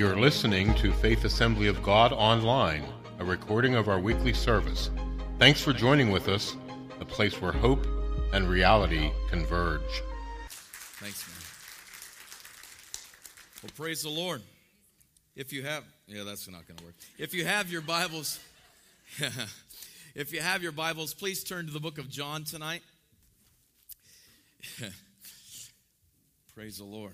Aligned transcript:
You're 0.00 0.16
listening 0.16 0.74
to 0.76 0.92
Faith 0.92 1.26
Assembly 1.26 1.66
of 1.66 1.82
God 1.82 2.10
Online, 2.14 2.82
a 3.18 3.24
recording 3.24 3.74
of 3.74 3.86
our 3.90 4.00
weekly 4.00 4.32
service. 4.32 4.88
Thanks 5.38 5.60
for 5.60 5.74
joining 5.74 6.10
with 6.10 6.26
us, 6.26 6.56
a 7.00 7.04
place 7.04 7.38
where 7.42 7.52
hope 7.52 7.86
and 8.32 8.48
reality 8.48 9.12
converge. 9.28 9.82
Thanks, 11.00 11.28
man. 11.28 11.36
Well, 13.62 13.72
praise 13.76 14.02
the 14.02 14.08
Lord. 14.08 14.40
If 15.36 15.52
you 15.52 15.64
have, 15.64 15.84
yeah, 16.06 16.22
that's 16.24 16.48
not 16.48 16.66
going 16.66 16.78
to 16.78 16.84
work. 16.84 16.94
If 17.18 17.34
you 17.34 17.44
have 17.44 17.70
your 17.70 17.82
Bibles, 17.82 18.40
if 20.14 20.32
you 20.32 20.40
have 20.40 20.62
your 20.62 20.72
Bibles, 20.72 21.12
please 21.12 21.44
turn 21.44 21.66
to 21.66 21.72
the 21.72 21.78
book 21.78 21.98
of 21.98 22.08
John 22.08 22.44
tonight. 22.44 22.80
praise 26.54 26.78
the 26.78 26.84
Lord. 26.84 27.12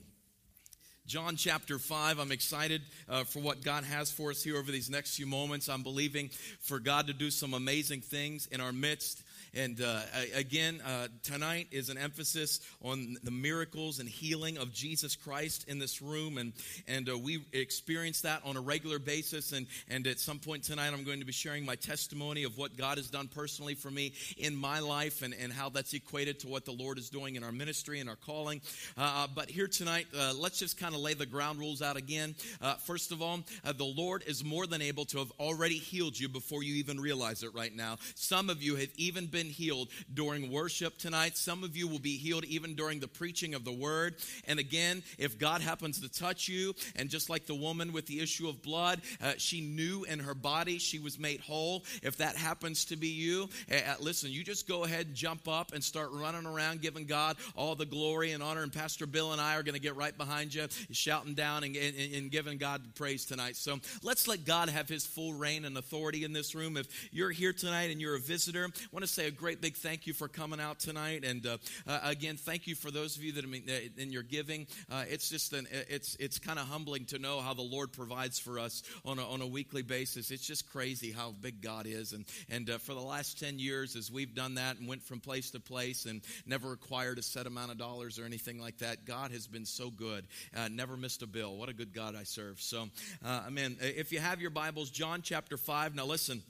John 1.06 1.36
chapter 1.36 1.78
5. 1.78 2.18
I'm 2.18 2.32
excited 2.32 2.82
uh, 3.08 3.22
for 3.22 3.38
what 3.38 3.62
God 3.62 3.84
has 3.84 4.10
for 4.10 4.30
us 4.30 4.42
here 4.42 4.56
over 4.56 4.72
these 4.72 4.90
next 4.90 5.16
few 5.16 5.26
moments. 5.26 5.68
I'm 5.68 5.84
believing 5.84 6.30
for 6.60 6.80
God 6.80 7.06
to 7.06 7.12
do 7.12 7.30
some 7.30 7.54
amazing 7.54 8.00
things 8.00 8.48
in 8.50 8.60
our 8.60 8.72
midst. 8.72 9.22
And 9.56 9.80
uh, 9.80 10.00
again, 10.34 10.82
uh, 10.86 11.08
tonight 11.22 11.68
is 11.70 11.88
an 11.88 11.96
emphasis 11.96 12.60
on 12.82 13.16
the 13.22 13.30
miracles 13.30 14.00
and 14.00 14.08
healing 14.08 14.58
of 14.58 14.70
Jesus 14.70 15.16
Christ 15.16 15.64
in 15.66 15.78
this 15.78 16.02
room. 16.02 16.36
And, 16.36 16.52
and 16.86 17.08
uh, 17.08 17.16
we 17.16 17.42
experience 17.54 18.20
that 18.20 18.42
on 18.44 18.58
a 18.58 18.60
regular 18.60 18.98
basis. 18.98 19.52
And, 19.52 19.66
and 19.88 20.06
at 20.06 20.20
some 20.20 20.40
point 20.40 20.64
tonight, 20.64 20.92
I'm 20.92 21.04
going 21.04 21.20
to 21.20 21.24
be 21.24 21.32
sharing 21.32 21.64
my 21.64 21.74
testimony 21.74 22.44
of 22.44 22.58
what 22.58 22.76
God 22.76 22.98
has 22.98 23.08
done 23.08 23.28
personally 23.28 23.74
for 23.74 23.90
me 23.90 24.12
in 24.36 24.54
my 24.54 24.80
life 24.80 25.22
and, 25.22 25.32
and 25.32 25.50
how 25.50 25.70
that's 25.70 25.94
equated 25.94 26.40
to 26.40 26.48
what 26.48 26.66
the 26.66 26.72
Lord 26.72 26.98
is 26.98 27.08
doing 27.08 27.36
in 27.36 27.42
our 27.42 27.52
ministry 27.52 28.00
and 28.00 28.10
our 28.10 28.16
calling. 28.16 28.60
Uh, 28.98 29.26
but 29.34 29.48
here 29.48 29.68
tonight, 29.68 30.06
uh, 30.14 30.34
let's 30.38 30.58
just 30.58 30.78
kind 30.78 30.94
of 30.94 31.00
lay 31.00 31.14
the 31.14 31.24
ground 31.24 31.60
rules 31.60 31.80
out 31.80 31.96
again. 31.96 32.34
Uh, 32.60 32.74
first 32.74 33.10
of 33.10 33.22
all, 33.22 33.40
the 33.64 33.84
Lord 33.84 34.22
is 34.26 34.44
more 34.44 34.66
than 34.66 34.82
able 34.82 35.06
to 35.06 35.18
have 35.18 35.32
already 35.40 35.78
healed 35.78 36.18
you 36.18 36.28
before 36.28 36.62
you 36.62 36.74
even 36.74 37.00
realize 37.00 37.42
it 37.42 37.54
right 37.54 37.74
now. 37.74 37.96
Some 38.14 38.50
of 38.50 38.62
you 38.62 38.76
have 38.76 38.90
even 38.96 39.26
been 39.26 39.45
been 39.46 39.52
healed 39.52 39.88
during 40.12 40.50
worship 40.50 40.98
tonight. 40.98 41.36
Some 41.36 41.62
of 41.62 41.76
you 41.76 41.86
will 41.86 41.98
be 41.98 42.16
healed 42.16 42.44
even 42.46 42.74
during 42.74 43.00
the 43.00 43.08
preaching 43.08 43.54
of 43.54 43.64
the 43.64 43.72
word. 43.72 44.16
And 44.46 44.58
again, 44.58 45.02
if 45.18 45.38
God 45.38 45.60
happens 45.60 46.00
to 46.00 46.08
touch 46.08 46.48
you, 46.48 46.74
and 46.96 47.08
just 47.08 47.30
like 47.30 47.46
the 47.46 47.54
woman 47.54 47.92
with 47.92 48.06
the 48.06 48.20
issue 48.20 48.48
of 48.48 48.62
blood, 48.62 49.00
uh, 49.22 49.34
she 49.38 49.60
knew 49.60 50.04
in 50.04 50.18
her 50.18 50.34
body 50.34 50.78
she 50.78 50.98
was 50.98 51.18
made 51.18 51.40
whole. 51.40 51.84
If 52.02 52.16
that 52.16 52.36
happens 52.36 52.86
to 52.86 52.96
be 52.96 53.08
you, 53.08 53.48
uh, 53.70 53.94
listen, 54.00 54.30
you 54.30 54.42
just 54.42 54.66
go 54.66 54.84
ahead 54.84 55.06
and 55.06 55.14
jump 55.14 55.46
up 55.48 55.72
and 55.72 55.82
start 55.82 56.10
running 56.12 56.46
around 56.46 56.80
giving 56.80 57.06
God 57.06 57.36
all 57.54 57.74
the 57.74 57.86
glory 57.86 58.32
and 58.32 58.42
honor. 58.42 58.62
And 58.62 58.72
Pastor 58.72 59.06
Bill 59.06 59.32
and 59.32 59.40
I 59.40 59.56
are 59.56 59.62
going 59.62 59.74
to 59.74 59.80
get 59.80 59.96
right 59.96 60.16
behind 60.16 60.54
you, 60.54 60.66
shouting 60.90 61.34
down 61.34 61.62
and, 61.62 61.76
and, 61.76 62.14
and 62.14 62.30
giving 62.30 62.58
God 62.58 62.82
praise 62.94 63.24
tonight. 63.24 63.56
So 63.56 63.78
let's 64.02 64.26
let 64.26 64.44
God 64.44 64.68
have 64.68 64.88
his 64.88 65.06
full 65.06 65.34
reign 65.34 65.64
and 65.64 65.76
authority 65.78 66.24
in 66.24 66.32
this 66.32 66.54
room. 66.54 66.76
If 66.76 66.88
you're 67.12 67.30
here 67.30 67.52
tonight 67.52 67.90
and 67.90 68.00
you're 68.00 68.16
a 68.16 68.20
visitor, 68.20 68.64
I 68.64 68.86
want 68.92 69.04
to 69.04 69.12
say 69.12 69.25
a 69.26 69.30
great 69.30 69.60
big 69.60 69.74
thank 69.76 70.06
you 70.06 70.14
for 70.14 70.28
coming 70.28 70.60
out 70.60 70.78
tonight. 70.78 71.24
And 71.24 71.44
uh, 71.46 71.58
uh, 71.86 72.00
again, 72.04 72.36
thank 72.36 72.66
you 72.66 72.74
for 72.74 72.90
those 72.90 73.16
of 73.16 73.24
you 73.24 73.32
that 73.32 73.44
are 73.44 73.48
uh, 73.48 73.88
in 73.98 74.12
your 74.12 74.22
giving. 74.22 74.66
Uh, 74.90 75.04
it's 75.08 75.28
just 75.28 75.52
an, 75.52 75.66
it's 75.70 76.16
it's 76.16 76.38
kind 76.38 76.58
of 76.58 76.66
humbling 76.66 77.04
to 77.06 77.18
know 77.18 77.40
how 77.40 77.54
the 77.54 77.62
Lord 77.62 77.92
provides 77.92 78.38
for 78.38 78.58
us 78.58 78.82
on 79.04 79.18
a, 79.18 79.28
on 79.28 79.42
a 79.42 79.46
weekly 79.46 79.82
basis. 79.82 80.30
It's 80.30 80.46
just 80.46 80.70
crazy 80.70 81.12
how 81.12 81.32
big 81.40 81.60
God 81.60 81.86
is. 81.86 82.12
And 82.12 82.24
and 82.48 82.70
uh, 82.70 82.78
for 82.78 82.94
the 82.94 83.00
last 83.00 83.38
ten 83.38 83.58
years, 83.58 83.96
as 83.96 84.10
we've 84.10 84.34
done 84.34 84.54
that 84.54 84.78
and 84.78 84.88
went 84.88 85.02
from 85.02 85.20
place 85.20 85.50
to 85.50 85.60
place 85.60 86.06
and 86.06 86.22
never 86.46 86.68
required 86.68 87.18
a 87.18 87.22
set 87.22 87.46
amount 87.46 87.72
of 87.72 87.78
dollars 87.78 88.18
or 88.18 88.24
anything 88.24 88.60
like 88.60 88.78
that, 88.78 89.04
God 89.04 89.32
has 89.32 89.46
been 89.46 89.66
so 89.66 89.90
good. 89.90 90.26
Uh, 90.56 90.68
never 90.68 90.96
missed 90.96 91.22
a 91.22 91.26
bill. 91.26 91.56
What 91.56 91.68
a 91.68 91.74
good 91.74 91.92
God 91.92 92.14
I 92.14 92.22
serve. 92.24 92.60
So, 92.60 92.88
I 93.24 93.50
mean, 93.50 93.76
if 93.80 94.12
you 94.12 94.20
have 94.20 94.40
your 94.40 94.50
Bibles, 94.50 94.90
John 94.90 95.22
chapter 95.22 95.56
five. 95.56 95.94
Now 95.94 96.06
listen. 96.06 96.42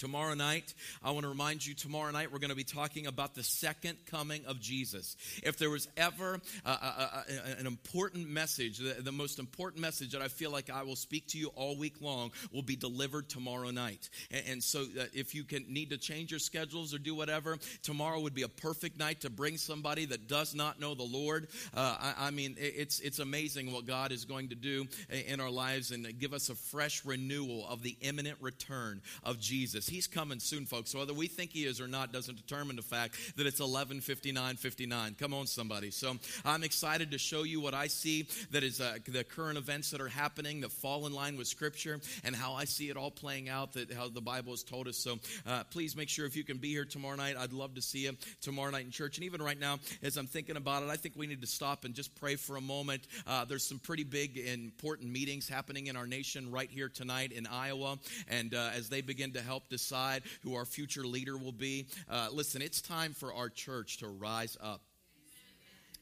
Tomorrow 0.00 0.32
night, 0.32 0.72
I 1.02 1.10
want 1.10 1.24
to 1.24 1.28
remind 1.28 1.66
you, 1.66 1.74
tomorrow 1.74 2.10
night 2.10 2.32
we're 2.32 2.38
going 2.38 2.48
to 2.48 2.56
be 2.56 2.64
talking 2.64 3.06
about 3.06 3.34
the 3.34 3.42
second 3.42 3.98
coming 4.06 4.42
of 4.46 4.58
Jesus. 4.58 5.14
If 5.42 5.58
there 5.58 5.68
was 5.68 5.88
ever 5.94 6.40
a, 6.64 6.70
a, 6.70 7.24
a, 7.28 7.58
an 7.58 7.66
important 7.66 8.26
message, 8.26 8.78
the, 8.78 9.02
the, 9.02 9.12
most 9.12 9.38
important 9.38 9.82
message 9.82 10.12
that 10.12 10.22
I 10.22 10.28
feel 10.28 10.50
like 10.50 10.70
I 10.70 10.84
will 10.84 10.96
speak 10.96 11.26
to 11.28 11.38
you 11.38 11.48
all 11.48 11.76
week 11.76 12.00
long 12.00 12.32
will 12.50 12.62
be 12.62 12.76
delivered 12.76 13.28
tomorrow 13.28 13.70
night. 13.70 14.08
And, 14.30 14.42
and 14.48 14.64
so 14.64 14.86
uh, 14.98 15.04
if 15.12 15.34
you 15.34 15.44
can 15.44 15.66
need 15.68 15.90
to 15.90 15.98
change 15.98 16.30
your 16.30 16.40
schedules 16.40 16.94
or 16.94 16.98
do 16.98 17.14
whatever, 17.14 17.58
tomorrow 17.82 18.20
would 18.20 18.34
be 18.34 18.40
a 18.40 18.48
perfect 18.48 18.98
night 18.98 19.20
to 19.20 19.28
bring 19.28 19.58
somebody 19.58 20.06
that 20.06 20.28
does 20.28 20.54
not 20.54 20.80
know 20.80 20.94
the 20.94 21.02
Lord. 21.02 21.48
Uh, 21.74 21.96
I, 22.00 22.14
I 22.28 22.30
mean, 22.30 22.56
it's, 22.58 23.00
it's 23.00 23.18
amazing 23.18 23.70
what 23.70 23.84
God 23.84 24.12
is 24.12 24.24
going 24.24 24.48
to 24.48 24.54
do 24.54 24.86
in 25.28 25.40
our 25.40 25.50
lives 25.50 25.90
and 25.90 26.18
give 26.18 26.32
us 26.32 26.48
a 26.48 26.54
fresh 26.54 27.04
renewal 27.04 27.66
of 27.68 27.82
the 27.82 27.98
imminent 28.00 28.38
return 28.40 29.02
of 29.24 29.38
Jesus. 29.38 29.89
He's 29.90 30.06
coming 30.06 30.38
soon, 30.38 30.66
folks. 30.66 30.90
So 30.90 31.00
whether 31.00 31.12
we 31.12 31.26
think 31.26 31.50
he 31.50 31.64
is 31.64 31.80
or 31.80 31.88
not 31.88 32.12
doesn't 32.12 32.36
determine 32.36 32.76
the 32.76 32.82
fact 32.82 33.16
that 33.36 33.46
it's 33.46 33.60
11:59, 33.60 34.56
59. 34.56 35.16
Come 35.18 35.34
on, 35.34 35.46
somebody. 35.46 35.90
So 35.90 36.16
I'm 36.44 36.62
excited 36.62 37.10
to 37.10 37.18
show 37.18 37.42
you 37.42 37.60
what 37.60 37.74
I 37.74 37.88
see 37.88 38.28
that 38.52 38.62
is 38.62 38.80
uh, 38.80 38.98
the 39.06 39.24
current 39.24 39.58
events 39.58 39.90
that 39.90 40.00
are 40.00 40.08
happening 40.08 40.60
that 40.60 40.70
fall 40.70 41.06
in 41.06 41.12
line 41.12 41.36
with 41.36 41.48
Scripture 41.48 42.00
and 42.22 42.36
how 42.36 42.54
I 42.54 42.64
see 42.64 42.88
it 42.88 42.96
all 42.96 43.10
playing 43.10 43.48
out. 43.48 43.72
That 43.72 43.92
how 43.92 44.08
the 44.08 44.20
Bible 44.20 44.52
has 44.52 44.62
told 44.62 44.86
us. 44.86 44.96
So 44.96 45.18
uh, 45.46 45.64
please 45.64 45.96
make 45.96 46.08
sure 46.08 46.24
if 46.26 46.36
you 46.36 46.44
can 46.44 46.58
be 46.58 46.68
here 46.68 46.84
tomorrow 46.84 47.16
night. 47.16 47.36
I'd 47.36 47.52
love 47.52 47.74
to 47.74 47.82
see 47.82 48.00
you 48.00 48.16
tomorrow 48.40 48.70
night 48.70 48.84
in 48.84 48.92
church. 48.92 49.16
And 49.18 49.24
even 49.24 49.42
right 49.42 49.58
now, 49.58 49.80
as 50.02 50.16
I'm 50.16 50.26
thinking 50.26 50.56
about 50.56 50.84
it, 50.84 50.90
I 50.90 50.96
think 50.96 51.16
we 51.16 51.26
need 51.26 51.40
to 51.40 51.48
stop 51.48 51.84
and 51.84 51.94
just 51.94 52.14
pray 52.14 52.36
for 52.36 52.56
a 52.56 52.60
moment. 52.60 53.02
Uh, 53.26 53.44
there's 53.44 53.64
some 53.64 53.80
pretty 53.80 54.04
big 54.04 54.38
important 54.38 55.10
meetings 55.10 55.48
happening 55.48 55.88
in 55.88 55.96
our 55.96 56.06
nation 56.06 56.50
right 56.52 56.70
here 56.70 56.88
tonight 56.88 57.32
in 57.32 57.46
Iowa, 57.46 57.98
and 58.28 58.54
uh, 58.54 58.70
as 58.74 58.88
they 58.88 59.00
begin 59.00 59.32
to 59.32 59.42
help 59.42 59.68
decide 59.80 60.22
who 60.42 60.54
our 60.54 60.64
future 60.64 61.06
leader 61.06 61.36
will 61.36 61.52
be. 61.52 61.86
Uh, 62.08 62.28
listen, 62.32 62.62
it's 62.62 62.80
time 62.80 63.12
for 63.12 63.32
our 63.32 63.48
church 63.48 63.98
to 63.98 64.08
rise 64.08 64.56
up. 64.60 64.82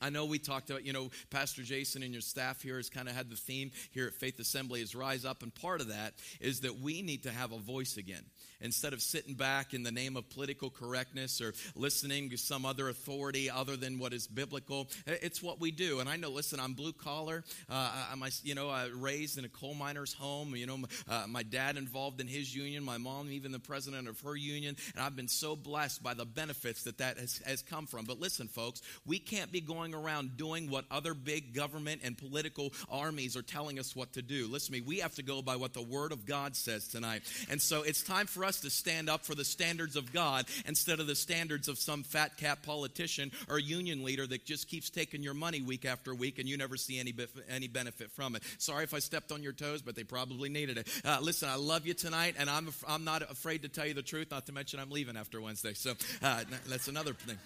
I 0.01 0.11
know 0.11 0.27
we 0.27 0.39
talked 0.39 0.71
about, 0.71 0.87
you 0.87 0.93
know, 0.93 1.11
Pastor 1.31 1.63
Jason 1.63 2.05
and 2.05 2.13
your 2.13 2.23
staff 2.23 2.63
here 2.63 2.77
has 2.77 2.89
kind 2.89 3.09
of 3.09 3.17
had 3.17 3.31
the 3.31 3.37
theme 3.37 3.73
here 3.91 4.07
at 4.07 4.15
Faith 4.15 4.39
Assembly 4.39 4.81
is 4.81 4.95
rise 4.95 5.25
up. 5.25 5.43
And 5.43 5.53
part 5.53 5.81
of 5.81 5.89
that 5.89 6.15
is 6.41 6.61
that 6.61 6.79
we 6.79 7.03
need 7.03 7.25
to 7.25 7.33
have 7.33 7.51
a 7.51 7.59
voice 7.59 7.97
again 7.97 8.23
instead 8.61 8.93
of 8.93 9.01
sitting 9.01 9.35
back 9.35 9.75
in 9.75 9.83
the 9.83 9.93
name 9.93 10.17
of 10.17 10.29
political 10.31 10.71
correctness 10.71 11.41
or 11.41 11.55
listening 11.75 12.31
to 12.31 12.37
some 12.37 12.65
other 12.65 12.89
authority 12.89 13.51
other 13.51 13.77
than 13.77 13.99
what 13.99 14.13
is 14.13 14.27
biblical. 14.27 14.89
It's 15.07 15.43
what 15.43 15.61
we 15.61 15.71
do. 15.71 16.01
And 16.01 16.09
I 16.09 16.17
know, 16.17 16.31
listen, 16.31 16.61
I'm 16.61 16.75
blue 16.75 16.93
collar. 16.93 17.45
Uh, 17.69 17.91
I'm, 18.13 18.23
you 18.43 18.55
know, 18.55 18.69
I 18.69 18.89
raised 18.95 19.39
in 19.39 19.45
a 19.45 19.49
coal 19.49 19.75
miner's 19.75 20.13
home. 20.13 20.55
You 20.57 20.67
know, 20.67 20.79
uh, 21.09 21.25
my 21.29 21.43
dad 21.43 21.77
involved 21.77 22.21
in 22.21 22.27
his 22.27 22.55
union, 22.55 22.83
my 22.83 22.99
mom, 22.99 23.31
even 23.31 23.53
the 23.53 23.59
president 23.59 24.09
of 24.09 24.21
her 24.21 24.37
union. 24.37 24.77
And 24.95 25.05
I've 25.05 25.17
been 25.17 25.29
so 25.29 25.55
blessed 25.55 26.03
by 26.03 26.15
the 26.15 26.25
benefits 26.25 26.85
that 26.85 26.99
that 26.99 27.19
has, 27.19 27.39
has 27.47 27.63
come 27.63 27.87
from. 27.87 28.05
But 28.05 28.21
listen, 28.21 28.49
folks, 28.49 28.83
we 29.07 29.19
can't 29.19 29.53
be 29.53 29.61
going 29.61 29.95
around 29.95 30.37
doing 30.37 30.71
what 30.71 30.85
other 30.91 31.15
big 31.15 31.55
government 31.55 32.01
and 32.05 32.17
political 32.17 32.73
armies 32.91 33.37
are 33.37 33.43
telling 33.43 33.79
us 33.79 33.95
what 33.95 34.13
to 34.15 34.23
do. 34.23 34.47
Listen 34.49 34.75
to 34.75 34.81
me, 34.81 34.87
we 34.87 34.99
have 34.99 35.15
to 35.17 35.23
go 35.23 35.43
by 35.43 35.57
what 35.57 35.75
the 35.75 35.83
Word 35.83 36.13
of 36.13 36.27
God 36.27 36.57
says 36.57 36.89
tonight. 36.89 37.23
And 37.51 37.61
so 37.61 37.83
it's 37.83 38.03
time 38.03 38.27
for 38.27 38.45
us 38.45 38.48
us 38.49 38.61
to 38.61 38.71
stand 38.71 39.09
up 39.09 39.25
for 39.25 39.35
the 39.35 39.45
standards 39.45 39.95
of 39.95 40.13
God 40.13 40.47
instead 40.67 40.99
of 40.99 41.07
the 41.07 41.15
standards 41.15 41.69
of 41.69 41.79
some 41.79 42.03
fat 42.03 42.37
cat 42.37 42.63
politician 42.63 43.31
or 43.49 43.59
union 43.59 44.03
leader 44.03 44.27
that 44.27 44.45
just 44.45 44.69
keeps 44.69 44.91
taking 44.91 45.23
your 45.23 45.35
money 45.35 45.63
week 45.63 45.85
after 45.85 46.15
week 46.15 46.39
and 46.39 46.49
you 46.49 46.57
never 46.57 46.77
see 46.77 46.99
any, 46.99 47.15
any 47.49 47.69
benefit 47.69 48.11
from 48.11 48.35
it. 48.35 48.43
Sorry 48.59 48.85
if 48.85 48.95
I 48.95 48.99
stepped 48.99 49.31
on 49.31 49.43
your 49.43 49.53
toes, 49.53 49.83
but 49.83 49.95
they 49.95 50.05
probably 50.05 50.49
needed 50.49 50.79
it. 50.79 50.89
Uh, 51.05 51.19
listen, 51.21 51.49
I 51.49 51.57
love 51.57 51.87
you 51.87 51.95
tonight, 51.95 52.35
and 52.39 52.49
I'm, 52.49 52.71
I'm 52.89 53.05
not 53.05 53.23
afraid 53.23 53.63
to 53.63 53.69
tell 53.69 53.87
you 53.87 53.95
the 53.95 54.03
truth, 54.03 54.31
not 54.31 54.47
to 54.47 54.53
mention 54.53 54.81
I'm 54.81 54.91
leaving 54.91 55.17
after 55.17 55.41
Wednesday. 55.41 55.75
So 55.75 55.93
uh, 56.23 56.45
that's 56.67 56.89
another 56.89 57.13
thing. 57.13 57.39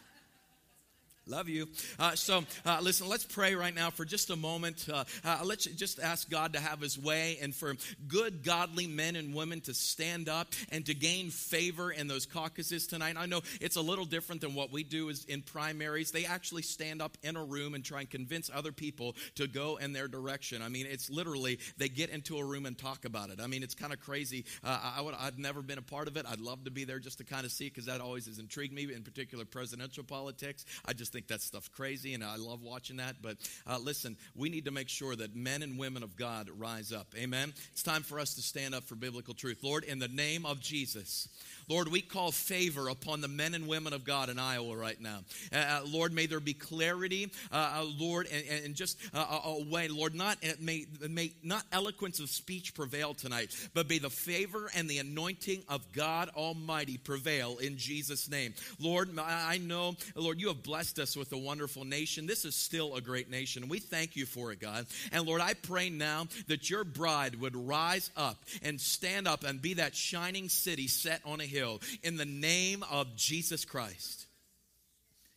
Love 1.26 1.48
you. 1.48 1.68
Uh, 2.00 2.16
so, 2.16 2.42
uh, 2.66 2.80
listen, 2.82 3.08
let's 3.08 3.24
pray 3.24 3.54
right 3.54 3.74
now 3.74 3.90
for 3.90 4.04
just 4.04 4.30
a 4.30 4.36
moment. 4.36 4.88
Uh, 4.92 5.04
uh, 5.24 5.38
let's 5.44 5.66
just 5.66 6.00
ask 6.00 6.28
God 6.28 6.54
to 6.54 6.60
have 6.60 6.80
His 6.80 6.98
way 6.98 7.38
and 7.40 7.54
for 7.54 7.76
good, 8.08 8.42
godly 8.42 8.88
men 8.88 9.14
and 9.14 9.32
women 9.32 9.60
to 9.62 9.74
stand 9.74 10.28
up 10.28 10.48
and 10.72 10.84
to 10.86 10.94
gain 10.94 11.30
favor 11.30 11.92
in 11.92 12.08
those 12.08 12.26
caucuses 12.26 12.88
tonight. 12.88 13.14
I 13.16 13.26
know 13.26 13.40
it's 13.60 13.76
a 13.76 13.80
little 13.80 14.04
different 14.04 14.40
than 14.40 14.56
what 14.56 14.72
we 14.72 14.82
do 14.82 15.10
is 15.10 15.24
in 15.26 15.42
primaries. 15.42 16.10
They 16.10 16.24
actually 16.24 16.62
stand 16.62 17.00
up 17.00 17.16
in 17.22 17.36
a 17.36 17.44
room 17.44 17.74
and 17.74 17.84
try 17.84 18.00
and 18.00 18.10
convince 18.10 18.50
other 18.52 18.72
people 18.72 19.14
to 19.36 19.46
go 19.46 19.76
in 19.76 19.92
their 19.92 20.08
direction. 20.08 20.60
I 20.60 20.70
mean, 20.70 20.86
it's 20.90 21.08
literally 21.08 21.60
they 21.76 21.88
get 21.88 22.10
into 22.10 22.38
a 22.38 22.44
room 22.44 22.66
and 22.66 22.76
talk 22.76 23.04
about 23.04 23.30
it. 23.30 23.38
I 23.40 23.46
mean, 23.46 23.62
it's 23.62 23.76
kind 23.76 23.92
of 23.92 24.00
crazy. 24.00 24.44
Uh, 24.64 24.94
I 24.96 25.00
would, 25.00 25.14
I've 25.14 25.38
never 25.38 25.62
been 25.62 25.78
a 25.78 25.82
part 25.82 26.08
of 26.08 26.16
it. 26.16 26.26
I'd 26.28 26.40
love 26.40 26.64
to 26.64 26.72
be 26.72 26.82
there 26.82 26.98
just 26.98 27.18
to 27.18 27.24
kind 27.24 27.44
of 27.44 27.52
see 27.52 27.68
because 27.68 27.86
that 27.86 28.00
always 28.00 28.26
has 28.26 28.40
intrigued 28.40 28.74
me, 28.74 28.92
in 28.92 29.04
particular 29.04 29.44
presidential 29.44 30.02
politics. 30.02 30.64
I 30.84 30.92
just 30.94 31.11
think 31.12 31.28
that 31.28 31.42
stuff 31.42 31.70
crazy, 31.76 32.14
and 32.14 32.24
I 32.24 32.36
love 32.36 32.62
watching 32.62 32.96
that. 32.96 33.16
But 33.22 33.36
uh, 33.66 33.78
listen, 33.78 34.16
we 34.34 34.48
need 34.48 34.64
to 34.64 34.70
make 34.70 34.88
sure 34.88 35.14
that 35.14 35.36
men 35.36 35.62
and 35.62 35.78
women 35.78 36.02
of 36.02 36.16
God 36.16 36.48
rise 36.58 36.92
up. 36.92 37.08
Amen. 37.16 37.52
It's 37.72 37.82
time 37.82 38.02
for 38.02 38.18
us 38.18 38.34
to 38.34 38.42
stand 38.42 38.74
up 38.74 38.84
for 38.84 38.94
biblical 38.94 39.34
truth. 39.34 39.58
Lord, 39.62 39.84
in 39.84 39.98
the 39.98 40.08
name 40.08 40.46
of 40.46 40.60
Jesus. 40.60 41.28
Lord, 41.72 41.88
we 41.88 42.02
call 42.02 42.32
favor 42.32 42.90
upon 42.90 43.22
the 43.22 43.28
men 43.28 43.54
and 43.54 43.66
women 43.66 43.94
of 43.94 44.04
God 44.04 44.28
in 44.28 44.38
Iowa 44.38 44.76
right 44.76 45.00
now. 45.00 45.20
Uh, 45.50 45.56
uh 45.56 45.80
Lord, 45.86 46.12
may 46.12 46.26
there 46.26 46.38
be 46.38 46.52
clarity, 46.52 47.32
uh, 47.50 47.76
uh 47.78 47.86
Lord, 47.98 48.28
and, 48.30 48.64
and 48.66 48.74
just 48.74 48.98
uh, 49.14 49.40
a 49.42 49.64
way, 49.64 49.88
Lord, 49.88 50.14
not 50.14 50.36
may, 50.60 50.84
may 51.08 51.32
not 51.42 51.64
eloquence 51.72 52.20
of 52.20 52.28
speech 52.28 52.74
prevail 52.74 53.14
tonight, 53.14 53.56
but 53.72 53.88
may 53.88 53.98
the 53.98 54.10
favor 54.10 54.70
and 54.76 54.86
the 54.86 54.98
anointing 54.98 55.62
of 55.66 55.80
God 55.92 56.28
Almighty 56.36 56.98
prevail 56.98 57.56
in 57.56 57.78
Jesus' 57.78 58.28
name. 58.28 58.52
Lord, 58.78 59.08
I 59.18 59.56
know, 59.56 59.96
Lord, 60.14 60.42
you 60.42 60.48
have 60.48 60.62
blessed 60.62 60.98
us 60.98 61.16
with 61.16 61.32
a 61.32 61.38
wonderful 61.38 61.86
nation. 61.86 62.26
This 62.26 62.44
is 62.44 62.54
still 62.54 62.96
a 62.96 63.00
great 63.00 63.30
nation. 63.30 63.70
We 63.70 63.78
thank 63.78 64.14
you 64.14 64.26
for 64.26 64.52
it, 64.52 64.60
God. 64.60 64.84
And 65.10 65.24
Lord, 65.24 65.40
I 65.40 65.54
pray 65.54 65.88
now 65.88 66.26
that 66.48 66.68
your 66.68 66.84
bride 66.84 67.40
would 67.40 67.56
rise 67.56 68.10
up 68.14 68.44
and 68.62 68.78
stand 68.78 69.26
up 69.26 69.42
and 69.42 69.62
be 69.62 69.74
that 69.74 69.96
shining 69.96 70.50
city 70.50 70.86
set 70.86 71.22
on 71.24 71.40
a 71.40 71.46
hill 71.46 71.61
in 72.02 72.16
the 72.16 72.24
name 72.24 72.84
of 72.90 73.14
Jesus 73.16 73.64
Christ. 73.64 74.26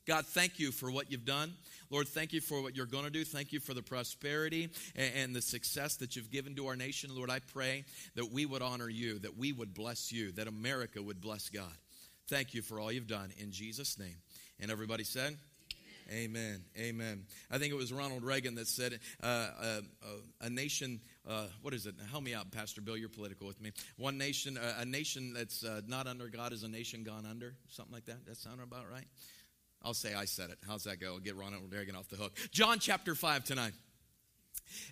God, 0.07 0.25
thank 0.25 0.59
you 0.59 0.71
for 0.71 0.91
what 0.91 1.11
you've 1.11 1.25
done. 1.25 1.53
Lord, 1.89 2.07
thank 2.07 2.31
you 2.31 2.41
for 2.41 2.61
what 2.61 2.75
you're 2.75 2.85
going 2.85 3.05
to 3.05 3.09
do. 3.09 3.25
Thank 3.25 3.51
you 3.51 3.59
for 3.59 3.73
the 3.73 3.81
prosperity 3.81 4.69
and, 4.95 5.35
the 5.35 5.41
success 5.41 5.95
that 5.97 6.15
you've 6.15 6.31
given 6.31 6.55
to 6.55 6.67
our 6.67 6.75
nation. 6.75 7.09
Lord, 7.15 7.31
I 7.31 7.39
pray 7.39 7.85
that 8.15 8.31
we 8.31 8.45
would 8.45 8.61
honor 8.61 8.89
you, 8.89 9.19
that 9.19 9.37
we 9.37 9.51
would 9.51 9.73
bless 9.73 10.11
you, 10.11 10.31
that 10.33 10.47
America 10.47 11.01
would 11.01 11.21
bless 11.21 11.49
God. 11.49 11.73
Thank 12.27 12.53
you 12.53 12.61
for 12.61 12.79
all 12.79 12.91
you've 12.91 13.07
done 13.07 13.31
in 13.37 13.51
Jesus' 13.51 13.97
name. 13.97 14.17
And 14.59 14.69
everybody 14.71 15.03
said, 15.03 15.37
Amen. 16.11 16.63
Amen. 16.77 17.25
I 17.49 17.57
think 17.57 17.73
it 17.73 17.75
was 17.75 17.91
Ronald 17.91 18.23
Reagan 18.23 18.53
that 18.55 18.67
said, 18.67 18.99
uh, 19.23 19.25
uh, 19.25 19.81
uh, 20.03 20.07
"A 20.41 20.49
nation, 20.51 21.01
uh, 21.27 21.47
what 21.61 21.73
is 21.73 21.85
it? 21.85 21.95
Help 22.11 22.23
me 22.23 22.33
out, 22.33 22.51
Pastor 22.51 22.81
Bill. 22.81 22.97
You're 22.97 23.09
political 23.09 23.47
with 23.47 23.61
me. 23.61 23.71
One 23.97 24.17
nation, 24.17 24.57
uh, 24.57 24.75
a 24.79 24.85
nation 24.85 25.33
that's 25.33 25.63
uh, 25.63 25.81
not 25.87 26.07
under 26.07 26.27
God 26.27 26.53
is 26.53 26.63
a 26.63 26.67
nation 26.67 27.03
gone 27.03 27.25
under. 27.25 27.55
Something 27.67 27.93
like 27.93 28.05
that. 28.05 28.25
That 28.25 28.37
sound 28.37 28.61
about 28.61 28.89
right? 28.91 29.07
I'll 29.83 29.93
say 29.93 30.13
I 30.13 30.25
said 30.25 30.49
it. 30.49 30.57
How's 30.67 30.83
that 30.85 30.99
go? 30.99 31.13
I'll 31.13 31.19
get 31.19 31.35
Ronald 31.35 31.71
Reagan 31.71 31.95
off 31.95 32.09
the 32.09 32.15
hook. 32.15 32.37
John 32.51 32.79
chapter 32.79 33.15
five 33.15 33.43
tonight. 33.43 33.73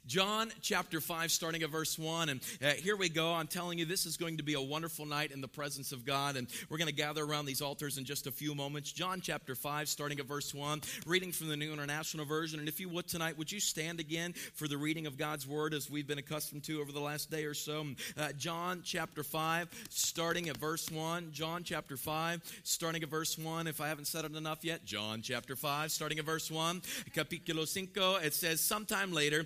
John 0.06 0.52
chapter 0.62 1.00
5, 1.00 1.32
starting 1.32 1.64
at 1.64 1.70
verse 1.70 1.98
1. 1.98 2.30
And 2.30 2.42
uh, 2.62 2.70
here 2.72 2.96
we 2.96 3.10
go. 3.10 3.34
I'm 3.34 3.48
telling 3.48 3.80
you, 3.80 3.86
this 3.86 4.06
is 4.06 4.18
going 4.18 4.38
to 4.38 4.44
be 4.44 4.54
a 4.54 4.62
wonderful 4.62 5.06
night 5.06 5.32
in 5.32 5.42
the 5.42 5.48
presence 5.48 5.92
of 5.92 6.06
God. 6.06 6.36
And 6.36 6.48
we're 6.70 6.78
going 6.78 6.90
to 6.90 6.94
gather 6.94 7.24
around 7.24 7.46
these 7.46 7.62
altars 7.62 7.98
in 7.98 8.06
just 8.06 8.28
a 8.28 8.32
few 8.32 8.54
moments. 8.54 8.92
John 8.92 9.22
chapter 9.22 9.56
5, 9.56 9.88
starting 9.88 10.20
at 10.20 10.26
verse 10.26 10.54
1, 10.54 10.82
reading 11.06 11.32
from 11.32 11.48
the 11.48 11.58
New 11.58 11.72
International 11.72 12.26
Version. 12.26 12.60
And 12.60 12.68
if 12.68 12.80
you 12.80 12.90
would 12.90 13.08
tonight, 13.08 13.38
would 13.38 13.52
you 13.52 13.60
stand 13.60 14.00
again 14.00 14.34
for 14.34 14.68
the 14.68 14.78
reading 14.78 15.08
of 15.08 15.18
God's 15.18 15.48
word 15.48 15.74
as 15.74 15.90
we've 15.90 16.08
been 16.08 16.20
accustomed 16.20 16.64
to 16.66 16.82
over 16.82 16.92
the 16.92 17.00
last 17.00 17.32
day 17.32 17.46
or 17.46 17.54
so? 17.54 17.86
Uh, 18.18 18.32
John 18.34 18.82
chapter 18.84 19.24
5, 19.24 19.70
starting 19.90 20.50
at 20.50 20.58
verse 20.58 20.92
1. 20.92 21.32
John 21.32 21.64
chapter 21.64 21.98
5, 21.98 22.62
starting 22.64 23.04
at 23.04 23.10
verse 23.10 23.38
1. 23.38 23.68
If 23.68 23.82
I 23.82 23.88
haven't 23.88 24.06
said 24.06 24.26
it 24.26 24.36
enough 24.36 24.64
yet, 24.64 24.86
John 24.86 25.22
chapter 25.22 25.56
5, 25.56 25.92
starting 25.92 26.20
at 26.20 26.26
verse 26.26 26.52
1. 26.52 26.82
Capítulo 27.14 27.68
5, 27.68 28.26
it 28.26 28.34
says, 28.34 28.62
Sometime 28.62 29.14
later, 29.14 29.46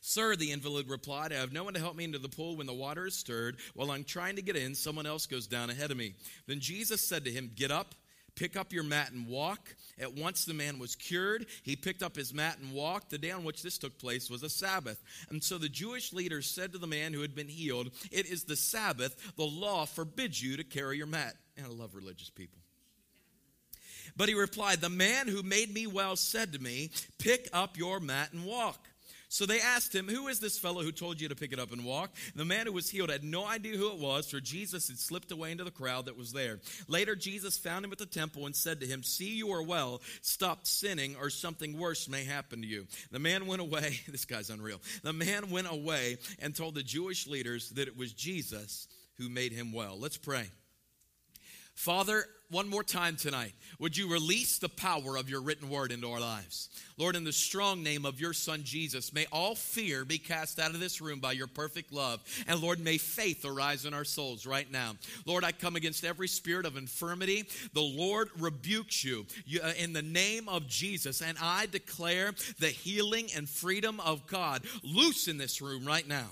Sir, 0.00 0.36
the 0.36 0.52
invalid 0.52 0.88
replied, 0.88 1.32
I 1.32 1.36
have 1.36 1.52
no 1.52 1.64
one 1.64 1.74
to 1.74 1.80
help 1.80 1.96
me 1.96 2.04
into 2.04 2.18
the 2.18 2.28
pool 2.28 2.56
when 2.56 2.66
the 2.66 2.72
water 2.72 3.06
is 3.06 3.14
stirred. 3.14 3.56
While 3.74 3.90
I'm 3.90 4.04
trying 4.04 4.36
to 4.36 4.42
get 4.42 4.56
in, 4.56 4.74
someone 4.74 5.06
else 5.06 5.26
goes 5.26 5.46
down 5.46 5.70
ahead 5.70 5.90
of 5.90 5.96
me. 5.96 6.14
Then 6.46 6.60
Jesus 6.60 7.00
said 7.00 7.24
to 7.24 7.30
him, 7.30 7.50
Get 7.54 7.70
up. 7.70 7.94
Pick 8.38 8.56
up 8.56 8.72
your 8.72 8.84
mat 8.84 9.10
and 9.10 9.26
walk. 9.26 9.74
At 9.98 10.14
once 10.14 10.44
the 10.44 10.54
man 10.54 10.78
was 10.78 10.94
cured. 10.94 11.46
He 11.64 11.74
picked 11.74 12.04
up 12.04 12.14
his 12.14 12.32
mat 12.32 12.58
and 12.62 12.72
walked. 12.72 13.10
The 13.10 13.18
day 13.18 13.32
on 13.32 13.42
which 13.42 13.64
this 13.64 13.78
took 13.78 13.98
place 13.98 14.30
was 14.30 14.44
a 14.44 14.48
Sabbath. 14.48 15.02
And 15.28 15.42
so 15.42 15.58
the 15.58 15.68
Jewish 15.68 16.12
leaders 16.12 16.48
said 16.48 16.70
to 16.72 16.78
the 16.78 16.86
man 16.86 17.12
who 17.12 17.22
had 17.22 17.34
been 17.34 17.48
healed, 17.48 17.90
It 18.12 18.26
is 18.26 18.44
the 18.44 18.54
Sabbath. 18.54 19.32
The 19.36 19.42
law 19.42 19.86
forbids 19.86 20.40
you 20.40 20.56
to 20.56 20.62
carry 20.62 20.98
your 20.98 21.08
mat. 21.08 21.34
And 21.56 21.66
I 21.66 21.70
love 21.70 21.96
religious 21.96 22.30
people. 22.30 22.60
But 24.16 24.28
he 24.28 24.36
replied, 24.36 24.80
The 24.80 24.88
man 24.88 25.26
who 25.26 25.42
made 25.42 25.74
me 25.74 25.88
well 25.88 26.14
said 26.14 26.52
to 26.52 26.62
me, 26.62 26.90
Pick 27.18 27.48
up 27.52 27.76
your 27.76 27.98
mat 27.98 28.32
and 28.32 28.44
walk. 28.44 28.86
So 29.30 29.44
they 29.44 29.60
asked 29.60 29.94
him, 29.94 30.08
Who 30.08 30.28
is 30.28 30.40
this 30.40 30.58
fellow 30.58 30.82
who 30.82 30.90
told 30.90 31.20
you 31.20 31.28
to 31.28 31.34
pick 31.34 31.52
it 31.52 31.58
up 31.58 31.70
and 31.70 31.84
walk? 31.84 32.10
The 32.34 32.46
man 32.46 32.66
who 32.66 32.72
was 32.72 32.88
healed 32.88 33.10
had 33.10 33.22
no 33.22 33.46
idea 33.46 33.76
who 33.76 33.92
it 33.92 33.98
was, 33.98 34.30
for 34.30 34.40
Jesus 34.40 34.88
had 34.88 34.98
slipped 34.98 35.30
away 35.30 35.52
into 35.52 35.64
the 35.64 35.70
crowd 35.70 36.06
that 36.06 36.16
was 36.16 36.32
there. 36.32 36.60
Later, 36.88 37.14
Jesus 37.14 37.58
found 37.58 37.84
him 37.84 37.92
at 37.92 37.98
the 37.98 38.06
temple 38.06 38.46
and 38.46 38.56
said 38.56 38.80
to 38.80 38.86
him, 38.86 39.02
See, 39.02 39.36
you 39.36 39.50
are 39.52 39.62
well. 39.62 40.00
Stop 40.22 40.66
sinning, 40.66 41.14
or 41.20 41.28
something 41.28 41.78
worse 41.78 42.08
may 42.08 42.24
happen 42.24 42.62
to 42.62 42.66
you. 42.66 42.86
The 43.10 43.18
man 43.18 43.46
went 43.46 43.60
away. 43.60 44.00
This 44.08 44.24
guy's 44.24 44.50
unreal. 44.50 44.80
The 45.02 45.12
man 45.12 45.50
went 45.50 45.70
away 45.70 46.16
and 46.40 46.56
told 46.56 46.74
the 46.74 46.82
Jewish 46.82 47.26
leaders 47.26 47.70
that 47.70 47.86
it 47.86 47.96
was 47.96 48.12
Jesus 48.12 48.88
who 49.18 49.28
made 49.28 49.52
him 49.52 49.72
well. 49.72 49.98
Let's 49.98 50.16
pray. 50.16 50.46
Father, 51.74 52.24
one 52.50 52.68
more 52.68 52.82
time 52.82 53.16
tonight, 53.16 53.52
would 53.78 53.96
you 53.96 54.10
release 54.10 54.58
the 54.58 54.70
power 54.70 55.16
of 55.16 55.28
your 55.28 55.42
written 55.42 55.68
word 55.68 55.92
into 55.92 56.10
our 56.10 56.20
lives? 56.20 56.70
Lord, 56.96 57.14
in 57.14 57.24
the 57.24 57.32
strong 57.32 57.82
name 57.82 58.06
of 58.06 58.20
your 58.20 58.32
Son 58.32 58.62
Jesus, 58.64 59.12
may 59.12 59.26
all 59.30 59.54
fear 59.54 60.04
be 60.04 60.18
cast 60.18 60.58
out 60.58 60.70
of 60.70 60.80
this 60.80 61.00
room 61.00 61.20
by 61.20 61.32
your 61.32 61.46
perfect 61.46 61.92
love. 61.92 62.20
And 62.46 62.60
Lord, 62.60 62.80
may 62.80 62.96
faith 62.96 63.44
arise 63.44 63.84
in 63.84 63.92
our 63.92 64.04
souls 64.04 64.46
right 64.46 64.70
now. 64.70 64.94
Lord, 65.26 65.44
I 65.44 65.52
come 65.52 65.76
against 65.76 66.04
every 66.04 66.28
spirit 66.28 66.64
of 66.64 66.76
infirmity. 66.76 67.46
The 67.74 67.80
Lord 67.80 68.30
rebukes 68.38 69.04
you 69.04 69.26
uh, 69.62 69.72
in 69.78 69.92
the 69.92 70.02
name 70.02 70.48
of 70.48 70.66
Jesus. 70.66 71.20
And 71.20 71.36
I 71.40 71.66
declare 71.66 72.32
the 72.58 72.68
healing 72.68 73.28
and 73.36 73.48
freedom 73.48 74.00
of 74.00 74.26
God 74.26 74.62
loose 74.82 75.28
in 75.28 75.36
this 75.36 75.60
room 75.60 75.84
right 75.84 76.06
now. 76.08 76.28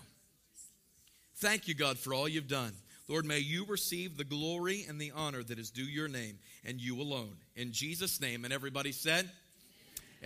Thank 1.36 1.68
you, 1.68 1.74
God, 1.74 1.98
for 1.98 2.14
all 2.14 2.26
you've 2.26 2.48
done. 2.48 2.72
Lord, 3.08 3.24
may 3.24 3.38
you 3.38 3.64
receive 3.66 4.16
the 4.16 4.24
glory 4.24 4.84
and 4.88 5.00
the 5.00 5.12
honor 5.12 5.42
that 5.42 5.58
is 5.58 5.70
due 5.70 5.84
your 5.84 6.08
name 6.08 6.38
and 6.64 6.80
you 6.80 7.00
alone. 7.00 7.36
In 7.54 7.72
Jesus' 7.72 8.20
name. 8.20 8.44
And 8.44 8.52
everybody 8.52 8.92
said, 8.92 9.30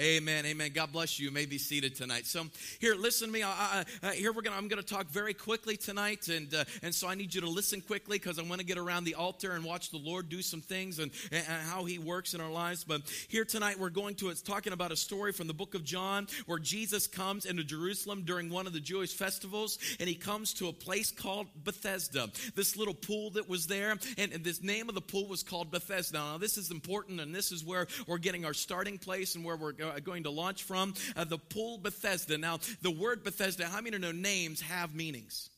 Amen. 0.00 0.46
Amen. 0.46 0.70
God 0.72 0.92
bless 0.92 1.18
you. 1.18 1.26
You 1.26 1.30
may 1.30 1.44
be 1.44 1.58
seated 1.58 1.94
tonight. 1.94 2.24
So 2.24 2.46
here, 2.78 2.94
listen 2.94 3.28
to 3.28 3.32
me. 3.34 3.42
I, 3.42 3.84
I, 4.02 4.06
uh, 4.06 4.10
here 4.12 4.32
we're 4.32 4.40
gonna. 4.40 4.56
I'm 4.56 4.66
gonna 4.66 4.82
talk 4.82 5.08
very 5.08 5.34
quickly 5.34 5.76
tonight, 5.76 6.28
and 6.28 6.54
uh, 6.54 6.64
and 6.82 6.94
so 6.94 7.06
I 7.06 7.14
need 7.14 7.34
you 7.34 7.42
to 7.42 7.48
listen 7.50 7.82
quickly 7.82 8.16
because 8.16 8.38
I 8.38 8.42
want 8.42 8.60
to 8.60 8.66
get 8.66 8.78
around 8.78 9.04
the 9.04 9.16
altar 9.16 9.52
and 9.52 9.62
watch 9.62 9.90
the 9.90 9.98
Lord 9.98 10.30
do 10.30 10.40
some 10.40 10.62
things 10.62 11.00
and, 11.00 11.10
and, 11.30 11.44
how 11.44 11.84
He 11.84 11.98
works 11.98 12.32
in 12.32 12.40
our 12.40 12.50
lives. 12.50 12.82
But 12.82 13.02
here 13.28 13.44
tonight 13.44 13.78
we're 13.78 13.90
going 13.90 14.14
to. 14.16 14.30
It's 14.30 14.40
talking 14.40 14.72
about 14.72 14.90
a 14.90 14.96
story 14.96 15.32
from 15.32 15.48
the 15.48 15.52
book 15.52 15.74
of 15.74 15.84
John 15.84 16.28
where 16.46 16.58
Jesus 16.58 17.06
comes 17.06 17.44
into 17.44 17.62
Jerusalem 17.62 18.22
during 18.24 18.48
one 18.48 18.66
of 18.66 18.72
the 18.72 18.80
Jewish 18.80 19.12
festivals, 19.12 19.78
and 19.98 20.08
He 20.08 20.14
comes 20.14 20.54
to 20.54 20.68
a 20.68 20.72
place 20.72 21.10
called 21.10 21.46
Bethesda. 21.62 22.30
This 22.54 22.74
little 22.74 22.94
pool 22.94 23.32
that 23.32 23.50
was 23.50 23.66
there, 23.66 23.98
and, 24.16 24.32
and 24.32 24.42
this 24.42 24.62
name 24.62 24.88
of 24.88 24.94
the 24.94 25.02
pool 25.02 25.28
was 25.28 25.42
called 25.42 25.70
Bethesda. 25.70 26.16
Now 26.16 26.38
this 26.38 26.56
is 26.56 26.70
important, 26.70 27.20
and 27.20 27.34
this 27.34 27.52
is 27.52 27.62
where 27.62 27.86
we're 28.06 28.16
getting 28.16 28.46
our 28.46 28.54
starting 28.54 28.96
place 28.96 29.34
and 29.34 29.44
where 29.44 29.56
we're 29.56 29.72
going 29.72 29.89
to 30.24 30.30
launch 30.30 30.62
from, 30.62 30.94
uh, 31.16 31.24
the 31.24 31.38
pool 31.38 31.78
Bethesda. 31.78 32.38
Now, 32.38 32.58
the 32.82 32.90
word 32.90 33.24
Bethesda, 33.24 33.66
how 33.66 33.80
many 33.80 33.98
know 33.98 34.12
names 34.12 34.60
have 34.60 34.94
meanings? 34.94 35.50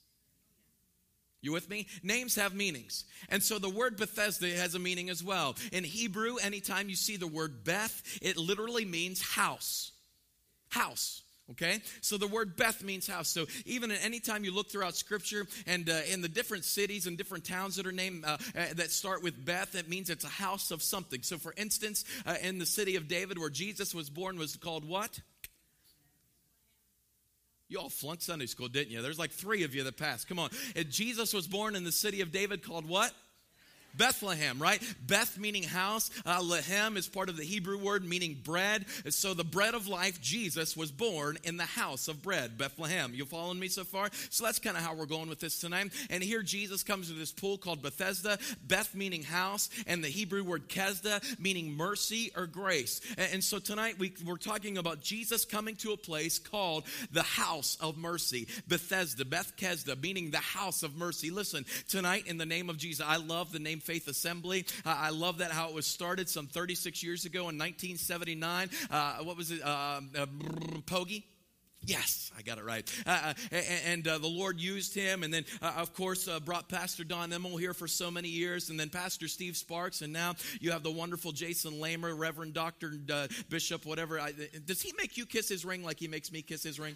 You 1.43 1.51
with 1.51 1.69
me? 1.69 1.89
Names 2.05 2.37
have 2.37 2.55
meanings. 2.55 3.05
And 3.29 3.43
so 3.43 3.59
the 3.59 3.69
word 3.69 3.97
Bethesda 3.97 4.49
has 4.57 4.77
a 4.77 4.79
meaning 4.79 5.11
as 5.11 5.25
well. 5.25 5.57
In 5.73 5.83
Hebrew, 5.83 6.37
anytime 6.37 6.89
you 6.89 6.95
see 6.95 7.17
the 7.17 7.27
word 7.27 7.65
Beth, 7.65 8.01
it 8.23 8.37
literally 8.37 8.85
means 8.85 9.21
house. 9.21 9.91
House. 10.69 11.23
Okay? 11.53 11.81
So 12.01 12.17
the 12.17 12.27
word 12.27 12.57
Beth 12.57 12.83
means 12.83 13.07
house. 13.07 13.29
So 13.29 13.47
even 13.65 13.91
at 13.91 14.05
any 14.05 14.21
time 14.21 14.45
you 14.45 14.53
look 14.53 14.71
throughout 14.71 14.97
scripture 14.97 15.47
and 15.67 15.89
uh, 15.89 16.01
in 16.11 16.21
the 16.21 16.29
different 16.29 16.65
cities 16.65 17.07
and 17.07 17.17
different 17.17 17.45
towns 17.45 17.77
that 17.77 17.87
are 17.87 17.93
named 17.93 18.25
uh, 18.25 18.39
uh, 18.57 18.67
that 18.75 18.91
start 18.91 19.23
with 19.23 19.45
Beth, 19.45 19.75
it 19.75 19.89
means 19.89 20.11
it's 20.11 20.25
a 20.25 20.29
house 20.29 20.71
of 20.71 20.83
something. 20.83 21.23
So 21.23 21.39
for 21.39 21.55
instance, 21.57 22.05
uh, 22.27 22.35
in 22.43 22.59
the 22.59 22.67
city 22.67 22.97
of 22.97 23.09
David 23.09 23.39
where 23.39 23.51
Jesus 23.51 23.95
was 23.95 24.11
born 24.11 24.39
was 24.39 24.57
called 24.57 24.89
what? 24.89 25.21
You 27.69 27.79
all 27.79 27.89
flunked 27.89 28.23
Sunday 28.23 28.45
school, 28.45 28.69
didn't 28.69 28.93
you? 28.93 29.01
There's 29.01 29.19
like 29.19 29.31
three 29.31 29.63
of 29.63 29.75
you 29.75 29.83
that 29.85 29.97
passed. 29.97 30.29
Come 30.29 30.39
on. 30.39 30.51
And 30.77 30.91
Jesus 30.91 31.33
was 31.33 31.47
born 31.47 31.75
in 31.75 31.85
the 31.85 31.93
city 31.93 32.21
of 32.21 32.31
David 32.31 32.63
called 32.63 32.87
what? 32.87 33.13
Bethlehem, 33.97 34.59
right? 34.59 34.83
Beth 35.07 35.39
meaning 35.39 35.63
house. 35.63 36.11
Uh, 36.25 36.43
Lehem 36.43 36.97
is 36.97 37.09
part 37.09 37.29
of 37.29 37.37
the 37.37 37.45
Hebrew 37.45 37.79
word 37.79 38.05
meaning 38.05 38.41
bread. 38.43 38.87
So 39.09 39.35
the 39.35 39.45
bread 39.45 39.75
of 39.75 39.89
life, 39.89 40.21
Jesus, 40.21 40.77
was 40.77 40.91
born 40.91 41.39
in 41.45 41.57
the 41.57 41.65
house 41.65 42.09
of 42.09 42.23
bread, 42.23 42.57
Bethlehem. 42.57 43.13
You 43.15 43.25
following 43.25 43.59
me 43.59 43.69
so 43.69 43.85
far? 43.85 44.09
So 44.31 44.45
that's 44.45 44.59
kind 44.59 44.77
of 44.77 44.83
how 44.83 44.95
we're 44.95 45.07
going 45.07 45.29
with 45.29 45.41
this 45.41 45.59
tonight. 45.59 45.93
And 46.11 46.23
here 46.23 46.43
Jesus 46.43 46.83
comes 46.83 47.09
to 47.09 47.15
this 47.15 47.33
pool 47.33 47.59
called 47.59 47.83
Bethesda, 47.83 48.39
Beth 48.67 48.95
meaning 48.95 49.23
house, 49.23 49.69
and 49.87 50.03
the 50.03 50.09
Hebrew 50.09 50.45
word 50.45 50.69
Kesda 50.69 51.39
meaning 51.39 51.77
mercy 51.77 52.33
or 52.37 52.47
grace. 52.47 53.01
And, 53.19 53.35
and 53.35 53.45
so 53.45 53.59
tonight 53.59 53.99
we, 53.99 54.15
we're 54.25 54.37
talking 54.37 54.79
about 54.79 55.01
Jesus 55.01 55.45
coming 55.45 55.77
to 55.77 55.93
a 55.93 55.97
place 55.97 56.39
called 56.39 56.85
the 57.11 57.23
house 57.23 57.77
of 57.81 57.97
mercy, 57.97 58.49
Bethesda, 58.67 59.25
Beth 59.25 59.57
Kesda, 59.57 60.01
meaning 60.01 60.31
the 60.31 60.39
house 60.39 60.83
of 60.83 60.97
mercy. 60.97 61.31
Listen, 61.31 61.65
tonight 61.89 62.27
in 62.27 62.39
the 62.39 62.47
name 62.47 62.71
of 62.71 62.79
Jesus, 62.79 63.05
I 63.07 63.17
love 63.17 63.53
the 63.53 63.59
name 63.59 63.81
Faith 63.83 64.09
Assembly. 64.09 64.65
Uh, 64.85 64.97
I 64.99 65.11
love 65.11 65.39
that 65.39 65.51
how 65.51 65.69
it 65.69 65.75
was 65.75 65.87
started 65.87 66.29
some 66.29 66.47
36 66.47 67.03
years 67.03 67.25
ago 67.25 67.41
in 67.41 67.59
1979. 67.59 68.71
Uh, 68.91 69.17
what 69.23 69.37
was 69.37 69.51
it? 69.51 69.63
Uh, 69.63 70.01
uh 70.17 70.27
Pogie? 70.87 71.25
Yes, 71.85 72.31
I 72.39 72.43
got 72.43 72.59
it 72.59 72.65
right. 72.65 72.89
Uh, 73.05 73.35
uh 73.51 73.57
and 73.87 74.07
uh, 74.07 74.19
the 74.19 74.29
Lord 74.29 74.61
used 74.61 74.95
him, 74.95 75.25
and 75.25 75.35
then, 75.35 75.45
uh, 75.61 75.73
of 75.79 75.95
course, 75.95 76.29
uh, 76.29 76.39
brought 76.39 76.69
Pastor 76.69 77.03
Don 77.03 77.33
Emmel 77.33 77.57
here 77.57 77.75
for 77.75 77.89
so 77.89 78.11
many 78.11 78.29
years, 78.29 78.71
and 78.71 78.79
then 78.79 78.89
Pastor 78.89 79.27
Steve 79.27 79.57
Sparks, 79.57 80.01
and 80.01 80.13
now 80.13 80.35
you 80.61 80.71
have 80.71 80.85
the 80.85 80.93
wonderful 80.93 81.33
Jason 81.33 81.81
Lamer, 81.81 82.15
Reverend 82.15 82.55
Doctor 82.55 82.93
Bishop, 83.49 83.85
whatever. 83.85 84.21
I, 84.21 84.33
does 84.65 84.81
he 84.81 84.93
make 84.97 85.17
you 85.17 85.27
kiss 85.27 85.49
his 85.49 85.65
ring 85.65 85.83
like 85.83 85.99
he 85.99 86.07
makes 86.07 86.31
me 86.31 86.43
kiss 86.43 86.63
his 86.63 86.79
ring? 86.79 86.95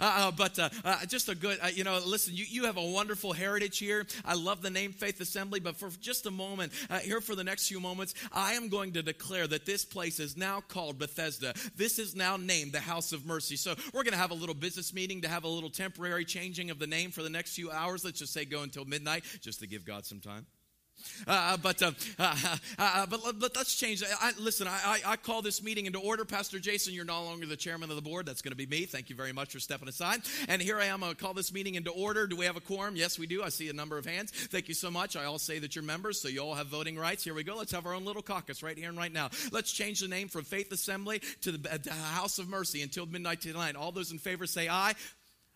Uh, 0.00 0.14
uh, 0.16 0.30
but 0.30 0.58
uh, 0.58 0.68
uh, 0.84 1.04
just 1.06 1.28
a 1.28 1.34
good, 1.34 1.58
uh, 1.62 1.68
you 1.68 1.84
know, 1.84 2.00
listen, 2.06 2.34
you, 2.34 2.44
you 2.48 2.64
have 2.64 2.76
a 2.76 2.84
wonderful 2.84 3.32
heritage 3.32 3.78
here. 3.78 4.06
I 4.24 4.34
love 4.34 4.62
the 4.62 4.70
name 4.70 4.92
Faith 4.92 5.20
Assembly, 5.20 5.60
but 5.60 5.76
for 5.76 5.90
just 6.00 6.26
a 6.26 6.30
moment, 6.30 6.72
uh, 6.90 6.98
here 6.98 7.20
for 7.20 7.34
the 7.34 7.44
next 7.44 7.68
few 7.68 7.80
moments, 7.80 8.14
I 8.32 8.54
am 8.54 8.68
going 8.68 8.92
to 8.92 9.02
declare 9.02 9.46
that 9.46 9.66
this 9.66 9.84
place 9.84 10.20
is 10.20 10.36
now 10.36 10.60
called 10.60 10.98
Bethesda. 10.98 11.54
This 11.76 11.98
is 11.98 12.14
now 12.14 12.36
named 12.36 12.72
the 12.72 12.80
House 12.80 13.12
of 13.12 13.26
Mercy. 13.26 13.56
So 13.56 13.74
we're 13.92 14.04
going 14.04 14.12
to 14.12 14.18
have 14.18 14.30
a 14.30 14.34
little 14.34 14.54
business 14.54 14.92
meeting 14.94 15.22
to 15.22 15.28
have 15.28 15.44
a 15.44 15.48
little 15.48 15.70
temporary 15.70 16.24
changing 16.24 16.70
of 16.70 16.78
the 16.78 16.86
name 16.86 17.10
for 17.10 17.22
the 17.22 17.30
next 17.30 17.54
few 17.54 17.70
hours. 17.70 18.04
Let's 18.04 18.18
just 18.18 18.32
say 18.32 18.44
go 18.44 18.62
until 18.62 18.84
midnight, 18.84 19.24
just 19.40 19.60
to 19.60 19.66
give 19.66 19.84
God 19.84 20.04
some 20.06 20.20
time. 20.20 20.46
Uh, 21.26 21.30
uh, 21.30 21.56
but, 21.56 21.82
uh, 21.82 21.92
uh, 22.18 22.36
uh, 22.44 22.56
uh, 22.78 23.06
but 23.06 23.20
but 23.38 23.56
let's 23.56 23.76
change. 23.76 24.02
I, 24.20 24.32
listen, 24.38 24.66
I, 24.68 25.00
I, 25.04 25.16
call 25.16 25.42
this 25.42 25.62
meeting 25.62 25.86
into 25.86 25.98
order. 25.98 26.24
Pastor 26.24 26.58
Jason, 26.58 26.94
you're 26.94 27.04
no 27.04 27.24
longer 27.24 27.46
the 27.46 27.56
chairman 27.56 27.90
of 27.90 27.96
the 27.96 28.02
board. 28.02 28.26
That's 28.26 28.42
going 28.42 28.52
to 28.52 28.56
be 28.56 28.66
me. 28.66 28.84
Thank 28.84 29.10
you 29.10 29.16
very 29.16 29.32
much 29.32 29.52
for 29.52 29.60
stepping 29.60 29.88
aside. 29.88 30.22
And 30.48 30.60
here 30.60 30.78
I 30.78 30.86
am. 30.86 31.02
I 31.04 31.14
call 31.14 31.34
this 31.34 31.52
meeting 31.52 31.74
into 31.74 31.90
order. 31.90 32.26
Do 32.26 32.36
we 32.36 32.46
have 32.46 32.56
a 32.56 32.60
quorum? 32.60 32.96
Yes, 32.96 33.18
we 33.18 33.26
do. 33.26 33.42
I 33.42 33.48
see 33.48 33.68
a 33.68 33.72
number 33.72 33.98
of 33.98 34.06
hands. 34.06 34.30
Thank 34.30 34.68
you 34.68 34.74
so 34.74 34.90
much. 34.90 35.16
I 35.16 35.24
all 35.24 35.38
say 35.38 35.58
that 35.58 35.74
you're 35.76 35.84
members, 35.84 36.20
so 36.20 36.28
you 36.28 36.40
all 36.40 36.54
have 36.54 36.68
voting 36.68 36.98
rights. 36.98 37.24
Here 37.24 37.34
we 37.34 37.44
go. 37.44 37.56
Let's 37.56 37.72
have 37.72 37.86
our 37.86 37.94
own 37.94 38.04
little 38.04 38.22
caucus 38.22 38.62
right 38.62 38.76
here 38.76 38.88
and 38.88 38.98
right 38.98 39.12
now. 39.12 39.30
Let's 39.50 39.72
change 39.72 40.00
the 40.00 40.08
name 40.08 40.28
from 40.28 40.44
Faith 40.44 40.72
Assembly 40.72 41.20
to 41.42 41.52
the 41.52 41.92
House 41.92 42.38
of 42.38 42.48
Mercy 42.48 42.82
until 42.82 43.06
midnight 43.06 43.40
tonight. 43.40 43.76
All 43.76 43.92
those 43.92 44.12
in 44.12 44.18
favor 44.18 44.46
say 44.46 44.68
aye. 44.68 44.94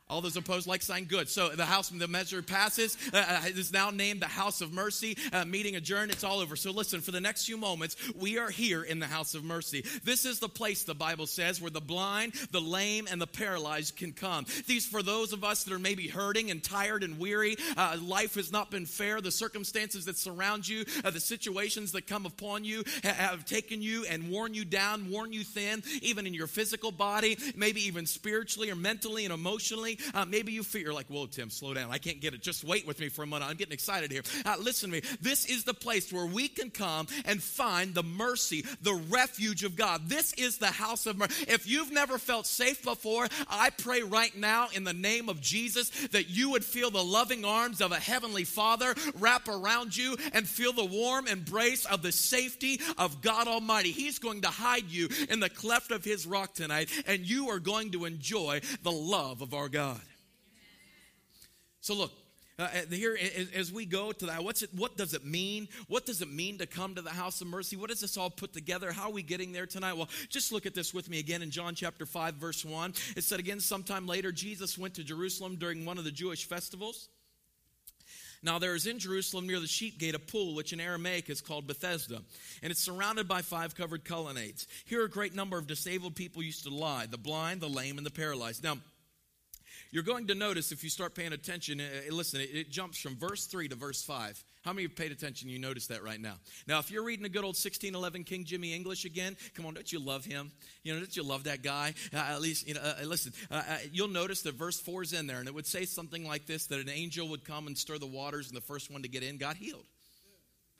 All 0.09 0.21
those 0.21 0.37
opposed, 0.37 0.69
like 0.69 0.83
sign, 0.83 1.07
good. 1.07 1.29
So 1.29 1.49
the 1.49 1.65
house, 1.65 1.89
the 1.89 2.07
measure 2.07 2.41
passes. 2.41 2.97
Uh, 3.13 3.17
uh, 3.17 3.49
is 3.49 3.73
now 3.73 3.91
named 3.91 4.21
the 4.21 4.27
House 4.27 4.61
of 4.61 4.73
Mercy. 4.73 5.17
Uh, 5.33 5.45
meeting 5.45 5.75
adjourned. 5.75 6.13
It's 6.13 6.23
all 6.23 6.39
over. 6.39 6.55
So 6.55 6.71
listen, 6.71 7.01
for 7.01 7.11
the 7.11 7.21
next 7.21 7.45
few 7.45 7.57
moments, 7.57 7.97
we 8.15 8.39
are 8.39 8.49
here 8.49 8.85
in 8.85 9.01
the 9.01 9.07
House 9.07 9.35
of 9.35 9.43
Mercy. 9.43 9.85
This 10.05 10.25
is 10.25 10.39
the 10.39 10.49
place, 10.49 10.85
the 10.85 10.95
Bible 10.95 11.27
says, 11.27 11.61
where 11.61 11.73
the 11.73 11.81
blind, 11.81 12.35
the 12.53 12.61
lame, 12.61 13.09
and 13.11 13.21
the 13.21 13.27
paralyzed 13.27 13.97
can 13.97 14.13
come. 14.13 14.47
These 14.69 14.87
for 14.87 15.03
those 15.03 15.33
of 15.33 15.43
us 15.43 15.65
that 15.65 15.75
are 15.75 15.79
maybe 15.79 16.07
hurting 16.07 16.53
and 16.53 16.63
tired 16.63 17.03
and 17.03 17.19
weary. 17.19 17.57
Uh, 17.77 17.97
life 18.01 18.37
has 18.37 18.53
not 18.53 18.71
been 18.71 18.87
fair. 18.87 19.21
The 19.21 19.33
circumstances 19.33 20.05
that 20.05 20.17
surround 20.19 20.69
you, 20.69 20.85
uh, 21.05 21.11
the 21.11 21.19
situations 21.19 21.91
that 21.93 22.07
come 22.07 22.27
upon 22.27 22.63
you, 22.63 22.85
ha- 23.03 23.13
have 23.13 23.45
taken 23.45 23.83
you 23.83 24.05
and 24.05 24.31
worn 24.31 24.55
you 24.55 24.65
down, 24.65 25.11
worn 25.11 25.33
you 25.33 25.43
thin, 25.43 25.83
even 26.01 26.29
in 26.29 26.35
your 26.35 26.47
physical 26.47 26.93
body, 26.93 27.37
maybe 27.57 27.81
even 27.87 28.07
spiritually 28.07 28.71
or 28.71 28.77
mentally 28.77 29.25
and 29.25 29.35
emotionally. 29.35 29.96
Uh, 30.15 30.25
maybe 30.25 30.53
you 30.53 30.62
feel, 30.62 30.95
like, 30.95 31.07
whoa, 31.09 31.26
Tim, 31.26 31.50
slow 31.50 31.75
down. 31.75 31.91
I 31.91 31.99
can't 31.99 32.21
get 32.21 32.35
it. 32.35 32.43
Just 32.43 32.65
wait 32.65 32.87
with 32.87 33.00
me 33.00 33.09
for 33.09 33.23
a 33.23 33.26
minute. 33.26 33.47
I'm 33.47 33.57
getting 33.57 33.73
excited 33.73 34.11
here. 34.11 34.23
Uh, 34.45 34.57
listen 34.61 34.91
to 34.91 34.97
me. 34.97 35.03
This 35.21 35.47
is 35.47 35.65
the 35.65 35.75
place 35.75 36.12
where 36.12 36.26
we 36.26 36.49
can 36.49 36.71
come 36.71 37.07
and 37.25 37.43
find 37.43 37.95
the 37.95 38.03
mercy, 38.03 38.65
the 38.83 38.95
refuge 38.95 39.65
of 39.65 39.76
God. 39.76 40.09
This 40.09 40.33
is 40.35 40.59
the 40.59 40.67
house 40.67 41.07
of 41.07 41.17
mercy. 41.17 41.47
If 41.49 41.69
you've 41.69 41.93
never 41.93 42.19
felt 42.19 42.47
safe 42.47 42.83
before, 42.83 43.26
I 43.49 43.71
pray 43.71 44.03
right 44.03 44.37
now 44.37 44.69
in 44.75 44.85
the 44.85 44.93
name 44.93 45.29
of 45.29 45.41
Jesus 45.41 45.91
that 46.09 46.29
you 46.29 46.50
would 46.50 46.65
feel 46.65 46.91
the 46.91 47.03
loving 47.03 47.45
arms 47.45 47.81
of 47.81 47.93
a 47.93 48.00
heavenly 48.00 48.45
Father 48.45 48.95
wrap 49.19 49.49
around 49.49 49.97
you 49.97 50.17
and 50.33 50.47
feel 50.47 50.73
the 50.73 50.85
warm 50.85 51.26
embrace 51.26 51.85
of 51.87 52.03
the 52.03 52.12
safety 52.12 52.81
of 52.99 53.21
God 53.23 53.49
Almighty. 53.49 53.93
He's 53.93 54.19
going 54.19 54.43
to 54.43 54.49
hide 54.49 54.91
you 54.91 55.09
in 55.29 55.41
the 55.41 55.50
cleft 55.50 55.91
of 55.91 56.05
his 56.05 56.26
rock 56.26 56.55
tonight, 56.55 56.91
and 57.07 57.29
you 57.29 57.49
are 57.49 57.59
going 57.59 57.93
to 57.93 58.05
enjoy 58.05 58.61
the 58.83 58.93
love 58.93 59.43
of 59.43 59.55
our 59.55 59.69
God. 59.69 59.86
So 61.87 61.95
look, 61.95 62.11
uh, 62.59 62.62
uh 62.62 62.81
here 62.90 63.16
as 63.55 63.73
we 63.73 63.87
go 63.87 64.11
to 64.11 64.26
that, 64.26 64.43
what's 64.43 64.62
it? 64.62 64.71
What 64.75 64.97
does 64.97 65.14
it 65.14 65.25
mean? 65.25 65.69
What 65.87 66.05
does 66.05 66.21
it 66.21 66.28
mean 66.28 66.59
to 66.59 66.66
come 66.66 66.97
to 66.97 67.00
the 67.00 67.11
house 67.11 67.40
of 67.40 67.47
mercy? 67.47 67.76
What 67.76 67.90
does 67.90 68.00
this 68.00 68.16
all 68.16 68.28
put 68.28 68.52
together? 68.52 68.90
How 68.90 69.05
are 69.05 69.12
we 69.12 69.23
getting 69.23 69.52
there 69.52 69.66
tonight? 69.66 69.93
Well, 69.93 70.09
just 70.28 70.50
look 70.50 70.66
at 70.66 70.75
this 70.75 70.93
with 70.93 71.09
me 71.09 71.21
again 71.21 71.43
in 71.43 71.50
John 71.52 71.76
chapter 71.76 72.05
five, 72.05 72.35
verse 72.35 72.64
one. 72.64 72.93
It 73.16 73.23
said 73.23 73.38
again, 73.38 73.61
sometime 73.61 74.09
later, 74.09 74.33
Jesus 74.33 74.76
went 74.76 74.95
to 74.95 75.05
Jerusalem 75.05 75.59
during 75.61 75.85
one 75.85 75.97
of 75.97 76.02
the 76.02 76.11
Jewish 76.11 76.49
festivals. 76.49 77.09
Now, 78.43 78.59
there 78.59 78.75
is 78.75 78.88
in 78.88 78.99
Jerusalem 78.99 79.47
near 79.47 79.61
the 79.61 79.69
sheep 79.69 80.00
gate 80.00 80.16
a 80.16 80.19
pool, 80.19 80.57
which 80.57 80.73
in 80.73 80.81
Aramaic 80.81 81.31
is 81.31 81.40
called 81.40 81.69
Bethesda, 81.69 82.21
and 82.64 82.73
it's 82.73 82.83
surrounded 82.83 83.28
by 83.28 83.43
five 83.43 83.76
covered 83.76 84.05
colonnades. 84.05 84.66
Here, 84.87 85.05
a 85.05 85.09
great 85.09 85.37
number 85.37 85.57
of 85.57 85.69
disabled 85.69 86.16
people 86.16 86.43
used 86.43 86.64
to 86.64 86.71
lie 86.71 87.07
the 87.07 87.16
blind, 87.16 87.61
the 87.61 87.69
lame, 87.69 87.97
and 87.97 88.05
the 88.05 88.11
paralyzed. 88.11 88.64
Now, 88.64 88.78
you're 89.90 90.02
going 90.02 90.26
to 90.28 90.35
notice 90.35 90.73
if 90.73 90.83
you 90.85 90.90
start 90.90 91.14
paying 91.14 91.33
attention, 91.33 91.81
uh, 91.81 91.85
uh, 91.85 92.14
listen, 92.14 92.40
it, 92.40 92.71
jumps 92.71 92.99
from 92.99 93.16
verse 93.16 93.47
3 93.47 93.69
to 93.69 93.76
verse 93.76 94.02
5. 94.02 94.43
How 94.64 94.73
many 94.73 94.83
have 94.83 94.97
paid 94.97 95.12
attention? 95.12 95.49
You 95.49 95.59
notice 95.59 95.87
that 95.88 96.02
right 96.02 96.21
now. 96.21 96.35
Now, 96.66 96.81
if 96.81 96.90
you're 96.90 97.05
reading 97.05 97.25
a 97.25 97.28
good 97.28 97.45
old 97.45 97.55
1611 97.55 98.25
King 98.25 98.45
Jimmy 98.45 98.75
English 98.75 99.05
again, 99.05 99.37
come 99.55 99.66
on, 99.66 99.75
don't 99.75 99.90
you 99.93 100.00
love 100.00 100.25
him? 100.25 100.50
You 100.83 100.95
know, 100.95 101.00
don't 101.00 101.16
you 101.16 101.23
love 101.23 101.45
that 101.45 101.62
guy? 101.62 101.95
Uh, 102.12 102.16
at 102.16 102.40
least, 102.40 102.66
you 102.66 102.75
know, 102.75 102.81
uh, 102.81 103.02
uh 103.02 103.07
listen, 103.07 103.33
uh, 103.50 103.62
you'll 103.93 104.09
notice 104.09 104.43
that 104.43 104.55
verse 104.55 104.81
4 104.81 105.02
is 105.02 105.12
in 105.12 105.26
there, 105.26 105.38
and 105.38 105.49
it 105.49 105.55
would 105.55 105.66
say 105.66 105.85
something 105.85 106.26
like 106.26 106.47
this 106.47 106.66
that 106.66 106.81
an 106.81 106.88
angel 106.88 107.28
would 107.28 107.45
come 107.45 107.66
and 107.66 107.78
stir 107.78 107.99
the 107.99 108.07
waters, 108.07 108.49
and 108.49 108.57
the 108.57 108.62
first 108.62 108.90
one 108.90 109.02
to 109.02 109.09
get 109.09 109.23
in 109.23 109.37
got 109.38 109.57
healed. 109.57 109.87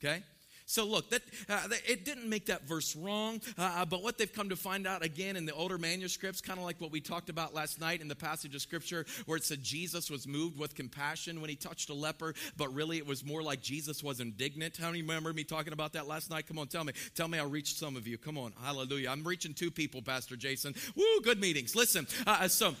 Okay? 0.03 0.21
So 0.69 0.85
look, 0.85 1.09
that 1.11 1.21
uh, 1.47 1.69
it 1.87 2.03
didn't 2.03 2.27
make 2.29 2.47
that 2.47 2.67
verse 2.67 2.93
wrong, 2.93 3.39
uh, 3.57 3.61
uh, 3.77 3.85
but 3.85 4.03
what 4.03 4.17
they've 4.17 4.31
come 4.31 4.49
to 4.49 4.57
find 4.57 4.85
out 4.85 5.01
again 5.01 5.37
in 5.37 5.45
the 5.45 5.53
older 5.53 5.77
manuscripts, 5.77 6.41
kind 6.41 6.59
of 6.59 6.65
like 6.65 6.81
what 6.81 6.91
we 6.91 6.99
talked 6.99 7.29
about 7.29 7.53
last 7.53 7.79
night 7.79 8.01
in 8.01 8.09
the 8.09 8.15
passage 8.15 8.53
of 8.53 8.61
scripture 8.61 9.05
where 9.27 9.37
it 9.37 9.45
said 9.45 9.63
Jesus 9.63 10.09
was 10.09 10.27
moved 10.27 10.59
with 10.59 10.75
compassion 10.75 11.39
when 11.39 11.49
he 11.49 11.55
touched 11.55 11.89
a 11.89 11.93
leper, 11.93 12.35
but 12.57 12.73
really 12.73 12.97
it 12.97 13.07
was 13.07 13.23
more 13.23 13.41
like 13.41 13.61
Jesus 13.61 14.03
was 14.03 14.19
indignant. 14.19 14.75
How 14.75 14.87
many 14.87 15.01
remember 15.01 15.31
me 15.31 15.45
talking 15.45 15.71
about 15.71 15.93
that 15.93 16.05
last 16.05 16.29
night? 16.29 16.47
Come 16.47 16.59
on, 16.59 16.67
tell 16.67 16.83
me. 16.83 16.91
Tell 17.15 17.29
me 17.29 17.39
I 17.39 17.45
reached 17.45 17.77
some 17.77 17.95
of 17.95 18.05
you. 18.05 18.17
Come 18.17 18.37
on, 18.37 18.51
hallelujah. 18.61 19.09
I'm 19.09 19.25
reaching 19.25 19.53
two 19.53 19.71
people, 19.71 20.01
Pastor 20.01 20.35
Jason. 20.35 20.75
Woo, 20.97 21.21
good 21.23 21.39
meetings. 21.39 21.77
Listen, 21.77 22.05
uh, 22.25 22.39
uh 22.41 22.47
so 22.49 22.75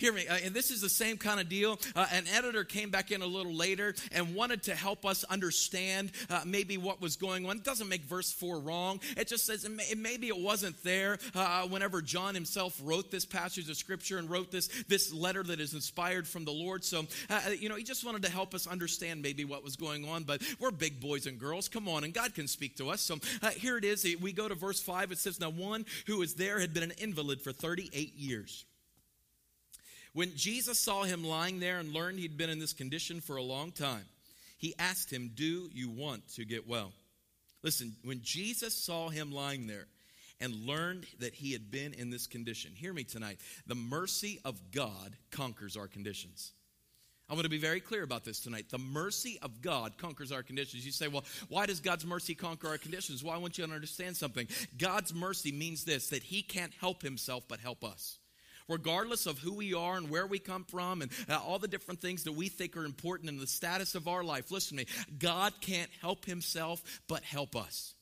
Hear 0.00 0.14
me, 0.14 0.26
uh, 0.26 0.38
and 0.42 0.54
this 0.54 0.70
is 0.70 0.80
the 0.80 0.88
same 0.88 1.18
kind 1.18 1.38
of 1.40 1.50
deal. 1.50 1.78
Uh, 1.94 2.06
an 2.10 2.24
editor 2.34 2.64
came 2.64 2.88
back 2.88 3.10
in 3.10 3.20
a 3.20 3.26
little 3.26 3.52
later 3.52 3.94
and 4.12 4.34
wanted 4.34 4.62
to 4.62 4.74
help 4.74 5.04
us 5.04 5.24
understand 5.24 6.12
uh, 6.30 6.40
maybe 6.46 6.78
what 6.78 7.02
was 7.02 7.16
going 7.16 7.44
on. 7.44 7.58
It 7.58 7.64
doesn't 7.64 7.86
make 7.86 8.04
verse 8.04 8.32
4 8.32 8.60
wrong. 8.60 9.00
It 9.18 9.28
just 9.28 9.44
says 9.44 9.66
it 9.66 9.70
may, 9.70 9.84
maybe 9.94 10.28
it 10.28 10.38
wasn't 10.38 10.82
there 10.82 11.18
uh, 11.34 11.64
whenever 11.68 12.00
John 12.00 12.34
himself 12.34 12.80
wrote 12.82 13.10
this 13.10 13.26
passage 13.26 13.68
of 13.68 13.76
scripture 13.76 14.16
and 14.16 14.30
wrote 14.30 14.50
this, 14.50 14.68
this 14.88 15.12
letter 15.12 15.42
that 15.42 15.60
is 15.60 15.74
inspired 15.74 16.26
from 16.26 16.46
the 16.46 16.50
Lord. 16.50 16.82
So, 16.82 17.00
uh, 17.28 17.40
uh, 17.48 17.50
you 17.50 17.68
know, 17.68 17.76
he 17.76 17.84
just 17.84 18.02
wanted 18.02 18.22
to 18.22 18.30
help 18.30 18.54
us 18.54 18.66
understand 18.66 19.20
maybe 19.20 19.44
what 19.44 19.62
was 19.62 19.76
going 19.76 20.08
on. 20.08 20.22
But 20.22 20.40
we're 20.58 20.70
big 20.70 20.98
boys 20.98 21.26
and 21.26 21.38
girls. 21.38 21.68
Come 21.68 21.90
on, 21.90 22.04
and 22.04 22.14
God 22.14 22.34
can 22.34 22.48
speak 22.48 22.78
to 22.78 22.88
us. 22.88 23.02
So 23.02 23.18
here 23.52 23.76
it 23.76 23.84
is. 23.84 24.06
We 24.18 24.32
go 24.32 24.48
to 24.48 24.54
verse 24.54 24.80
5. 24.80 25.12
It 25.12 25.18
says, 25.18 25.38
Now 25.38 25.50
one 25.50 25.84
who 26.06 26.20
was 26.20 26.36
there 26.36 26.58
had 26.58 26.72
been 26.72 26.84
an 26.84 26.94
invalid 26.96 27.42
for 27.42 27.52
38 27.52 28.14
years. 28.14 28.64
When 30.12 30.34
Jesus 30.34 30.78
saw 30.78 31.04
him 31.04 31.24
lying 31.24 31.60
there 31.60 31.78
and 31.78 31.92
learned 31.92 32.18
he'd 32.18 32.36
been 32.36 32.50
in 32.50 32.58
this 32.58 32.72
condition 32.72 33.20
for 33.20 33.36
a 33.36 33.42
long 33.42 33.70
time, 33.70 34.04
he 34.58 34.74
asked 34.78 35.10
him, 35.10 35.30
Do 35.34 35.70
you 35.72 35.88
want 35.88 36.26
to 36.34 36.44
get 36.44 36.68
well? 36.68 36.92
Listen, 37.62 37.94
when 38.04 38.20
Jesus 38.22 38.74
saw 38.74 39.08
him 39.08 39.32
lying 39.32 39.66
there 39.66 39.86
and 40.40 40.66
learned 40.66 41.06
that 41.20 41.34
he 41.34 41.52
had 41.52 41.70
been 41.70 41.92
in 41.94 42.10
this 42.10 42.26
condition, 42.26 42.72
hear 42.74 42.92
me 42.92 43.04
tonight. 43.04 43.38
The 43.66 43.74
mercy 43.74 44.40
of 44.44 44.58
God 44.72 45.16
conquers 45.30 45.76
our 45.76 45.86
conditions. 45.86 46.52
I 47.28 47.34
want 47.34 47.44
to 47.44 47.50
be 47.50 47.58
very 47.58 47.78
clear 47.78 48.02
about 48.02 48.24
this 48.24 48.40
tonight. 48.40 48.66
The 48.70 48.78
mercy 48.78 49.38
of 49.40 49.62
God 49.62 49.96
conquers 49.98 50.32
our 50.32 50.42
conditions. 50.42 50.84
You 50.84 50.90
say, 50.90 51.06
well, 51.06 51.24
why 51.48 51.66
does 51.66 51.78
God's 51.78 52.04
mercy 52.04 52.34
conquer 52.34 52.66
our 52.66 52.78
conditions? 52.78 53.22
Well, 53.22 53.32
I 53.32 53.38
want 53.38 53.56
you 53.56 53.64
to 53.64 53.72
understand 53.72 54.16
something. 54.16 54.48
God's 54.76 55.14
mercy 55.14 55.52
means 55.52 55.84
this 55.84 56.08
that 56.08 56.24
He 56.24 56.42
can't 56.42 56.72
help 56.80 57.02
Himself 57.02 57.44
but 57.46 57.60
help 57.60 57.84
us. 57.84 58.18
Regardless 58.70 59.26
of 59.26 59.38
who 59.38 59.54
we 59.54 59.74
are 59.74 59.96
and 59.96 60.08
where 60.08 60.26
we 60.26 60.38
come 60.38 60.64
from 60.64 61.02
and 61.02 61.10
uh, 61.28 61.38
all 61.38 61.58
the 61.58 61.68
different 61.68 62.00
things 62.00 62.24
that 62.24 62.32
we 62.32 62.48
think 62.48 62.76
are 62.76 62.84
important 62.84 63.28
in 63.28 63.38
the 63.38 63.46
status 63.46 63.94
of 63.94 64.08
our 64.08 64.24
life, 64.24 64.50
listen 64.50 64.78
to 64.78 64.84
me, 64.84 64.90
God 65.18 65.52
can't 65.60 65.90
help 66.00 66.24
himself 66.24 66.82
but 67.08 67.22
help 67.22 67.56
us. 67.56 67.94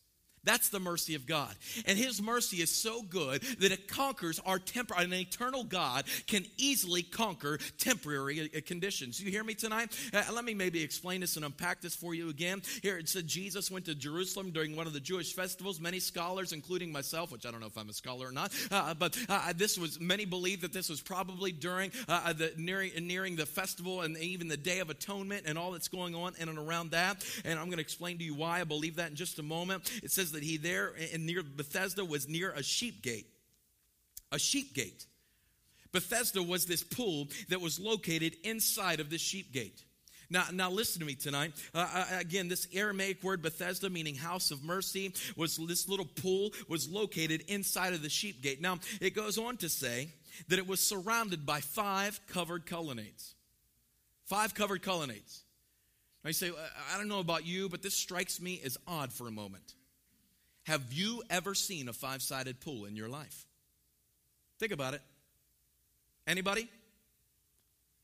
That's 0.49 0.71
the 0.71 0.81
mercy 0.81 1.15
of 1.15 1.27
God. 1.27 1.55
And 1.85 1.99
his 1.99 2.23
mercy 2.23 2.63
is 2.63 2.71
so 2.71 3.03
good 3.03 3.43
that 3.61 3.71
it 3.71 3.87
conquers 3.87 4.41
our 4.47 4.59
temporary, 4.59 5.05
an 5.05 5.13
eternal 5.13 5.63
God 5.63 6.07
can 6.27 6.47
easily 6.57 7.03
conquer 7.03 7.59
temporary 7.77 8.51
uh, 8.57 8.61
conditions. 8.65 9.21
You 9.21 9.31
hear 9.31 9.45
me 9.45 9.53
tonight? 9.53 9.95
Uh, 10.11 10.23
let 10.33 10.47
me 10.47 10.55
maybe 10.55 10.83
explain 10.83 11.21
this 11.21 11.37
and 11.37 11.45
unpack 11.45 11.83
this 11.83 11.95
for 11.95 12.15
you 12.15 12.31
again. 12.31 12.63
Here 12.83 12.97
it 12.97 13.11
said 13.11 13.27
Jesus 13.27 13.71
went 13.71 13.85
to 13.85 13.95
Jerusalem 13.95 14.51
during 14.51 14.75
one 14.75 14.87
of 14.87 14.95
the 14.95 15.01
Jewish 15.01 15.35
festivals. 15.35 15.81
Many 15.81 16.01
scholars, 16.01 16.55
including 16.55 16.93
myself, 16.93 17.31
which 17.31 17.45
I 17.45 17.51
don't 17.51 17.61
know 17.61 17.67
if 17.67 17.77
I'm 17.77 17.91
a 17.91 17.93
scholar 17.93 18.29
or 18.29 18.33
not, 18.33 18.51
uh, 18.71 18.95
but 18.95 19.19
uh, 19.29 19.53
this 19.55 19.77
was, 19.77 20.01
many 20.01 20.25
believe 20.25 20.63
that 20.63 20.73
this 20.73 20.89
was 20.89 21.03
probably 21.03 21.53
during 21.53 21.91
uh, 22.09 22.23
uh 22.25 22.33
the 22.33 22.55
nearing, 22.57 22.93
nearing 23.03 23.37
the 23.37 23.45
festival 23.45 24.01
and 24.01 24.17
even 24.17 24.49
the 24.49 24.57
Day 24.57 24.79
of 24.79 24.89
Atonement 24.89 25.43
and 25.45 25.59
all 25.59 25.73
that's 25.73 25.89
going 25.89 26.15
on 26.15 26.33
in 26.39 26.49
and 26.49 26.59
around 26.59 26.93
that. 26.93 27.23
And 27.45 27.59
I'm 27.59 27.67
going 27.67 27.77
to 27.77 27.83
explain 27.83 28.17
to 28.17 28.25
you 28.25 28.35
why 28.35 28.63
I 28.63 28.65
believe 28.65 28.97
that 28.97 29.11
in 29.11 29.15
just 29.15 29.39
a 29.39 29.43
moment. 29.43 29.93
It 30.03 30.11
says 30.11 30.33
that 30.33 30.38
that 30.39 30.45
he 30.45 30.57
there 30.57 30.93
in 31.13 31.27
near 31.27 31.43
Bethesda 31.43 32.05
was 32.05 32.29
near 32.29 32.53
a 32.53 32.63
sheep 32.63 33.03
gate. 33.03 33.27
A 34.31 34.39
sheep 34.39 34.73
gate. 34.73 35.05
Bethesda 35.91 36.41
was 36.41 36.65
this 36.65 36.85
pool 36.85 37.27
that 37.49 37.61
was 37.61 37.81
located 37.81 38.37
inside 38.45 39.01
of 39.01 39.11
the 39.11 39.19
sheep 39.19 39.53
gate. 39.53 39.83
Now, 40.31 40.45
now 40.53 40.71
listen 40.71 41.01
to 41.01 41.07
me 41.07 41.17
tonight. 41.17 41.55
Uh, 41.75 42.05
again, 42.21 42.47
this 42.47 42.69
Aramaic 42.73 43.25
word 43.25 43.43
Bethesda, 43.43 43.91
meaning 43.91 44.15
house 44.15 44.53
of 44.53 44.63
mercy, 44.63 45.13
was 45.37 45.57
this 45.57 45.89
little 45.89 46.05
pool 46.07 46.51
was 46.69 46.89
located 46.89 47.43
inside 47.49 47.95
of 47.95 48.03
the 48.03 48.09
sheep 48.09 48.41
gate. 48.41 48.61
Now, 48.61 48.79
it 49.01 49.17
goes 49.17 49.39
on 49.39 49.57
to 49.57 49.69
say 49.69 50.11
that 50.47 50.61
it 50.61 50.69
was 50.69 50.79
surrounded 50.79 51.45
by 51.45 51.59
five 51.61 52.21
covered 52.29 52.65
colonnades. 52.65 53.35
Five 54.27 54.55
covered 54.55 54.83
colonnades. 54.83 55.43
I 56.25 56.31
say, 56.31 56.53
I 56.95 56.97
don't 56.97 57.09
know 57.09 57.19
about 57.19 57.45
you, 57.45 57.69
but 57.69 57.83
this 57.83 57.95
strikes 57.95 58.41
me 58.41 58.61
as 58.65 58.77
odd 58.87 59.13
for 59.13 59.27
a 59.27 59.33
moment. 59.33 59.75
Have 60.69 60.93
you 60.93 61.23
ever 61.31 61.55
seen 61.55 61.89
a 61.89 61.95
five 61.95 62.21
sided 62.21 62.61
pool 62.61 62.85
in 62.85 62.95
your 62.95 63.09
life? 63.09 63.47
Think 64.59 64.71
about 64.71 64.93
it. 64.93 65.01
Anybody? 66.27 66.69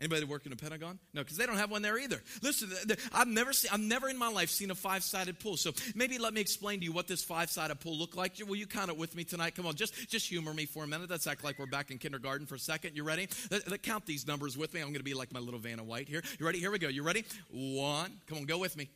Anybody 0.00 0.24
work 0.24 0.46
in 0.46 0.52
a 0.52 0.56
Pentagon? 0.56 0.98
No, 1.12 1.20
because 1.20 1.36
they 1.36 1.44
don't 1.44 1.58
have 1.58 1.70
one 1.70 1.82
there 1.82 1.98
either. 1.98 2.22
Listen, 2.40 2.70
I've 3.12 3.28
never 3.28 3.52
seen, 3.52 3.70
I've 3.70 3.80
never 3.80 4.08
in 4.08 4.16
my 4.16 4.30
life 4.30 4.48
seen 4.48 4.70
a 4.70 4.74
five-sided 4.74 5.40
pool. 5.40 5.58
So 5.58 5.72
maybe 5.94 6.16
let 6.16 6.32
me 6.32 6.40
explain 6.40 6.78
to 6.78 6.86
you 6.86 6.92
what 6.92 7.06
this 7.06 7.22
five-sided 7.22 7.80
pool 7.80 7.98
looked 7.98 8.16
like. 8.16 8.32
Will 8.48 8.56
you 8.56 8.66
count 8.66 8.88
it 8.88 8.96
with 8.96 9.14
me 9.14 9.24
tonight? 9.24 9.56
Come 9.56 9.66
on, 9.66 9.74
just 9.74 10.08
just 10.08 10.26
humor 10.26 10.54
me 10.54 10.64
for 10.64 10.84
a 10.84 10.86
minute. 10.86 11.10
Let's 11.10 11.26
act 11.26 11.44
like 11.44 11.58
we're 11.58 11.66
back 11.66 11.90
in 11.90 11.98
kindergarten 11.98 12.46
for 12.46 12.54
a 12.54 12.58
second. 12.58 12.96
You 12.96 13.04
ready? 13.04 13.28
Let, 13.50 13.70
let 13.70 13.82
count 13.82 14.06
these 14.06 14.26
numbers 14.26 14.56
with 14.56 14.72
me. 14.72 14.80
I'm 14.80 14.86
going 14.86 14.94
to 14.94 15.04
be 15.04 15.12
like 15.12 15.34
my 15.34 15.40
little 15.40 15.60
Vanna 15.60 15.84
White 15.84 16.08
here. 16.08 16.22
You 16.40 16.46
ready? 16.46 16.60
Here 16.60 16.70
we 16.70 16.78
go. 16.78 16.88
You 16.88 17.02
ready? 17.02 17.26
One. 17.50 18.10
Come 18.26 18.38
on, 18.38 18.44
go 18.46 18.56
with 18.56 18.74
me. 18.74 18.88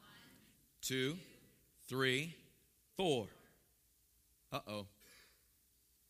One, 0.00 0.10
two, 0.82 1.16
three 1.88 2.34
Four. 2.96 3.26
Uh 4.52 4.60
oh. 4.66 4.86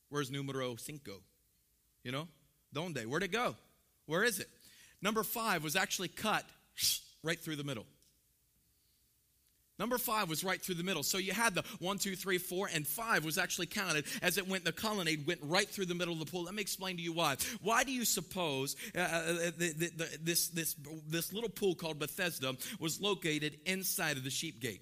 Where's 0.08 0.30
numero 0.30 0.76
cinco? 0.76 1.20
You 2.04 2.12
know? 2.12 2.28
Donde? 2.72 3.04
Where'd 3.06 3.22
it 3.22 3.32
go? 3.32 3.56
Where 4.06 4.22
is 4.22 4.38
it? 4.38 4.48
Number 5.02 5.22
five 5.22 5.64
was 5.64 5.76
actually 5.76 6.08
cut 6.08 6.44
right 7.22 7.38
through 7.38 7.56
the 7.56 7.64
middle. 7.64 7.86
Number 9.78 9.98
five 9.98 10.30
was 10.30 10.42
right 10.42 10.60
through 10.60 10.76
the 10.76 10.84
middle. 10.84 11.02
So 11.02 11.18
you 11.18 11.32
had 11.32 11.54
the 11.54 11.62
one, 11.80 11.98
two, 11.98 12.16
three, 12.16 12.38
four, 12.38 12.68
and 12.72 12.86
five 12.86 13.26
was 13.26 13.36
actually 13.36 13.66
counted 13.66 14.06
as 14.22 14.38
it 14.38 14.48
went, 14.48 14.64
the 14.64 14.72
colonnade 14.72 15.26
went 15.26 15.40
right 15.42 15.68
through 15.68 15.86
the 15.86 15.94
middle 15.94 16.14
of 16.14 16.20
the 16.20 16.24
pool. 16.24 16.44
Let 16.44 16.54
me 16.54 16.62
explain 16.62 16.96
to 16.96 17.02
you 17.02 17.12
why. 17.12 17.36
Why 17.60 17.84
do 17.84 17.92
you 17.92 18.06
suppose 18.06 18.74
uh, 18.96 19.00
uh, 19.00 19.02
uh 19.02 19.34
the, 19.58 19.74
the, 19.76 19.90
the, 19.96 20.18
this, 20.22 20.48
this, 20.48 20.76
this 21.06 21.32
little 21.32 21.50
pool 21.50 21.74
called 21.74 21.98
Bethesda 21.98 22.56
was 22.80 23.02
located 23.02 23.58
inside 23.66 24.16
of 24.16 24.24
the 24.24 24.30
sheep 24.30 24.60
gate? 24.60 24.80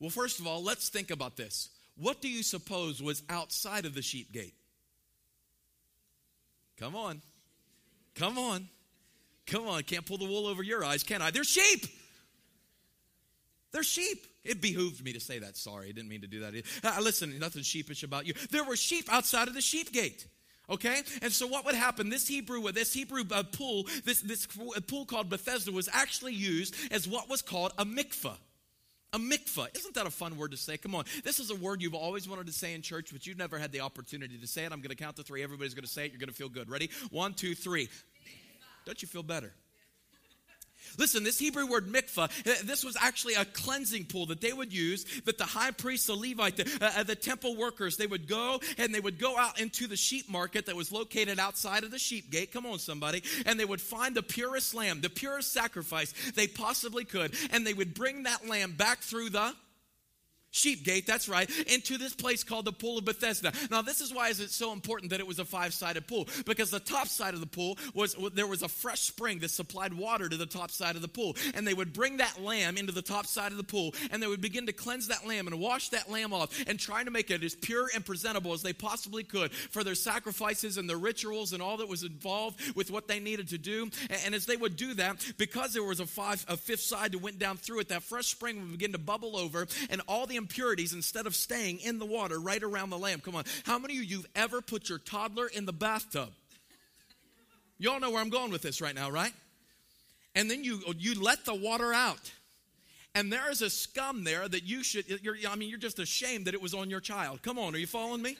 Well, 0.00 0.10
first 0.10 0.40
of 0.40 0.46
all, 0.46 0.62
let's 0.62 0.88
think 0.88 1.10
about 1.10 1.36
this. 1.36 1.70
What 1.96 2.20
do 2.20 2.28
you 2.28 2.42
suppose 2.42 3.02
was 3.02 3.22
outside 3.28 3.84
of 3.84 3.94
the 3.94 4.02
sheep 4.02 4.32
gate? 4.32 4.54
Come 6.78 6.96
on. 6.96 7.22
Come 8.14 8.38
on. 8.38 8.68
Come 9.46 9.68
on. 9.68 9.82
Can't 9.82 10.04
pull 10.04 10.18
the 10.18 10.24
wool 10.24 10.46
over 10.46 10.62
your 10.62 10.84
eyes, 10.84 11.02
can 11.02 11.22
I? 11.22 11.30
They're 11.30 11.44
sheep. 11.44 11.86
They're 13.72 13.82
sheep. 13.82 14.26
It 14.44 14.60
behooved 14.60 15.04
me 15.04 15.12
to 15.14 15.20
say 15.20 15.38
that. 15.38 15.56
Sorry, 15.56 15.88
I 15.88 15.92
didn't 15.92 16.08
mean 16.08 16.20
to 16.20 16.26
do 16.26 16.40
that. 16.40 16.54
Uh, 16.82 17.00
listen, 17.00 17.38
nothing 17.38 17.62
sheepish 17.62 18.02
about 18.02 18.26
you. 18.26 18.34
There 18.50 18.64
were 18.64 18.76
sheep 18.76 19.12
outside 19.12 19.48
of 19.48 19.54
the 19.54 19.60
sheep 19.60 19.92
gate. 19.92 20.26
Okay, 20.68 21.02
and 21.20 21.30
so 21.30 21.46
what 21.46 21.66
would 21.66 21.74
happen? 21.74 22.08
This 22.08 22.26
Hebrew, 22.26 22.72
this 22.72 22.92
Hebrew 22.92 23.24
uh, 23.30 23.42
pool, 23.42 23.86
this 24.04 24.22
this 24.22 24.46
pool 24.46 25.04
called 25.04 25.28
Bethesda, 25.28 25.70
was 25.70 25.90
actually 25.92 26.32
used 26.32 26.74
as 26.90 27.06
what 27.06 27.28
was 27.28 27.42
called 27.42 27.72
a 27.76 27.84
mikvah. 27.84 28.36
A 29.14 29.18
mikvah. 29.18 29.68
Isn't 29.76 29.94
that 29.94 30.06
a 30.06 30.10
fun 30.10 30.36
word 30.36 30.50
to 30.50 30.56
say? 30.56 30.76
Come 30.76 30.96
on. 30.96 31.04
This 31.22 31.38
is 31.38 31.50
a 31.50 31.54
word 31.54 31.80
you've 31.80 31.94
always 31.94 32.28
wanted 32.28 32.46
to 32.46 32.52
say 32.52 32.74
in 32.74 32.82
church, 32.82 33.10
but 33.12 33.28
you've 33.28 33.38
never 33.38 33.58
had 33.58 33.70
the 33.70 33.80
opportunity 33.80 34.36
to 34.38 34.46
say 34.48 34.64
it. 34.64 34.72
I'm 34.72 34.80
going 34.80 34.90
to 34.90 34.96
count 34.96 35.14
to 35.16 35.22
three. 35.22 35.44
Everybody's 35.44 35.72
going 35.72 35.84
to 35.84 35.90
say 35.90 36.06
it. 36.06 36.10
You're 36.10 36.18
going 36.18 36.28
to 36.28 36.34
feel 36.34 36.48
good. 36.48 36.68
Ready? 36.68 36.90
One, 37.10 37.32
two, 37.32 37.54
three. 37.54 37.88
Don't 38.84 39.00
you 39.00 39.06
feel 39.06 39.22
better? 39.22 39.52
Listen, 40.98 41.24
this 41.24 41.38
Hebrew 41.38 41.66
word 41.66 41.86
mikvah, 41.86 42.24
uh, 42.24 42.54
this 42.64 42.84
was 42.84 42.96
actually 43.00 43.34
a 43.34 43.44
cleansing 43.44 44.06
pool 44.06 44.26
that 44.26 44.40
they 44.40 44.52
would 44.52 44.72
use, 44.72 45.04
that 45.24 45.38
the 45.38 45.44
high 45.44 45.70
priest, 45.70 46.06
the 46.06 46.14
Levite, 46.14 46.56
the, 46.56 46.78
uh, 46.80 47.00
uh, 47.00 47.02
the 47.02 47.16
temple 47.16 47.56
workers, 47.56 47.96
they 47.96 48.06
would 48.06 48.28
go 48.28 48.60
and 48.78 48.94
they 48.94 49.00
would 49.00 49.18
go 49.18 49.36
out 49.36 49.60
into 49.60 49.86
the 49.86 49.96
sheep 49.96 50.28
market 50.28 50.66
that 50.66 50.76
was 50.76 50.92
located 50.92 51.38
outside 51.38 51.84
of 51.84 51.90
the 51.90 51.98
sheep 51.98 52.30
gate. 52.30 52.52
Come 52.52 52.66
on, 52.66 52.78
somebody. 52.78 53.22
And 53.46 53.58
they 53.58 53.64
would 53.64 53.80
find 53.80 54.14
the 54.14 54.22
purest 54.22 54.74
lamb, 54.74 55.00
the 55.00 55.10
purest 55.10 55.52
sacrifice 55.52 56.12
they 56.34 56.46
possibly 56.46 57.04
could. 57.04 57.34
And 57.50 57.66
they 57.66 57.74
would 57.74 57.94
bring 57.94 58.24
that 58.24 58.48
lamb 58.48 58.72
back 58.72 58.98
through 58.98 59.30
the 59.30 59.54
sheep 60.54 60.84
gate, 60.84 61.06
that's 61.06 61.28
right, 61.28 61.50
into 61.66 61.98
this 61.98 62.14
place 62.14 62.44
called 62.44 62.64
the 62.64 62.72
Pool 62.72 62.98
of 62.98 63.04
Bethesda. 63.04 63.52
Now, 63.70 63.82
this 63.82 64.00
is 64.00 64.14
why 64.14 64.28
is 64.28 64.40
it 64.40 64.50
so 64.50 64.72
important 64.72 65.10
that 65.10 65.20
it 65.20 65.26
was 65.26 65.38
a 65.38 65.44
five-sided 65.44 66.06
pool? 66.06 66.28
Because 66.46 66.70
the 66.70 66.80
top 66.80 67.08
side 67.08 67.34
of 67.34 67.40
the 67.40 67.46
pool 67.46 67.76
was 67.94 68.16
there 68.34 68.46
was 68.46 68.62
a 68.62 68.68
fresh 68.68 69.00
spring 69.00 69.40
that 69.40 69.50
supplied 69.50 69.92
water 69.92 70.28
to 70.28 70.36
the 70.36 70.46
top 70.46 70.70
side 70.70 70.96
of 70.96 71.02
the 71.02 71.08
pool. 71.08 71.36
And 71.54 71.66
they 71.66 71.74
would 71.74 71.92
bring 71.92 72.18
that 72.18 72.42
lamb 72.42 72.76
into 72.76 72.92
the 72.92 73.02
top 73.02 73.26
side 73.26 73.52
of 73.52 73.58
the 73.58 73.64
pool 73.64 73.94
and 74.10 74.22
they 74.22 74.26
would 74.26 74.40
begin 74.40 74.66
to 74.66 74.72
cleanse 74.72 75.08
that 75.08 75.26
lamb 75.26 75.46
and 75.46 75.58
wash 75.58 75.88
that 75.90 76.10
lamb 76.10 76.32
off 76.32 76.56
and 76.66 76.78
trying 76.78 77.06
to 77.06 77.10
make 77.10 77.30
it 77.30 77.42
as 77.42 77.54
pure 77.54 77.88
and 77.94 78.04
presentable 78.04 78.52
as 78.52 78.62
they 78.62 78.72
possibly 78.72 79.24
could 79.24 79.52
for 79.52 79.82
their 79.82 79.94
sacrifices 79.94 80.78
and 80.78 80.88
their 80.88 80.96
rituals 80.96 81.52
and 81.52 81.62
all 81.62 81.78
that 81.78 81.88
was 81.88 82.02
involved 82.02 82.76
with 82.76 82.90
what 82.90 83.08
they 83.08 83.18
needed 83.18 83.48
to 83.48 83.58
do. 83.58 83.90
And 84.24 84.34
as 84.34 84.46
they 84.46 84.56
would 84.56 84.76
do 84.76 84.94
that, 84.94 85.24
because 85.36 85.72
there 85.72 85.82
was 85.82 86.00
a 86.00 86.06
five 86.06 86.44
a 86.48 86.56
fifth 86.56 86.80
side 86.80 87.12
that 87.12 87.22
went 87.22 87.38
down 87.38 87.56
through 87.56 87.80
it, 87.80 87.88
that 87.88 88.02
fresh 88.02 88.26
spring 88.26 88.60
would 88.60 88.72
begin 88.72 88.92
to 88.92 88.98
bubble 88.98 89.36
over 89.36 89.66
and 89.90 90.00
all 90.06 90.26
the 90.26 90.36
impurities 90.44 90.92
instead 90.92 91.26
of 91.26 91.34
staying 91.34 91.78
in 91.80 91.98
the 91.98 92.04
water 92.04 92.38
right 92.38 92.62
around 92.62 92.90
the 92.90 92.98
lamb. 92.98 93.20
Come 93.20 93.34
on. 93.34 93.44
How 93.64 93.78
many 93.78 93.96
of 93.96 94.04
you 94.04 94.18
have 94.18 94.26
ever 94.36 94.60
put 94.60 94.90
your 94.90 94.98
toddler 94.98 95.46
in 95.46 95.64
the 95.64 95.72
bathtub? 95.72 96.28
Y'all 97.78 97.98
know 97.98 98.10
where 98.10 98.20
I'm 98.20 98.28
going 98.28 98.50
with 98.50 98.60
this 98.60 98.82
right 98.82 98.94
now, 98.94 99.10
right? 99.10 99.32
And 100.34 100.50
then 100.50 100.62
you 100.62 100.82
you 100.98 101.18
let 101.20 101.46
the 101.46 101.54
water 101.54 101.94
out. 101.94 102.30
And 103.14 103.32
there 103.32 103.50
is 103.50 103.62
a 103.62 103.70
scum 103.70 104.24
there 104.24 104.46
that 104.46 104.64
you 104.64 104.82
should 104.84 105.06
I 105.48 105.56
mean 105.56 105.70
you're 105.70 105.78
just 105.78 105.98
ashamed 105.98 106.44
that 106.44 106.54
it 106.54 106.60
was 106.60 106.74
on 106.74 106.90
your 106.90 107.00
child. 107.00 107.40
Come 107.40 107.58
on, 107.58 107.74
are 107.74 107.78
you 107.78 107.86
following 107.86 108.20
me? 108.20 108.36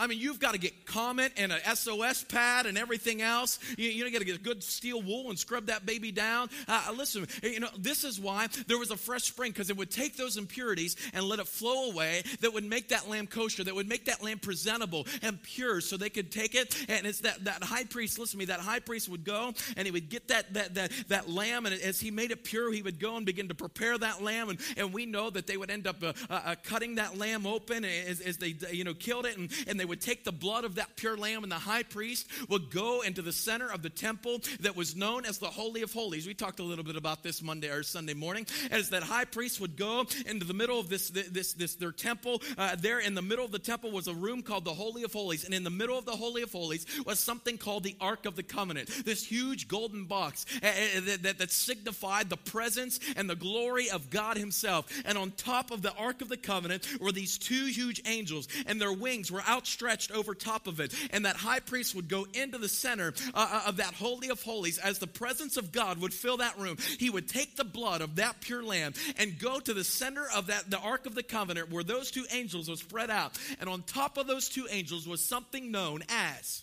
I 0.00 0.06
mean, 0.06 0.18
you've 0.18 0.40
got 0.40 0.52
to 0.52 0.58
get 0.58 0.86
Comet 0.86 1.32
and 1.36 1.52
an 1.52 1.60
SOS 1.76 2.24
pad 2.24 2.64
and 2.64 2.78
everything 2.78 3.20
else. 3.20 3.58
You, 3.76 3.90
you 3.90 4.10
got 4.10 4.20
to 4.20 4.24
get 4.24 4.36
a 4.36 4.40
good 4.40 4.64
steel 4.64 5.02
wool 5.02 5.28
and 5.28 5.38
scrub 5.38 5.66
that 5.66 5.84
baby 5.84 6.10
down. 6.10 6.48
Uh, 6.66 6.84
uh, 6.88 6.92
listen, 6.92 7.28
you 7.42 7.60
know, 7.60 7.68
this 7.78 8.02
is 8.02 8.18
why 8.18 8.48
there 8.66 8.78
was 8.78 8.90
a 8.90 8.96
fresh 8.96 9.24
spring 9.24 9.52
because 9.52 9.68
it 9.68 9.76
would 9.76 9.90
take 9.90 10.16
those 10.16 10.38
impurities 10.38 10.96
and 11.12 11.24
let 11.24 11.38
it 11.38 11.46
flow 11.46 11.90
away 11.90 12.22
that 12.40 12.54
would 12.54 12.64
make 12.64 12.88
that 12.88 13.10
lamb 13.10 13.26
kosher, 13.26 13.62
that 13.62 13.74
would 13.74 13.88
make 13.88 14.06
that 14.06 14.22
lamb 14.22 14.38
presentable 14.38 15.06
and 15.22 15.42
pure 15.42 15.82
so 15.82 15.98
they 15.98 16.08
could 16.08 16.32
take 16.32 16.54
it. 16.54 16.74
And 16.88 17.06
it's 17.06 17.20
that, 17.20 17.44
that 17.44 17.62
high 17.62 17.84
priest, 17.84 18.18
listen 18.18 18.32
to 18.32 18.38
me, 18.38 18.44
that 18.46 18.60
high 18.60 18.80
priest 18.80 19.08
would 19.10 19.24
go 19.24 19.52
and 19.76 19.86
he 19.86 19.92
would 19.92 20.08
get 20.08 20.28
that, 20.28 20.54
that, 20.54 20.74
that, 20.74 20.92
that 21.08 21.28
lamb 21.28 21.66
and 21.66 21.74
as 21.74 22.00
he 22.00 22.10
made 22.10 22.30
it 22.30 22.42
pure, 22.42 22.72
he 22.72 22.80
would 22.80 22.98
go 22.98 23.16
and 23.16 23.26
begin 23.26 23.48
to 23.48 23.54
prepare 23.54 23.98
that 23.98 24.22
lamb. 24.22 24.48
And, 24.48 24.58
and 24.78 24.94
we 24.94 25.04
know 25.04 25.28
that 25.28 25.46
they 25.46 25.58
would 25.58 25.70
end 25.70 25.86
up 25.86 26.02
uh, 26.02 26.14
uh, 26.30 26.40
uh 26.46 26.54
cutting 26.62 26.94
that 26.94 27.18
lamb 27.18 27.46
open 27.46 27.84
as, 27.84 28.20
as 28.20 28.38
they, 28.38 28.54
you 28.72 28.84
know, 28.84 28.94
killed 28.94 29.26
it 29.26 29.36
and, 29.36 29.50
and 29.66 29.78
they 29.78 29.89
would 29.90 30.00
take 30.00 30.22
the 30.22 30.32
blood 30.32 30.64
of 30.64 30.76
that 30.76 30.94
pure 30.94 31.16
lamb, 31.16 31.42
and 31.42 31.50
the 31.50 31.56
high 31.56 31.82
priest 31.82 32.28
would 32.48 32.70
go 32.70 33.02
into 33.02 33.22
the 33.22 33.32
center 33.32 33.70
of 33.70 33.82
the 33.82 33.90
temple 33.90 34.40
that 34.60 34.76
was 34.76 34.94
known 34.94 35.24
as 35.24 35.38
the 35.38 35.46
Holy 35.46 35.82
of 35.82 35.92
Holies. 35.92 36.28
We 36.28 36.34
talked 36.34 36.60
a 36.60 36.62
little 36.62 36.84
bit 36.84 36.94
about 36.94 37.24
this 37.24 37.42
Monday 37.42 37.68
or 37.68 37.82
Sunday 37.82 38.14
morning. 38.14 38.46
As 38.70 38.90
that 38.90 39.02
high 39.02 39.24
priest 39.24 39.60
would 39.60 39.76
go 39.76 40.06
into 40.26 40.46
the 40.46 40.54
middle 40.54 40.78
of 40.78 40.88
this, 40.88 41.10
this, 41.10 41.54
this 41.54 41.74
their 41.74 41.90
temple, 41.90 42.40
uh, 42.56 42.76
there 42.76 43.00
in 43.00 43.14
the 43.14 43.22
middle 43.22 43.44
of 43.44 43.50
the 43.50 43.58
temple 43.58 43.90
was 43.90 44.06
a 44.06 44.14
room 44.14 44.42
called 44.42 44.64
the 44.64 44.72
Holy 44.72 45.02
of 45.02 45.12
Holies. 45.12 45.44
And 45.44 45.52
in 45.52 45.64
the 45.64 45.70
middle 45.70 45.98
of 45.98 46.04
the 46.04 46.12
Holy 46.12 46.42
of 46.42 46.52
Holies 46.52 46.86
was 47.04 47.18
something 47.18 47.58
called 47.58 47.82
the 47.82 47.96
Ark 48.00 48.26
of 48.26 48.36
the 48.36 48.44
Covenant, 48.44 48.88
this 49.04 49.24
huge 49.24 49.66
golden 49.66 50.04
box 50.04 50.46
uh, 50.62 50.66
uh 50.66 51.00
that, 51.00 51.22
that, 51.24 51.38
that 51.38 51.50
signified 51.50 52.30
the 52.30 52.36
presence 52.36 53.00
and 53.16 53.28
the 53.28 53.34
glory 53.34 53.90
of 53.90 54.08
God 54.08 54.36
Himself. 54.38 54.86
And 55.04 55.18
on 55.18 55.32
top 55.32 55.72
of 55.72 55.82
the 55.82 55.92
Ark 55.94 56.22
of 56.22 56.28
the 56.28 56.36
Covenant 56.36 56.86
were 57.00 57.10
these 57.10 57.38
two 57.38 57.66
huge 57.66 58.00
angels, 58.06 58.46
and 58.66 58.80
their 58.80 58.92
wings 58.92 59.32
were 59.32 59.42
outstretched 59.42 59.79
outstretched 59.80 60.12
over 60.12 60.34
top 60.34 60.66
of 60.66 60.80
it. 60.80 60.94
And 61.12 61.24
that 61.24 61.36
high 61.36 61.60
priest 61.60 61.94
would 61.94 62.08
go 62.08 62.26
into 62.34 62.58
the 62.58 62.68
center 62.68 63.14
uh, 63.34 63.48
uh, 63.50 63.68
of 63.68 63.76
that 63.76 63.94
Holy 63.94 64.28
of 64.28 64.42
Holies 64.42 64.78
as 64.78 64.98
the 64.98 65.06
presence 65.06 65.56
of 65.56 65.72
God 65.72 66.00
would 66.00 66.12
fill 66.12 66.38
that 66.38 66.58
room. 66.58 66.76
He 66.98 67.10
would 67.10 67.28
take 67.28 67.56
the 67.56 67.64
blood 67.64 68.00
of 68.00 68.16
that 68.16 68.40
pure 68.40 68.62
lamb 68.62 68.94
and 69.18 69.38
go 69.38 69.60
to 69.60 69.74
the 69.74 69.84
center 69.84 70.24
of 70.34 70.48
that, 70.48 70.70
the 70.70 70.78
Ark 70.78 71.06
of 71.06 71.14
the 71.14 71.22
Covenant, 71.22 71.70
where 71.70 71.84
those 71.84 72.10
two 72.10 72.24
angels 72.30 72.68
were 72.68 72.76
spread 72.76 73.10
out. 73.10 73.38
And 73.60 73.68
on 73.68 73.82
top 73.82 74.18
of 74.18 74.26
those 74.26 74.48
two 74.48 74.66
angels 74.70 75.06
was 75.06 75.24
something 75.24 75.70
known 75.70 76.02
as, 76.08 76.62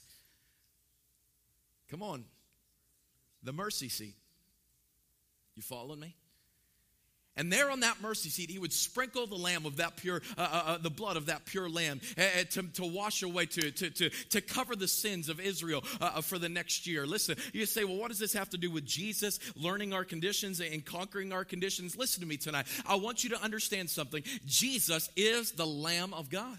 come 1.90 2.04
on, 2.04 2.26
the 3.44 3.54
mercy 3.54 3.90
seat. 3.90 4.16
You 5.56 5.64
following 5.64 6.00
me? 6.00 6.17
And 7.38 7.54
there 7.54 7.72
on 7.72 7.82
that 7.82 8.02
mercy 8.02 8.30
seat, 8.30 8.50
he 8.50 8.60
would 8.60 8.74
sprinkle 8.74 9.28
the 9.28 9.36
lamb 9.36 9.66
of 9.66 9.78
that 9.78 9.96
pure, 9.98 10.22
uh, 10.38 10.42
uh, 10.42 10.64
uh 10.66 10.78
the 10.80 10.90
blood 10.90 11.18
of 11.18 11.28
that 11.28 11.46
pure 11.46 11.70
lamb 11.70 12.02
uh, 12.18 12.44
to, 12.52 12.64
to 12.64 12.86
wash 12.86 13.24
away, 13.24 13.46
to, 13.46 13.72
to, 13.72 13.90
to, 13.90 14.10
to 14.10 14.42
cover 14.42 14.76
the 14.76 14.88
sins 14.88 15.30
of 15.30 15.40
Israel 15.40 15.84
uh, 16.02 16.12
uh, 16.16 16.22
for 16.22 16.38
the 16.38 16.50
next 16.50 16.88
year. 16.88 17.06
Listen, 17.06 17.38
you 17.54 17.66
say, 17.66 17.84
well, 17.84 17.98
what 17.98 18.10
does 18.10 18.20
this 18.20 18.34
have 18.34 18.50
to 18.50 18.58
do 18.58 18.72
with 18.72 18.86
Jesus 18.86 19.40
learning 19.56 19.94
our 19.94 20.04
conditions 20.04 20.60
and 20.60 20.84
conquering 20.84 21.32
our 21.32 21.46
conditions? 21.46 21.96
Listen 21.96 22.22
to 22.22 22.28
me 22.28 22.38
tonight. 22.38 22.66
I 22.86 22.96
want 22.96 23.24
you 23.24 23.30
to 23.32 23.42
understand 23.42 23.90
something. 23.90 24.24
Jesus 24.46 25.10
is 25.16 25.52
the 25.52 25.68
Lamb 25.68 26.14
of 26.14 26.30
God. 26.30 26.58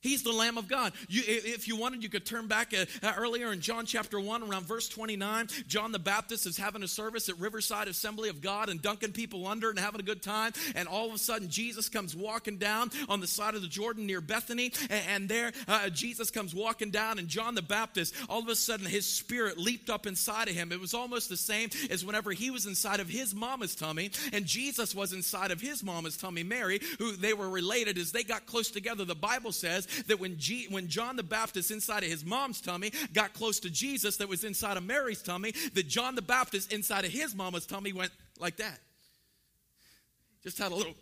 He's 0.00 0.22
the 0.22 0.32
Lamb 0.32 0.58
of 0.58 0.68
God. 0.68 0.92
You, 1.08 1.22
if 1.26 1.66
you 1.66 1.76
wanted, 1.76 2.04
you 2.04 2.08
could 2.08 2.24
turn 2.24 2.46
back 2.46 2.72
uh, 2.72 2.84
uh, 3.02 3.14
earlier 3.16 3.52
in 3.52 3.60
John 3.60 3.84
chapter 3.84 4.20
1, 4.20 4.44
around 4.44 4.64
verse 4.64 4.88
29. 4.88 5.48
John 5.66 5.90
the 5.90 5.98
Baptist 5.98 6.46
is 6.46 6.56
having 6.56 6.84
a 6.84 6.88
service 6.88 7.28
at 7.28 7.38
Riverside 7.40 7.88
Assembly 7.88 8.28
of 8.28 8.40
God 8.40 8.68
and 8.68 8.80
dunking 8.80 9.10
people 9.10 9.46
under 9.46 9.70
and 9.70 9.78
having 9.78 10.00
a 10.00 10.04
good 10.04 10.22
time. 10.22 10.52
And 10.76 10.86
all 10.86 11.08
of 11.08 11.14
a 11.14 11.18
sudden, 11.18 11.48
Jesus 11.48 11.88
comes 11.88 12.14
walking 12.14 12.58
down 12.58 12.92
on 13.08 13.18
the 13.18 13.26
side 13.26 13.56
of 13.56 13.62
the 13.62 13.68
Jordan 13.68 14.06
near 14.06 14.20
Bethany. 14.20 14.72
And, 14.88 15.02
and 15.08 15.28
there, 15.28 15.52
uh, 15.66 15.88
Jesus 15.88 16.30
comes 16.30 16.54
walking 16.54 16.90
down, 16.92 17.18
and 17.18 17.26
John 17.26 17.56
the 17.56 17.62
Baptist, 17.62 18.14
all 18.28 18.38
of 18.38 18.48
a 18.48 18.54
sudden, 18.54 18.86
his 18.86 19.04
spirit 19.04 19.58
leaped 19.58 19.90
up 19.90 20.06
inside 20.06 20.48
of 20.48 20.54
him. 20.54 20.70
It 20.70 20.80
was 20.80 20.94
almost 20.94 21.28
the 21.28 21.36
same 21.36 21.70
as 21.90 22.04
whenever 22.04 22.30
he 22.30 22.52
was 22.52 22.66
inside 22.66 23.00
of 23.00 23.08
his 23.08 23.34
mama's 23.34 23.74
tummy, 23.74 24.12
and 24.32 24.46
Jesus 24.46 24.94
was 24.94 25.12
inside 25.12 25.50
of 25.50 25.60
his 25.60 25.82
mama's 25.82 26.16
tummy, 26.16 26.44
Mary, 26.44 26.80
who 27.00 27.16
they 27.16 27.34
were 27.34 27.50
related 27.50 27.98
as 27.98 28.12
they 28.12 28.22
got 28.22 28.46
close 28.46 28.70
together. 28.70 29.04
The 29.04 29.16
Bible 29.16 29.50
says 29.50 29.87
that 30.06 30.20
when, 30.20 30.38
G, 30.38 30.66
when 30.70 30.88
John 30.88 31.16
the 31.16 31.22
Baptist 31.22 31.70
inside 31.70 32.02
of 32.02 32.10
his 32.10 32.24
mom's 32.24 32.60
tummy 32.60 32.92
got 33.12 33.34
close 33.34 33.60
to 33.60 33.70
Jesus 33.70 34.16
that 34.18 34.28
was 34.28 34.44
inside 34.44 34.76
of 34.76 34.84
Mary's 34.84 35.22
tummy, 35.22 35.52
that 35.74 35.88
John 35.88 36.14
the 36.14 36.22
Baptist 36.22 36.72
inside 36.72 37.04
of 37.04 37.10
his 37.10 37.34
mama's 37.34 37.66
tummy 37.66 37.92
went 37.92 38.12
like 38.38 38.56
that. 38.56 38.78
Just 40.42 40.58
had 40.58 40.72
a 40.72 40.74
little. 40.74 40.94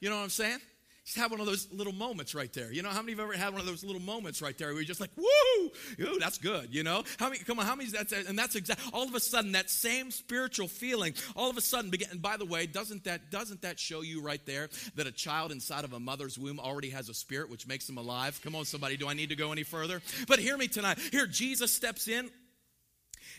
You 0.00 0.10
know 0.10 0.16
what 0.16 0.22
I'm 0.22 0.30
saying? 0.30 0.58
Just 1.06 1.18
have 1.18 1.30
one 1.30 1.38
of 1.38 1.46
those 1.46 1.68
little 1.72 1.92
moments 1.92 2.34
right 2.34 2.52
there. 2.52 2.72
You 2.72 2.82
know, 2.82 2.88
how 2.88 3.00
many 3.00 3.12
of 3.12 3.18
you 3.20 3.24
ever 3.24 3.34
had 3.34 3.52
one 3.52 3.60
of 3.60 3.66
those 3.66 3.84
little 3.84 4.02
moments 4.02 4.42
right 4.42 4.58
there 4.58 4.68
where 4.68 4.78
you're 4.78 4.84
just 4.84 5.00
like, 5.00 5.12
woo, 5.16 5.70
ooh, 6.00 6.18
that's 6.18 6.36
good, 6.36 6.74
you 6.74 6.82
know? 6.82 7.04
How 7.16 7.28
many, 7.28 7.38
come 7.38 7.60
on, 7.60 7.64
how 7.64 7.76
many, 7.76 7.88
that's, 7.90 8.12
and 8.12 8.36
that's 8.36 8.56
exactly, 8.56 8.90
all 8.92 9.06
of 9.06 9.14
a 9.14 9.20
sudden, 9.20 9.52
that 9.52 9.70
same 9.70 10.10
spiritual 10.10 10.66
feeling, 10.66 11.14
all 11.36 11.48
of 11.48 11.56
a 11.56 11.60
sudden, 11.60 11.90
begin, 11.90 12.08
and 12.10 12.20
by 12.20 12.36
the 12.36 12.44
way, 12.44 12.66
doesn't 12.66 13.04
that, 13.04 13.30
doesn't 13.30 13.62
that 13.62 13.78
show 13.78 14.00
you 14.00 14.20
right 14.20 14.44
there 14.46 14.68
that 14.96 15.06
a 15.06 15.12
child 15.12 15.52
inside 15.52 15.84
of 15.84 15.92
a 15.92 16.00
mother's 16.00 16.40
womb 16.40 16.58
already 16.58 16.90
has 16.90 17.08
a 17.08 17.14
spirit 17.14 17.50
which 17.50 17.68
makes 17.68 17.86
them 17.86 17.98
alive? 17.98 18.40
Come 18.42 18.56
on, 18.56 18.64
somebody, 18.64 18.96
do 18.96 19.08
I 19.08 19.14
need 19.14 19.28
to 19.28 19.36
go 19.36 19.52
any 19.52 19.62
further? 19.62 20.02
But 20.26 20.40
hear 20.40 20.58
me 20.58 20.66
tonight. 20.66 20.98
Here, 21.12 21.28
Jesus 21.28 21.70
steps 21.70 22.08
in 22.08 22.30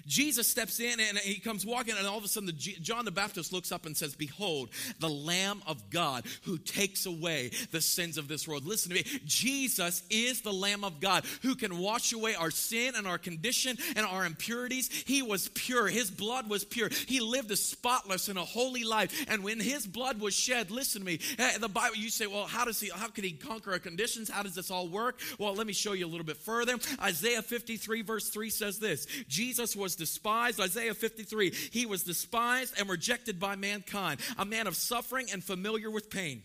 Jesus 0.06 0.48
steps 0.48 0.80
in 0.80 1.00
and 1.00 1.18
he 1.20 1.40
comes 1.40 1.66
walking, 1.66 1.96
and 1.98 2.08
all 2.08 2.18
of 2.18 2.24
a 2.24 2.28
sudden, 2.28 2.48
the, 2.48 2.54
John 2.54 3.06
the 3.06 3.12
Baptist 3.12 3.54
looks 3.54 3.72
up 3.72 3.86
and 3.86 3.96
says, 3.96 4.16
Behold, 4.16 4.70
the 5.00 5.10
Lamb 5.10 5.62
of 5.68 5.90
God 5.90 6.26
who 6.44 6.58
takes 6.58 7.06
away 7.06 7.52
the 7.72 7.82
sins 7.82 8.18
of 8.18 8.28
this 8.28 8.48
world. 8.48 8.66
Listen 8.66 8.92
to 8.92 8.96
me. 8.96 9.20
Jesus 9.26 10.04
is 10.10 10.42
the 10.42 10.54
Lamb 10.54 10.84
of 10.84 11.00
God 11.00 11.26
who 11.42 11.56
can 11.56 11.78
wash 11.80 12.14
away 12.14 12.36
our 12.36 12.52
sin 12.52 12.94
and 12.96 13.08
our 13.08 13.18
condition 13.18 13.78
and 13.96 14.06
our 14.06 14.26
impurities. 14.26 14.90
He 15.06 15.22
was 15.22 15.50
pure, 15.50 15.88
his 15.88 16.12
blood 16.12 16.50
was 16.50 16.64
pure. 16.64 16.90
He 17.08 17.20
lived 17.20 17.52
a 17.52 17.56
spotless 17.56 18.28
and 18.28 18.38
a 18.38 18.46
holy 18.46 18.84
life. 18.84 19.26
And 19.30 19.44
when 19.44 19.60
his 19.60 19.86
blood 19.86 20.20
was 20.20 20.34
shed, 20.34 20.72
listen 20.72 21.02
to 21.02 21.06
me, 21.06 21.20
eh, 21.40 21.58
the 21.58 21.70
Bible, 21.70 21.98
you 21.98 22.10
say, 22.10 22.28
Well, 22.28 22.46
how 22.46 22.66
does 22.66 22.80
he, 22.80 22.90
how 22.94 23.08
could 23.08 23.24
he 23.24 23.32
conquer 23.32 23.72
our 23.72 23.80
conditions? 23.80 24.30
How 24.30 24.44
does 24.44 24.56
this 24.56 24.72
all 24.72 24.88
work? 24.88 25.20
Well, 25.40 25.54
let 25.54 25.68
me 25.68 25.74
show 25.74 25.94
you 25.94 26.06
a 26.06 26.10
little 26.10 26.26
bit 26.26 26.38
further. 26.38 26.76
Isaiah 27.02 27.42
53, 27.42 28.02
verse 28.02 28.30
3 28.30 28.50
says 28.50 28.80
this 28.80 29.08
Jesus 29.28 29.76
was 29.76 29.87
was 29.88 29.96
despised. 29.96 30.60
Isaiah 30.60 30.94
53, 30.94 31.54
he 31.72 31.86
was 31.86 32.04
despised 32.04 32.78
and 32.78 32.90
rejected 32.90 33.40
by 33.40 33.56
mankind, 33.56 34.20
a 34.38 34.44
man 34.44 34.68
of 34.68 34.76
suffering 34.76 35.30
and 35.32 35.42
familiar 35.42 35.90
with 35.90 36.10
pain. 36.10 36.44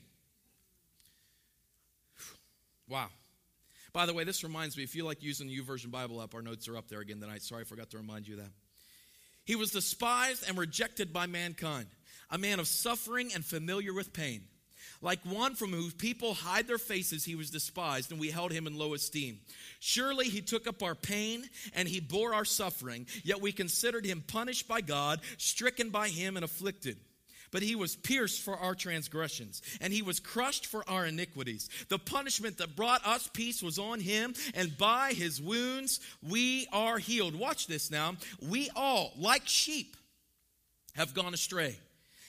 Wow. 2.88 3.08
By 3.92 4.06
the 4.06 4.14
way, 4.14 4.22
this 4.22 4.44
reminds 4.44 4.76
me, 4.76 4.84
if 4.84 4.94
you 4.94 5.04
like 5.04 5.24
using 5.24 5.48
the 5.48 5.58
YouVersion 5.58 5.90
Bible 5.90 6.22
app, 6.22 6.36
our 6.36 6.42
notes 6.42 6.68
are 6.68 6.76
up 6.76 6.86
there 6.86 7.00
again 7.00 7.18
tonight. 7.18 7.42
Sorry, 7.42 7.62
I 7.62 7.64
forgot 7.64 7.90
to 7.90 7.96
remind 7.96 8.28
you 8.28 8.36
that. 8.36 8.50
He 9.44 9.56
was 9.56 9.72
despised 9.72 10.48
and 10.48 10.56
rejected 10.56 11.12
by 11.12 11.26
mankind, 11.26 11.88
a 12.30 12.38
man 12.38 12.60
of 12.60 12.68
suffering 12.68 13.32
and 13.34 13.44
familiar 13.44 13.92
with 13.92 14.12
pain. 14.12 14.42
Like 15.02 15.18
one 15.24 15.56
from 15.56 15.72
whose 15.72 15.92
people 15.92 16.32
hide 16.32 16.68
their 16.68 16.78
faces, 16.78 17.24
he 17.24 17.34
was 17.34 17.50
despised, 17.50 18.12
and 18.12 18.20
we 18.20 18.30
held 18.30 18.52
him 18.52 18.68
in 18.68 18.78
low 18.78 18.94
esteem. 18.94 19.40
Surely 19.80 20.26
he 20.28 20.40
took 20.40 20.68
up 20.68 20.80
our 20.80 20.94
pain 20.94 21.44
and 21.74 21.88
he 21.88 21.98
bore 21.98 22.32
our 22.32 22.44
suffering, 22.44 23.06
yet 23.24 23.40
we 23.40 23.50
considered 23.50 24.06
him 24.06 24.22
punished 24.24 24.68
by 24.68 24.80
God, 24.80 25.20
stricken 25.38 25.90
by 25.90 26.08
him, 26.08 26.36
and 26.36 26.44
afflicted. 26.44 26.98
But 27.50 27.62
he 27.62 27.74
was 27.74 27.96
pierced 27.96 28.42
for 28.42 28.56
our 28.56 28.76
transgressions, 28.76 29.60
and 29.80 29.92
he 29.92 30.02
was 30.02 30.20
crushed 30.20 30.66
for 30.66 30.88
our 30.88 31.04
iniquities. 31.04 31.68
The 31.88 31.98
punishment 31.98 32.58
that 32.58 32.76
brought 32.76 33.04
us 33.04 33.28
peace 33.34 33.60
was 33.60 33.80
on 33.80 33.98
him, 33.98 34.34
and 34.54 34.78
by 34.78 35.12
his 35.14 35.42
wounds 35.42 35.98
we 36.22 36.68
are 36.72 36.98
healed. 36.98 37.34
Watch 37.34 37.66
this 37.66 37.90
now. 37.90 38.14
We 38.40 38.70
all, 38.76 39.12
like 39.18 39.46
sheep, 39.46 39.96
have 40.94 41.12
gone 41.12 41.34
astray. 41.34 41.76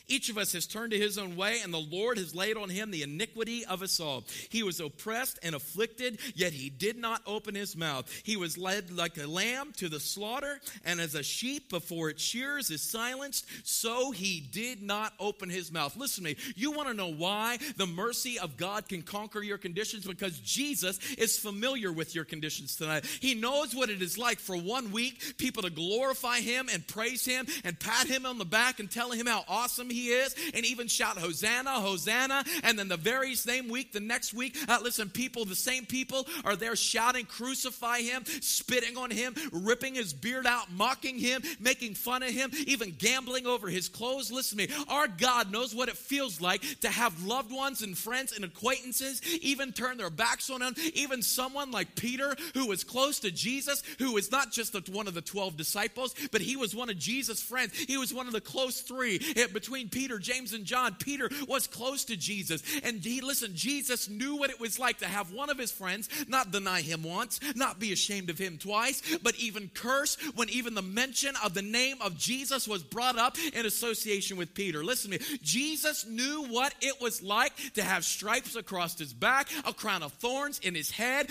Each 0.08 0.30
of 0.30 0.38
us 0.38 0.54
has 0.54 0.68
turned 0.68 0.92
to 0.92 0.98
his 0.98 1.18
own 1.18 1.36
way, 1.36 1.60
and 1.64 1.74
the 1.74 1.80
Lord 1.80 2.18
has 2.18 2.36
laid 2.36 2.58
on 2.58 2.70
him 2.70 2.92
the 2.92 3.04
iniquity 3.04 3.66
of 3.66 3.82
us 3.82 4.00
all. 4.00 4.26
He 4.50 4.64
was 4.64 4.80
oppressed 4.80 5.40
and 5.44 5.56
afflicted, 5.56 6.20
yet 6.36 6.54
he 6.54 6.70
did 6.70 6.98
not 6.98 7.22
open 7.26 7.56
his 7.56 7.76
mouth. 7.76 8.12
He 8.24 8.36
was 8.36 8.58
led 8.58 8.92
like 8.92 9.18
a 9.18 9.28
lamb 9.28 9.72
to 9.78 9.90
the 9.90 10.00
slaughter, 10.00 10.60
and 10.84 11.00
as 11.00 11.16
a 11.16 11.24
sheep 11.24 11.70
before 11.70 12.10
its 12.10 12.22
shears 12.22 12.70
is 12.70 12.82
silenced, 12.82 13.46
so 13.64 14.12
he 14.12 14.40
did 14.40 14.82
not 14.82 15.14
open 15.20 15.50
his 15.50 15.72
mouth. 15.72 15.96
Listen 15.96 16.24
to 16.24 16.32
me. 16.32 16.38
You 16.56 16.72
want 16.72 16.90
to 16.90 16.94
know 16.94 17.12
why 17.12 17.58
the 17.78 17.88
mercy 17.88 18.40
of 18.40 18.58
God 18.58 18.90
can 18.90 19.02
conquer 19.02 19.42
your 19.42 19.58
conditions? 19.58 20.06
Because 20.06 20.40
Jesus 20.40 21.00
is 21.14 21.38
familiar 21.38 21.92
with 21.92 22.14
your 22.14 22.26
conditions 22.26 22.76
tonight. 22.76 23.06
He 23.06 23.36
knows 23.36 23.74
what 23.74 23.90
it 23.90 24.02
is 24.02 24.18
like 24.18 24.40
for 24.40 24.58
one 24.58 24.92
week 24.92 25.38
people 25.38 25.64
to 25.64 25.70
glorify 25.70 26.40
him 26.40 26.68
and 26.72 26.86
praise 26.88 27.26
him 27.26 27.46
and 27.64 27.80
pat 27.80 28.08
him 28.08 28.26
on 28.26 28.38
the 28.38 28.46
back 28.46 28.80
and 28.80 28.90
tell 28.90 29.12
him 29.12 29.28
how 29.28 29.44
awesome 29.48 29.90
he 29.94 30.10
is 30.10 30.36
and 30.54 30.66
even 30.66 30.88
shout 30.88 31.18
Hosanna, 31.18 31.72
Hosanna. 31.72 32.44
And 32.64 32.78
then 32.78 32.88
the 32.88 32.98
very 32.98 33.36
same 33.36 33.70
week, 33.70 33.92
the 33.92 34.00
next 34.00 34.34
week, 34.34 34.58
uh, 34.68 34.80
listen, 34.82 35.10
people, 35.10 35.46
the 35.46 35.56
same 35.56 35.86
people 35.86 36.28
are 36.44 36.56
there 36.56 36.76
shouting, 36.76 37.26
crucify 37.26 38.00
him, 38.00 38.24
spitting 38.42 38.98
on 38.98 39.12
him, 39.12 39.36
ripping 39.52 39.96
his 39.96 40.14
beard 40.14 40.46
out, 40.46 40.72
mocking 40.72 41.18
him, 41.18 41.42
making 41.60 41.96
fun 41.96 42.24
of 42.24 42.30
him, 42.30 42.52
even 42.68 42.92
gambling 42.98 43.46
over 43.48 43.70
his 43.70 43.90
clothes. 43.90 44.32
Listen 44.32 44.58
to 44.58 44.68
me. 44.68 44.74
Our 44.90 45.08
God 45.08 45.52
knows 45.52 45.74
what 45.74 45.90
it 45.90 45.98
feels 45.98 46.42
like 46.42 46.64
to 46.82 46.90
have 46.90 47.24
loved 47.24 47.52
ones 47.52 47.82
and 47.82 47.98
friends 47.98 48.32
and 48.32 48.44
acquaintances 48.44 49.22
even 49.42 49.72
turn 49.72 49.98
their 49.98 50.10
backs 50.10 50.50
on 50.50 50.62
him. 50.62 50.76
Even 50.94 51.22
someone 51.22 51.72
like 51.72 51.96
Peter, 51.96 52.36
who 52.54 52.68
was 52.68 52.84
close 52.84 53.20
to 53.20 53.32
Jesus, 53.32 53.84
who 54.00 54.14
was 54.14 54.32
not 54.32 54.52
just 54.52 54.74
one 54.90 55.08
of 55.08 55.14
the 55.14 55.22
12 55.22 55.58
disciples, 55.58 56.16
but 56.32 56.42
he 56.42 56.56
was 56.56 56.76
one 56.76 56.90
of 56.90 56.98
Jesus' 56.98 57.42
friends. 57.42 57.78
He 57.78 57.98
was 57.98 58.14
one 58.14 58.28
of 58.28 58.34
the 58.34 58.42
close 58.42 58.82
three 58.82 59.20
between 59.54 59.83
between 59.84 60.02
Peter, 60.02 60.20
James, 60.20 60.54
and 60.54 60.66
John, 60.66 60.96
Peter 61.00 61.30
was 61.48 61.68
close 61.68 62.06
to 62.06 62.16
Jesus. 62.16 62.64
And 62.84 63.04
he, 63.04 63.22
listen, 63.22 63.52
Jesus 63.56 64.10
knew 64.10 64.36
what 64.36 64.50
it 64.50 64.60
was 64.60 64.80
like 64.80 65.00
to 65.00 65.08
have 65.08 65.32
one 65.32 65.50
of 65.50 65.58
his 65.58 65.72
friends 65.72 66.10
not 66.28 66.52
deny 66.52 66.82
him 66.82 67.04
once, 67.04 67.40
not 67.56 67.80
be 67.80 67.92
ashamed 67.92 68.30
of 68.30 68.38
him 68.38 68.58
twice, 68.58 69.02
but 69.22 69.36
even 69.36 69.70
curse 69.74 70.18
when 70.36 70.50
even 70.50 70.76
the 70.76 70.82
mention 70.82 71.34
of 71.44 71.54
the 71.54 71.62
name 71.62 71.98
of 72.02 72.18
Jesus 72.18 72.68
was 72.68 72.84
brought 72.84 73.18
up 73.18 73.38
in 73.54 73.66
association 73.66 74.38
with 74.38 74.54
Peter. 74.54 74.84
Listen 74.84 75.12
to 75.12 75.20
me. 75.20 75.38
Jesus 75.42 76.06
knew 76.06 76.46
what 76.50 76.74
it 76.82 77.02
was 77.02 77.22
like 77.22 77.54
to 77.74 77.84
have 77.84 78.06
stripes 78.06 78.56
across 78.56 78.98
his 78.98 79.14
back, 79.14 79.50
a 79.66 79.74
crown 79.74 80.04
of 80.04 80.14
thorns 80.14 80.60
in 80.60 80.76
his 80.76 80.92
head, 80.92 81.30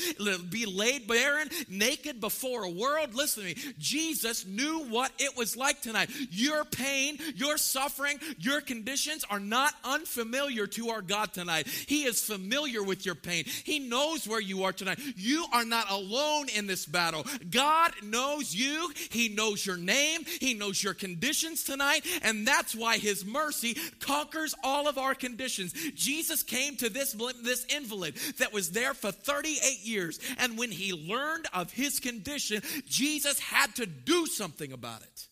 be 0.51 0.67
laid 0.67 1.07
barren, 1.07 1.49
naked 1.69 2.21
before 2.21 2.65
a 2.65 2.71
world. 2.71 3.15
Listen 3.15 3.45
to 3.45 3.55
me. 3.55 3.75
Jesus 3.79 4.47
knew 4.47 4.85
what 4.89 5.11
it 5.19 5.37
was 5.37 5.57
like 5.57 5.81
tonight. 5.81 6.11
Your 6.31 6.65
pain, 6.65 7.19
your 7.35 7.57
suffering, 7.57 8.19
Your 8.43 8.61
conditions 8.61 9.25
are 9.29 9.41
not 9.41 9.75
unfamiliar 9.85 10.67
to 10.69 10.91
our 10.91 11.03
God 11.03 11.33
tonight. 11.33 11.67
He 11.67 12.05
is 12.05 12.23
familiar 12.23 12.83
with 12.83 13.05
your 13.05 13.15
pain. 13.15 13.45
He 13.65 13.79
knows 13.79 14.27
where 14.27 14.41
you 14.41 14.65
are 14.65 14.73
tonight. 14.73 14.99
You 15.17 15.45
are 15.53 15.65
not 15.65 15.91
alone 15.91 16.49
in 16.55 16.67
this 16.67 16.87
battle. 16.87 17.27
God 17.51 17.93
knows 18.03 18.55
you. 18.55 18.93
He 19.11 19.29
knows 19.29 19.65
your 19.65 19.77
name. 19.77 20.23
He 20.41 20.55
knows 20.55 20.83
your 20.83 20.95
conditions 20.95 21.65
tonight. 21.65 22.07
And 22.23 22.47
that's 22.47 22.75
why 22.75 22.99
His 22.99 23.25
mercy 23.25 23.77
conquers 24.01 24.55
all 24.63 24.89
of 24.89 24.99
our 24.99 25.15
conditions. 25.15 25.73
Jesus 25.95 26.43
came 26.43 26.77
to 26.77 26.89
this, 26.89 27.17
this 27.43 27.65
invalid 27.67 28.17
that 28.39 28.53
was 28.53 28.71
there 28.71 28.95
for 28.95 29.11
38 29.11 29.85
years. 29.85 30.19
And 30.39 30.57
when 30.57 30.71
He 30.71 30.93
learned 30.93 31.47
of 31.53 31.73
his 31.73 32.01
condition, 32.01 32.63
Jesus 32.87 33.39
had 33.39 33.75
to 33.77 33.87
do 33.87 34.27
something 34.27 34.73
about 34.73 35.03
it. 35.03 35.27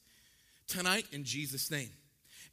Tonight, 0.68 1.07
in 1.12 1.25
Jesus' 1.25 1.70
name. 1.70 1.90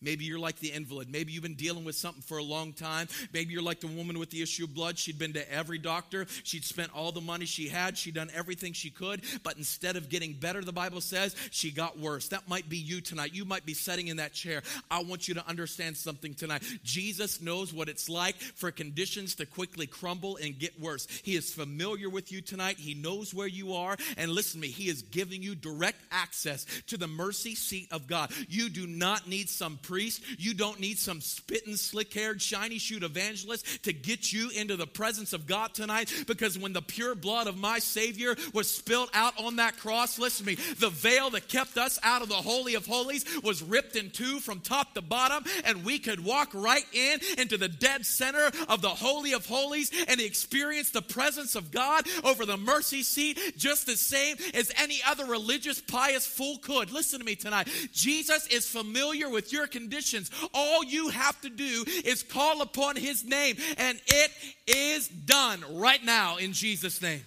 Maybe 0.01 0.25
you're 0.25 0.39
like 0.39 0.59
the 0.59 0.71
invalid. 0.71 1.09
Maybe 1.11 1.31
you've 1.31 1.43
been 1.43 1.55
dealing 1.55 1.83
with 1.83 1.95
something 1.95 2.21
for 2.21 2.37
a 2.37 2.43
long 2.43 2.73
time. 2.73 3.07
Maybe 3.33 3.53
you're 3.53 3.61
like 3.61 3.79
the 3.79 3.87
woman 3.87 4.19
with 4.19 4.29
the 4.29 4.41
issue 4.41 4.65
of 4.65 4.73
blood. 4.73 4.97
She'd 4.97 5.19
been 5.19 5.33
to 5.33 5.51
every 5.51 5.77
doctor. 5.77 6.25
She'd 6.43 6.63
spent 6.63 6.91
all 6.95 7.11
the 7.11 7.21
money 7.21 7.45
she 7.45 7.67
had. 7.67 7.97
She'd 7.97 8.15
done 8.15 8.29
everything 8.33 8.73
she 8.73 8.89
could. 8.89 9.23
But 9.43 9.57
instead 9.57 9.95
of 9.95 10.09
getting 10.09 10.33
better, 10.33 10.63
the 10.63 10.71
Bible 10.71 11.01
says, 11.01 11.35
she 11.51 11.71
got 11.71 11.97
worse. 11.99 12.27
That 12.29 12.47
might 12.47 12.69
be 12.69 12.77
you 12.77 13.01
tonight. 13.01 13.33
You 13.33 13.45
might 13.45 13.65
be 13.65 13.73
sitting 13.73 14.07
in 14.07 14.17
that 14.17 14.33
chair. 14.33 14.61
I 14.91 15.03
want 15.03 15.27
you 15.27 15.33
to 15.35 15.47
understand 15.47 15.97
something 15.97 16.33
tonight. 16.33 16.63
Jesus 16.83 17.41
knows 17.41 17.73
what 17.73 17.89
it's 17.89 18.09
like 18.09 18.35
for 18.35 18.71
conditions 18.71 19.35
to 19.35 19.45
quickly 19.45 19.87
crumble 19.87 20.37
and 20.37 20.57
get 20.57 20.79
worse. 20.79 21.07
He 21.23 21.35
is 21.35 21.53
familiar 21.53 22.09
with 22.09 22.31
you 22.31 22.41
tonight. 22.41 22.77
He 22.77 22.93
knows 22.93 23.33
where 23.33 23.47
you 23.47 23.73
are. 23.73 23.97
And 24.17 24.31
listen 24.31 24.61
to 24.61 24.67
me, 24.67 24.71
He 24.71 24.89
is 24.89 25.01
giving 25.01 25.41
you 25.41 25.55
direct 25.55 25.99
access 26.11 26.65
to 26.87 26.97
the 26.97 27.07
mercy 27.07 27.55
seat 27.55 27.87
of 27.91 28.07
God. 28.07 28.31
You 28.47 28.69
do 28.69 28.87
not 28.87 29.27
need 29.27 29.49
some 29.49 29.77
priest. 29.87 30.21
You 30.37 30.53
don't 30.53 30.79
need 30.79 30.99
some 30.99 31.21
spitting, 31.21 31.77
slick 31.77 32.13
haired, 32.13 32.41
shiny 32.41 32.77
shoot 32.77 33.03
evangelist 33.03 33.83
to 33.83 33.93
get 33.93 34.33
you 34.33 34.49
into 34.49 34.75
the 34.75 34.85
presence 34.85 35.33
of 35.33 35.47
God 35.47 35.73
tonight 35.73 36.13
because 36.27 36.59
when 36.59 36.73
the 36.73 36.81
pure 36.81 37.15
blood 37.15 37.47
of 37.47 37.57
my 37.57 37.79
Savior 37.79 38.35
was 38.53 38.69
spilled 38.69 39.09
out 39.13 39.39
on 39.39 39.55
that 39.55 39.77
cross, 39.77 40.19
listen 40.19 40.45
to 40.45 40.51
me, 40.51 40.55
the 40.79 40.89
veil 40.89 41.29
that 41.31 41.47
kept 41.47 41.77
us 41.77 41.99
out 42.03 42.21
of 42.21 42.29
the 42.29 42.35
Holy 42.35 42.75
of 42.75 42.85
Holies 42.85 43.25
was 43.43 43.63
ripped 43.63 43.95
in 43.95 44.11
two 44.11 44.39
from 44.39 44.59
top 44.59 44.93
to 44.93 45.01
bottom, 45.01 45.43
and 45.63 45.85
we 45.85 45.99
could 45.99 46.23
walk 46.23 46.49
right 46.53 46.85
in 46.93 47.19
into 47.37 47.57
the 47.57 47.69
dead 47.69 48.05
center 48.05 48.51
of 48.67 48.81
the 48.81 48.89
Holy 48.89 49.33
of 49.33 49.45
Holies 49.45 49.91
and 50.07 50.19
experience 50.19 50.89
the 50.89 51.01
presence 51.01 51.55
of 51.55 51.71
God 51.71 52.05
over 52.23 52.45
the 52.45 52.57
mercy 52.57 53.03
seat 53.03 53.39
just 53.57 53.85
the 53.85 53.95
same 53.95 54.35
as 54.53 54.71
any 54.77 54.99
other 55.07 55.25
religious, 55.25 55.79
pious 55.79 56.27
fool 56.27 56.57
could. 56.57 56.91
Listen 56.91 57.19
to 57.19 57.25
me 57.25 57.35
tonight. 57.35 57.69
Jesus 57.93 58.47
is 58.47 58.67
familiar 58.67 59.29
with 59.29 59.53
your 59.53 59.67
conditions. 59.77 60.31
All 60.53 60.83
you 60.83 61.09
have 61.09 61.39
to 61.41 61.49
do 61.49 61.85
is 62.03 62.23
call 62.23 62.61
upon 62.61 62.95
his 62.95 63.23
name, 63.23 63.57
and 63.77 63.99
it 64.07 64.31
is 64.65 65.07
done 65.07 65.63
right 65.73 66.03
now 66.03 66.37
in 66.37 66.53
Jesus' 66.53 67.01
name. 67.01 67.21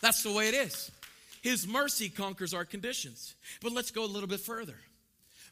That's 0.00 0.22
the 0.22 0.32
way 0.32 0.48
it 0.48 0.54
is. 0.54 0.90
His 1.42 1.68
mercy 1.68 2.08
conquers 2.08 2.52
our 2.52 2.64
conditions. 2.64 3.34
But 3.62 3.72
let's 3.72 3.90
go 3.90 4.04
a 4.04 4.06
little 4.06 4.28
bit 4.28 4.40
further. 4.40 4.76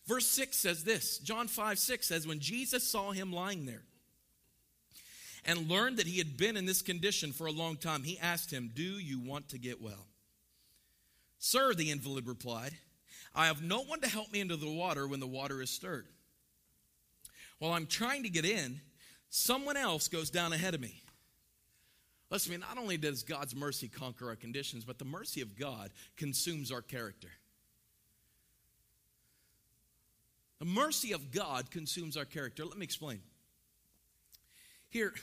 Verse 0.06 0.26
6 0.26 0.56
says 0.56 0.84
this 0.84 1.18
John 1.18 1.48
5 1.48 1.78
6 1.78 2.06
says, 2.06 2.26
When 2.26 2.40
Jesus 2.40 2.82
saw 2.82 3.12
him 3.12 3.32
lying 3.32 3.66
there 3.66 3.82
and 5.44 5.68
learned 5.68 5.98
that 5.98 6.06
he 6.06 6.18
had 6.18 6.36
been 6.36 6.56
in 6.56 6.66
this 6.66 6.82
condition 6.82 7.32
for 7.32 7.46
a 7.46 7.52
long 7.52 7.76
time, 7.76 8.02
he 8.02 8.18
asked 8.18 8.50
him, 8.50 8.70
Do 8.74 8.82
you 8.82 9.20
want 9.20 9.50
to 9.50 9.58
get 9.58 9.80
well? 9.80 10.06
Sir, 11.38 11.72
the 11.74 11.90
invalid 11.90 12.26
replied, 12.26 12.72
I 13.38 13.46
have 13.46 13.62
no 13.62 13.82
one 13.82 14.00
to 14.00 14.08
help 14.08 14.32
me 14.32 14.40
into 14.40 14.56
the 14.56 14.68
water 14.68 15.06
when 15.06 15.20
the 15.20 15.26
water 15.26 15.62
is 15.62 15.70
stirred. 15.70 16.06
While 17.60 17.72
I'm 17.72 17.86
trying 17.86 18.24
to 18.24 18.28
get 18.28 18.44
in, 18.44 18.80
someone 19.30 19.76
else 19.76 20.08
goes 20.08 20.28
down 20.28 20.52
ahead 20.52 20.74
of 20.74 20.80
me. 20.80 21.00
Listen 22.30 22.50
to 22.50 22.58
me, 22.58 22.64
not 22.68 22.82
only 22.82 22.96
does 22.96 23.22
God's 23.22 23.54
mercy 23.54 23.86
conquer 23.86 24.28
our 24.28 24.34
conditions, 24.34 24.84
but 24.84 24.98
the 24.98 25.04
mercy 25.04 25.40
of 25.40 25.56
God 25.56 25.90
consumes 26.16 26.72
our 26.72 26.82
character. 26.82 27.28
The 30.58 30.64
mercy 30.64 31.12
of 31.12 31.30
God 31.30 31.70
consumes 31.70 32.16
our 32.16 32.24
character. 32.24 32.64
Let 32.64 32.76
me 32.76 32.82
explain. 32.82 33.20
Here, 34.90 35.14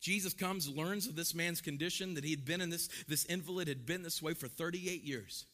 Jesus 0.00 0.32
comes, 0.32 0.70
learns 0.70 1.06
of 1.06 1.16
this 1.16 1.34
man's 1.34 1.60
condition, 1.60 2.14
that 2.14 2.24
he 2.24 2.30
had 2.30 2.46
been 2.46 2.62
in 2.62 2.70
this, 2.70 2.88
this 3.08 3.26
invalid 3.26 3.68
had 3.68 3.84
been 3.84 4.02
this 4.02 4.22
way 4.22 4.32
for 4.32 4.48
38 4.48 5.04
years. 5.04 5.44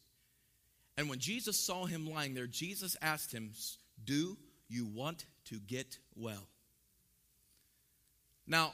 And 0.99 1.07
when 1.09 1.19
Jesus 1.19 1.57
saw 1.57 1.85
him 1.85 2.13
lying 2.13 2.33
there, 2.33 2.45
Jesus 2.45 2.97
asked 3.01 3.31
him, 3.31 3.51
Do 4.03 4.35
you 4.67 4.85
want 4.85 5.25
to 5.45 5.55
get 5.55 5.97
well? 6.13 6.45
Now, 8.45 8.73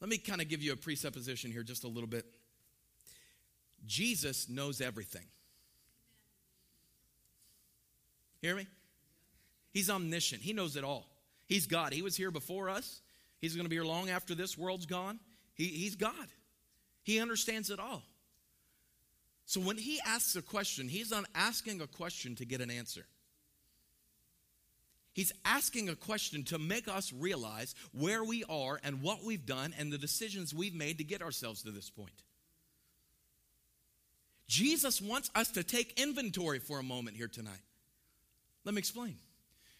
let 0.00 0.08
me 0.08 0.18
kind 0.18 0.40
of 0.40 0.48
give 0.48 0.62
you 0.62 0.72
a 0.72 0.76
presupposition 0.76 1.50
here 1.50 1.64
just 1.64 1.82
a 1.82 1.88
little 1.88 2.06
bit. 2.06 2.24
Jesus 3.84 4.48
knows 4.48 4.80
everything. 4.80 5.24
Hear 8.40 8.54
me? 8.54 8.68
He's 9.72 9.90
omniscient. 9.90 10.42
He 10.42 10.52
knows 10.52 10.76
it 10.76 10.84
all. 10.84 11.08
He's 11.48 11.66
God. 11.66 11.92
He 11.92 12.02
was 12.02 12.16
here 12.16 12.30
before 12.30 12.70
us. 12.70 13.00
He's 13.40 13.56
going 13.56 13.64
to 13.64 13.68
be 13.68 13.74
here 13.74 13.84
long 13.84 14.10
after 14.10 14.36
this 14.36 14.56
world's 14.56 14.86
gone. 14.86 15.18
He, 15.54 15.64
he's 15.64 15.96
God. 15.96 16.28
He 17.02 17.18
understands 17.18 17.68
it 17.68 17.80
all. 17.80 18.04
So 19.50 19.60
when 19.60 19.78
he 19.78 19.98
asks 20.06 20.36
a 20.36 20.42
question, 20.42 20.88
he's 20.88 21.10
not 21.10 21.24
asking 21.34 21.80
a 21.80 21.88
question 21.88 22.36
to 22.36 22.44
get 22.44 22.60
an 22.60 22.70
answer. 22.70 23.04
He's 25.12 25.32
asking 25.44 25.88
a 25.88 25.96
question 25.96 26.44
to 26.44 26.58
make 26.60 26.86
us 26.86 27.12
realize 27.12 27.74
where 27.90 28.22
we 28.22 28.44
are 28.48 28.78
and 28.84 29.02
what 29.02 29.24
we've 29.24 29.44
done 29.44 29.74
and 29.76 29.92
the 29.92 29.98
decisions 29.98 30.54
we've 30.54 30.72
made 30.72 30.98
to 30.98 31.04
get 31.04 31.20
ourselves 31.20 31.64
to 31.64 31.72
this 31.72 31.90
point. 31.90 32.22
Jesus 34.46 35.02
wants 35.02 35.32
us 35.34 35.50
to 35.50 35.64
take 35.64 36.00
inventory 36.00 36.60
for 36.60 36.78
a 36.78 36.84
moment 36.84 37.16
here 37.16 37.26
tonight. 37.26 37.64
Let 38.64 38.76
me 38.76 38.78
explain. 38.78 39.16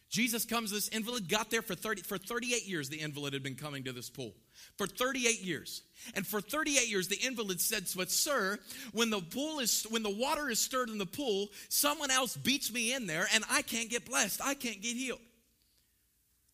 Jesus 0.09 0.44
comes, 0.44 0.72
this 0.72 0.88
invalid 0.88 1.28
got 1.28 1.48
there 1.48 1.62
for 1.62 1.76
30, 1.76 2.02
for 2.02 2.18
38 2.18 2.66
years, 2.66 2.88
the 2.88 2.98
invalid 2.98 3.35
had 3.35 3.44
been 3.44 3.54
coming 3.54 3.85
to 3.85 3.92
this 3.92 4.11
pool. 4.11 4.35
For 4.77 4.87
38 4.87 5.42
years. 5.42 5.83
And 6.14 6.27
for 6.27 6.40
38 6.40 6.88
years, 6.88 7.09
the 7.09 7.16
invalid 7.16 7.61
said, 7.61 7.85
But 7.96 8.11
sir, 8.11 8.59
when 8.92 9.11
the 9.11 9.20
pool 9.20 9.61
is 9.61 9.87
when 9.90 10.03
the 10.03 10.11
water 10.11 10.49
is 10.49 10.59
stirred 10.59 10.88
in 10.88 10.99
the 10.99 11.07
pool, 11.07 11.49
someone 11.68 12.11
else 12.11 12.37
beats 12.37 12.73
me 12.73 12.94
in 12.94 13.07
there 13.07 13.27
and 13.35 13.44
I 13.51 13.62
can't 13.62 13.90
get 13.90 14.07
blessed. 14.07 14.40
I 14.42 14.55
can't 14.55 14.81
get 14.81 14.96
healed. 14.96 15.20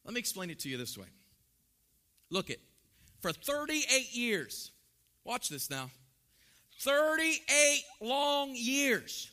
Let 0.05 0.15
me 0.15 0.21
explain 0.21 0.51
it 0.51 0.61
to 0.61 0.69
you 0.69 0.77
this 0.77 0.97
way. 0.99 1.07
Look 2.31 2.51
it. 2.51 2.61
For 3.21 3.33
38 3.33 4.15
years, 4.15 4.71
watch 5.25 5.49
this 5.49 5.71
now. 5.71 5.91
38 6.81 7.83
long 8.01 8.53
years. 8.55 9.31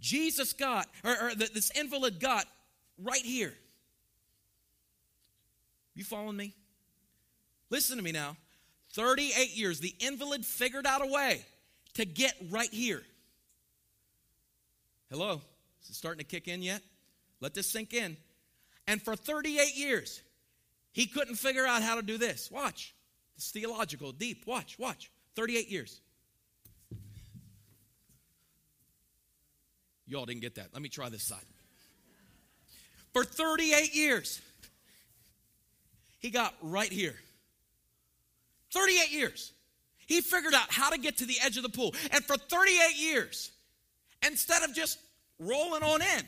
Jesus 0.00 0.52
got, 0.52 0.88
or, 1.04 1.28
or 1.28 1.34
this 1.34 1.70
invalid 1.70 2.20
got 2.20 2.46
right 2.98 3.22
here. 3.22 3.54
You 5.94 6.04
following 6.04 6.36
me? 6.36 6.54
Listen 7.70 7.96
to 7.96 8.02
me 8.02 8.12
now. 8.12 8.36
38 8.92 9.56
years, 9.56 9.80
the 9.80 9.94
invalid 10.00 10.44
figured 10.44 10.86
out 10.86 11.02
a 11.02 11.06
way 11.06 11.44
to 11.94 12.04
get 12.04 12.34
right 12.50 12.72
here. 12.72 13.02
Hello? 15.10 15.40
Is 15.82 15.90
it 15.90 15.94
starting 15.94 16.18
to 16.18 16.24
kick 16.24 16.48
in 16.48 16.62
yet? 16.62 16.82
Let 17.40 17.54
this 17.54 17.70
sink 17.70 17.94
in. 17.94 18.16
And 18.86 19.00
for 19.00 19.14
38 19.14 19.76
years, 19.76 20.20
he 20.92 21.06
couldn't 21.06 21.36
figure 21.36 21.66
out 21.66 21.82
how 21.82 21.94
to 21.94 22.02
do 22.02 22.18
this. 22.18 22.50
Watch. 22.50 22.94
It's 23.36 23.50
theological, 23.50 24.12
deep. 24.12 24.46
Watch, 24.46 24.78
watch. 24.78 25.10
38 25.36 25.70
years. 25.70 26.00
Y'all 30.06 30.26
didn't 30.26 30.40
get 30.42 30.56
that. 30.56 30.68
Let 30.72 30.82
me 30.82 30.88
try 30.88 31.08
this 31.08 31.22
side 31.22 31.44
for 33.12 33.24
38 33.24 33.94
years. 33.94 34.40
He 36.18 36.30
got 36.30 36.54
right 36.62 36.92
here. 36.92 37.14
38 38.72 39.12
years. 39.12 39.52
He 40.06 40.20
figured 40.20 40.54
out 40.54 40.70
how 40.70 40.90
to 40.90 40.98
get 40.98 41.18
to 41.18 41.26
the 41.26 41.36
edge 41.42 41.56
of 41.56 41.62
the 41.62 41.68
pool. 41.68 41.94
And 42.12 42.24
for 42.24 42.36
38 42.36 42.96
years, 42.96 43.52
instead 44.26 44.62
of 44.62 44.74
just 44.74 44.98
rolling 45.38 45.82
on 45.82 46.02
in, 46.02 46.24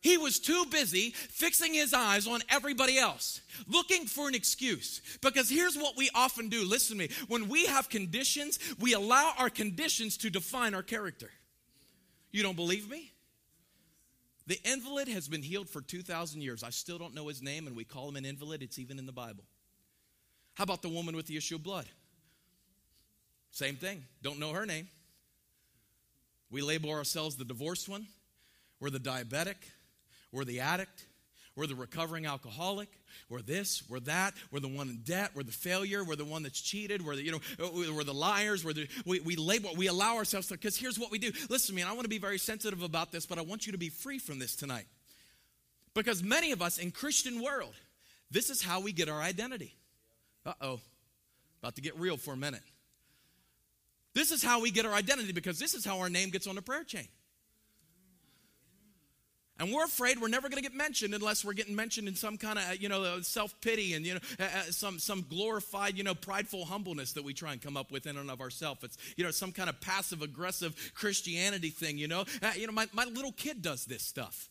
he 0.00 0.16
was 0.16 0.38
too 0.38 0.64
busy 0.70 1.10
fixing 1.10 1.74
his 1.74 1.92
eyes 1.92 2.26
on 2.26 2.40
everybody 2.48 2.98
else, 2.98 3.40
looking 3.66 4.06
for 4.06 4.28
an 4.28 4.34
excuse. 4.34 5.02
Because 5.20 5.50
here's 5.50 5.76
what 5.76 5.96
we 5.96 6.08
often 6.14 6.48
do 6.48 6.64
listen 6.64 6.96
to 6.96 7.08
me. 7.08 7.14
When 7.26 7.48
we 7.48 7.66
have 7.66 7.88
conditions, 7.88 8.58
we 8.80 8.94
allow 8.94 9.32
our 9.36 9.50
conditions 9.50 10.16
to 10.18 10.30
define 10.30 10.74
our 10.74 10.84
character. 10.84 11.30
You 12.30 12.42
don't 12.42 12.56
believe 12.56 12.88
me? 12.88 13.12
The 14.46 14.58
invalid 14.64 15.08
has 15.08 15.28
been 15.28 15.42
healed 15.42 15.68
for 15.68 15.82
2,000 15.82 16.40
years. 16.40 16.62
I 16.62 16.70
still 16.70 16.96
don't 16.96 17.14
know 17.14 17.28
his 17.28 17.42
name, 17.42 17.66
and 17.66 17.76
we 17.76 17.84
call 17.84 18.08
him 18.08 18.16
an 18.16 18.24
invalid. 18.24 18.62
It's 18.62 18.78
even 18.78 18.98
in 18.98 19.04
the 19.04 19.12
Bible. 19.12 19.44
How 20.58 20.64
about 20.64 20.82
the 20.82 20.88
woman 20.88 21.14
with 21.14 21.28
the 21.28 21.36
issue 21.36 21.54
of 21.54 21.62
blood? 21.62 21.86
Same 23.52 23.76
thing. 23.76 24.02
Don't 24.22 24.40
know 24.40 24.50
her 24.50 24.66
name. 24.66 24.88
We 26.50 26.62
label 26.62 26.90
ourselves 26.90 27.36
the 27.36 27.44
divorced 27.44 27.88
one. 27.88 28.08
We're 28.80 28.90
the 28.90 28.98
diabetic, 28.98 29.54
we're 30.32 30.44
the 30.44 30.58
addict, 30.58 31.06
we're 31.54 31.68
the 31.68 31.76
recovering 31.76 32.26
alcoholic. 32.26 32.88
We're 33.28 33.42
this, 33.42 33.82
we're 33.88 34.00
that. 34.00 34.34
We're 34.50 34.60
the 34.60 34.68
one 34.68 34.88
in 34.88 34.98
debt. 34.98 35.30
We're 35.34 35.42
the 35.42 35.52
failure. 35.52 36.04
We're 36.04 36.16
the 36.16 36.24
one 36.24 36.42
that's 36.42 36.60
cheated. 36.60 37.04
We're 37.04 37.16
the, 37.16 37.22
you 37.22 37.32
know, 37.32 37.40
uh, 37.60 37.92
we're 37.92 38.04
the 38.04 38.14
liars. 38.14 38.64
We're 38.64 38.72
the, 38.72 38.88
we, 39.04 39.20
we 39.20 39.36
label, 39.36 39.70
we 39.76 39.86
allow 39.86 40.16
ourselves 40.16 40.48
to, 40.48 40.54
because 40.54 40.76
here's 40.76 40.98
what 40.98 41.10
we 41.10 41.18
do. 41.18 41.30
Listen 41.48 41.68
to 41.68 41.74
me, 41.74 41.82
and 41.82 41.90
I 41.90 41.94
want 41.94 42.04
to 42.04 42.08
be 42.08 42.18
very 42.18 42.38
sensitive 42.38 42.82
about 42.82 43.12
this, 43.12 43.26
but 43.26 43.38
I 43.38 43.42
want 43.42 43.66
you 43.66 43.72
to 43.72 43.78
be 43.78 43.90
free 43.90 44.18
from 44.18 44.38
this 44.38 44.56
tonight. 44.56 44.86
Because 45.94 46.22
many 46.22 46.52
of 46.52 46.62
us 46.62 46.78
in 46.78 46.90
Christian 46.90 47.42
world, 47.42 47.74
this 48.30 48.50
is 48.50 48.62
how 48.62 48.80
we 48.80 48.92
get 48.92 49.08
our 49.08 49.20
identity. 49.20 49.77
Uh-oh. 50.48 50.80
About 51.62 51.74
to 51.76 51.82
get 51.82 51.98
real 51.98 52.16
for 52.16 52.32
a 52.32 52.36
minute. 52.36 52.62
This 54.14 54.32
is 54.32 54.42
how 54.42 54.60
we 54.62 54.70
get 54.70 54.86
our 54.86 54.94
identity 54.94 55.32
because 55.32 55.58
this 55.58 55.74
is 55.74 55.84
how 55.84 55.98
our 55.98 56.08
name 56.08 56.30
gets 56.30 56.46
on 56.46 56.54
the 56.54 56.62
prayer 56.62 56.84
chain. 56.84 57.06
And 59.60 59.72
we're 59.72 59.84
afraid 59.84 60.20
we're 60.20 60.28
never 60.28 60.48
going 60.48 60.62
to 60.62 60.68
get 60.68 60.76
mentioned 60.76 61.14
unless 61.14 61.44
we're 61.44 61.52
getting 61.52 61.74
mentioned 61.74 62.06
in 62.06 62.14
some 62.14 62.38
kind 62.38 62.58
of, 62.58 62.80
you 62.80 62.88
know, 62.88 63.02
uh, 63.02 63.22
self-pity 63.22 63.94
and, 63.94 64.06
you 64.06 64.14
know, 64.14 64.20
uh, 64.38 64.44
uh, 64.44 64.62
some, 64.70 65.00
some 65.00 65.26
glorified, 65.28 65.98
you 65.98 66.04
know, 66.04 66.14
prideful 66.14 66.64
humbleness 66.64 67.12
that 67.14 67.24
we 67.24 67.34
try 67.34 67.52
and 67.52 67.60
come 67.60 67.76
up 67.76 67.90
with 67.90 68.06
in 68.06 68.16
and 68.16 68.30
of 68.30 68.40
ourselves. 68.40 68.84
It's, 68.84 68.96
you 69.16 69.24
know, 69.24 69.32
some 69.32 69.50
kind 69.50 69.68
of 69.68 69.80
passive-aggressive 69.80 70.92
Christianity 70.94 71.70
thing, 71.70 71.98
you 71.98 72.06
know. 72.06 72.24
Uh, 72.40 72.52
you 72.56 72.68
know, 72.68 72.72
my, 72.72 72.86
my 72.92 73.04
little 73.04 73.32
kid 73.32 73.60
does 73.60 73.84
this 73.84 74.02
stuff. 74.02 74.48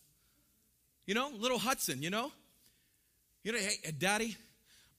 You 1.06 1.14
know, 1.14 1.30
little 1.34 1.58
Hudson, 1.58 2.02
you 2.02 2.10
know. 2.10 2.30
You 3.44 3.52
know, 3.52 3.58
hey, 3.58 3.92
daddy, 3.98 4.36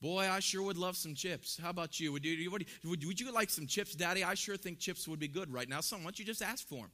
boy, 0.00 0.28
I 0.30 0.40
sure 0.40 0.62
would 0.62 0.78
love 0.78 0.96
some 0.96 1.14
chips. 1.14 1.58
How 1.62 1.70
about 1.70 2.00
you? 2.00 2.12
Would 2.12 2.24
you, 2.24 2.50
would, 2.50 2.66
would 2.84 3.20
you 3.20 3.32
like 3.32 3.50
some 3.50 3.66
chips, 3.66 3.94
daddy? 3.94 4.24
I 4.24 4.34
sure 4.34 4.56
think 4.56 4.78
chips 4.78 5.06
would 5.08 5.20
be 5.20 5.28
good 5.28 5.52
right 5.52 5.68
now. 5.68 5.80
Son, 5.80 6.00
why 6.00 6.04
don't 6.04 6.18
you 6.18 6.24
just 6.24 6.42
ask 6.42 6.66
for 6.66 6.78
them? 6.78 6.90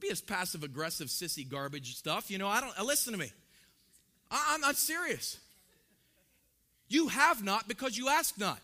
be 0.00 0.10
as 0.10 0.20
passive 0.20 0.64
aggressive, 0.64 1.08
sissy 1.08 1.48
garbage 1.48 1.96
stuff. 1.96 2.30
You 2.30 2.38
know, 2.38 2.48
I 2.48 2.60
don't, 2.60 2.86
listen 2.86 3.12
to 3.12 3.18
me. 3.18 3.30
I, 4.30 4.52
I'm 4.54 4.60
not 4.60 4.76
serious. 4.76 5.38
You 6.88 7.08
have 7.08 7.44
not 7.44 7.68
because 7.68 7.96
you 7.96 8.08
ask 8.08 8.38
not. 8.38 8.58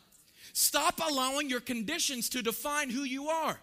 Stop 0.52 1.00
allowing 1.06 1.50
your 1.50 1.60
conditions 1.60 2.30
to 2.30 2.42
define 2.42 2.90
who 2.90 3.02
you 3.02 3.28
are. 3.28 3.60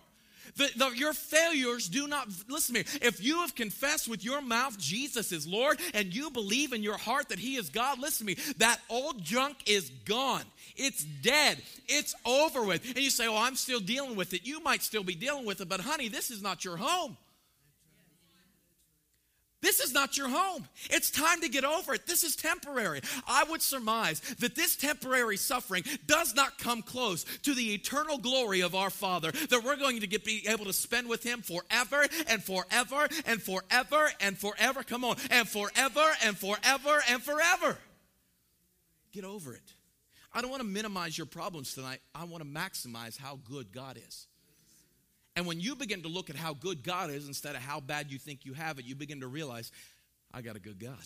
The, 0.56 0.70
the, 0.76 0.90
your 0.90 1.14
failures 1.14 1.88
do 1.90 2.08
not, 2.08 2.28
listen 2.48 2.76
to 2.76 2.82
me. 2.82 3.00
If 3.02 3.24
you 3.24 3.42
have 3.42 3.56
confessed 3.56 4.08
with 4.08 4.24
your 4.24 4.42
mouth 4.42 4.78
Jesus 4.78 5.32
is 5.32 5.48
Lord 5.48 5.80
and 5.94 6.14
you 6.14 6.30
believe 6.30 6.74
in 6.74 6.84
your 6.84 6.98
heart 6.98 7.30
that 7.30 7.40
He 7.40 7.56
is 7.56 7.70
God, 7.70 8.00
listen 8.00 8.28
to 8.28 8.36
me. 8.36 8.54
That 8.58 8.80
old 8.90 9.24
junk 9.24 9.58
is 9.66 9.90
gone. 10.06 10.44
It's 10.76 11.04
dead. 11.04 11.62
It's 11.88 12.16
over 12.26 12.64
with. 12.64 12.86
And 12.86 13.00
you 13.00 13.10
say, 13.10 13.28
Oh, 13.28 13.38
I'm 13.38 13.56
still 13.56 13.80
dealing 13.80 14.16
with 14.16 14.34
it. 14.34 14.46
You 14.46 14.62
might 14.62 14.82
still 14.82 15.04
be 15.04 15.16
dealing 15.16 15.46
with 15.46 15.62
it, 15.62 15.70
but 15.70 15.82
honey, 15.82 16.08
this 16.08 16.32
is 16.32 16.42
not 16.42 16.66
your 16.66 16.78
home. 16.78 17.18
This 19.64 19.80
is 19.80 19.94
not 19.94 20.18
your 20.18 20.28
home. 20.28 20.68
It's 20.90 21.10
time 21.10 21.40
to 21.40 21.48
get 21.48 21.64
over 21.64 21.94
it. 21.94 22.06
This 22.06 22.26
is 22.26 22.36
temporary. 22.36 23.00
I 23.26 23.46
would 23.46 23.62
surmise 23.62 24.20
that 24.40 24.56
this 24.56 24.76
temporary 24.76 25.38
suffering 25.38 25.86
does 26.06 26.36
not 26.36 26.58
come 26.58 26.82
close 26.82 27.24
to 27.44 27.54
the 27.54 27.74
eternal 27.74 28.18
glory 28.18 28.60
of 28.60 28.76
our 28.76 28.90
Father 28.90 29.32
that 29.32 29.64
we're 29.64 29.78
going 29.78 30.02
to 30.02 30.08
get 30.08 30.26
be 30.26 30.46
able 30.50 30.66
to 30.66 30.74
spend 30.74 31.08
with 31.08 31.24
him 31.24 31.42
forever 31.42 32.06
and 32.28 32.44
forever 32.44 33.08
and 33.26 33.42
forever 33.42 34.12
and 34.20 34.38
forever. 34.38 34.84
Come 34.84 35.06
on. 35.06 35.16
And 35.32 35.48
forever 35.48 36.12
and 36.26 36.38
forever 36.38 37.02
and 37.10 37.24
forever. 37.24 37.78
Get 39.14 39.24
over 39.24 39.54
it. 39.54 39.74
I 40.34 40.42
don't 40.42 40.50
want 40.50 40.62
to 40.62 40.68
minimize 40.68 41.18
your 41.18 41.28
problems 41.28 41.74
tonight. 41.74 42.00
I 42.14 42.26
want 42.26 42.44
to 42.44 42.50
maximize 42.50 43.18
how 43.18 43.40
good 43.50 43.72
God 43.72 43.98
is. 43.98 44.28
And 45.36 45.48
when 45.48 45.60
you 45.60 45.76
begin 45.76 46.04
to 46.04 46.08
look 46.08 46.30
at 46.30 46.36
how 46.36 46.54
good 46.54 46.84
God 46.84 47.10
is 47.10 47.28
instead 47.28 47.56
of 47.56 47.62
how 47.62 47.80
bad 47.80 48.12
you 48.12 48.20
think 48.20 48.46
you 48.46 48.54
have 48.54 48.78
it, 48.78 48.86
you 48.86 48.96
begin 48.96 49.22
to 49.22 49.28
realize, 49.28 49.72
I 50.32 50.42
got 50.42 50.56
a 50.56 50.60
good 50.60 50.80
God. 50.80 50.98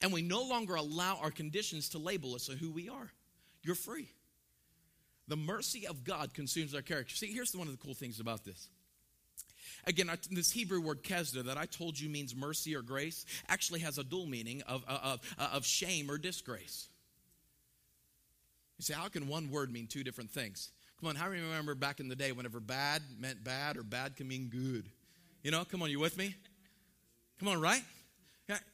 And 0.00 0.12
we 0.12 0.22
no 0.22 0.42
longer 0.42 0.76
allow 0.76 1.18
our 1.20 1.32
conditions 1.32 1.88
to 1.90 1.98
label 1.98 2.34
us 2.34 2.48
on 2.48 2.56
who 2.56 2.70
we 2.70 2.88
are. 2.88 3.10
You're 3.62 3.74
free. 3.74 4.08
The 5.26 5.36
mercy 5.36 5.86
of 5.88 6.04
God 6.04 6.34
consumes 6.34 6.74
our 6.74 6.82
character. 6.82 7.14
See, 7.16 7.32
here's 7.32 7.54
one 7.54 7.66
of 7.66 7.72
the 7.72 7.84
cool 7.84 7.94
things 7.94 8.20
about 8.20 8.44
this. 8.44 8.68
Again, 9.86 10.10
this 10.30 10.52
Hebrew 10.52 10.80
word 10.80 11.02
chesed 11.02 11.42
that 11.44 11.58
I 11.58 11.66
told 11.66 11.98
you 11.98 12.08
means 12.08 12.34
mercy 12.34 12.76
or 12.76 12.82
grace 12.82 13.26
actually 13.48 13.80
has 13.80 13.98
a 13.98 14.04
dual 14.04 14.26
meaning 14.26 14.62
of, 14.66 14.84
of, 14.86 15.20
of 15.38 15.54
uh, 15.54 15.60
shame 15.62 16.10
or 16.10 16.16
disgrace. 16.16 16.88
You 18.78 18.84
say, 18.84 18.94
how 18.94 19.08
can 19.08 19.28
one 19.28 19.50
word 19.50 19.72
mean 19.72 19.86
two 19.88 20.04
different 20.04 20.30
things? 20.30 20.70
Come 21.00 21.10
on, 21.10 21.14
how 21.14 21.28
many 21.28 21.42
remember 21.42 21.74
back 21.74 22.00
in 22.00 22.08
the 22.08 22.16
day 22.16 22.32
whenever 22.32 22.58
bad 22.58 23.02
meant 23.20 23.44
bad 23.44 23.76
or 23.76 23.82
bad 23.82 24.16
can 24.16 24.26
mean 24.26 24.48
good? 24.48 24.84
You 25.42 25.52
know, 25.52 25.64
come 25.64 25.82
on, 25.82 25.90
you 25.90 26.00
with 26.00 26.18
me? 26.18 26.34
Come 27.38 27.48
on, 27.48 27.60
right? 27.60 27.82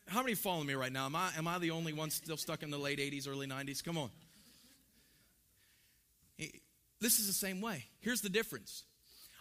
How 0.06 0.22
many 0.22 0.34
following 0.34 0.66
me 0.66 0.74
right 0.74 0.92
now? 0.92 1.06
Am 1.06 1.16
I, 1.16 1.30
am 1.37 1.46
I 1.46 1.58
the 1.58 1.72
only 1.72 1.92
one 1.92 2.08
still 2.08 2.37
stuck 2.37 2.62
in 2.62 2.70
the 2.70 2.78
late 2.78 2.98
80s, 2.98 3.28
early 3.28 3.46
90s? 3.46 3.84
Come 3.84 3.98
on. 3.98 4.10
This 7.00 7.18
is 7.18 7.26
the 7.26 7.34
same 7.34 7.60
way. 7.60 7.84
Here's 8.00 8.22
the 8.22 8.30
difference 8.30 8.84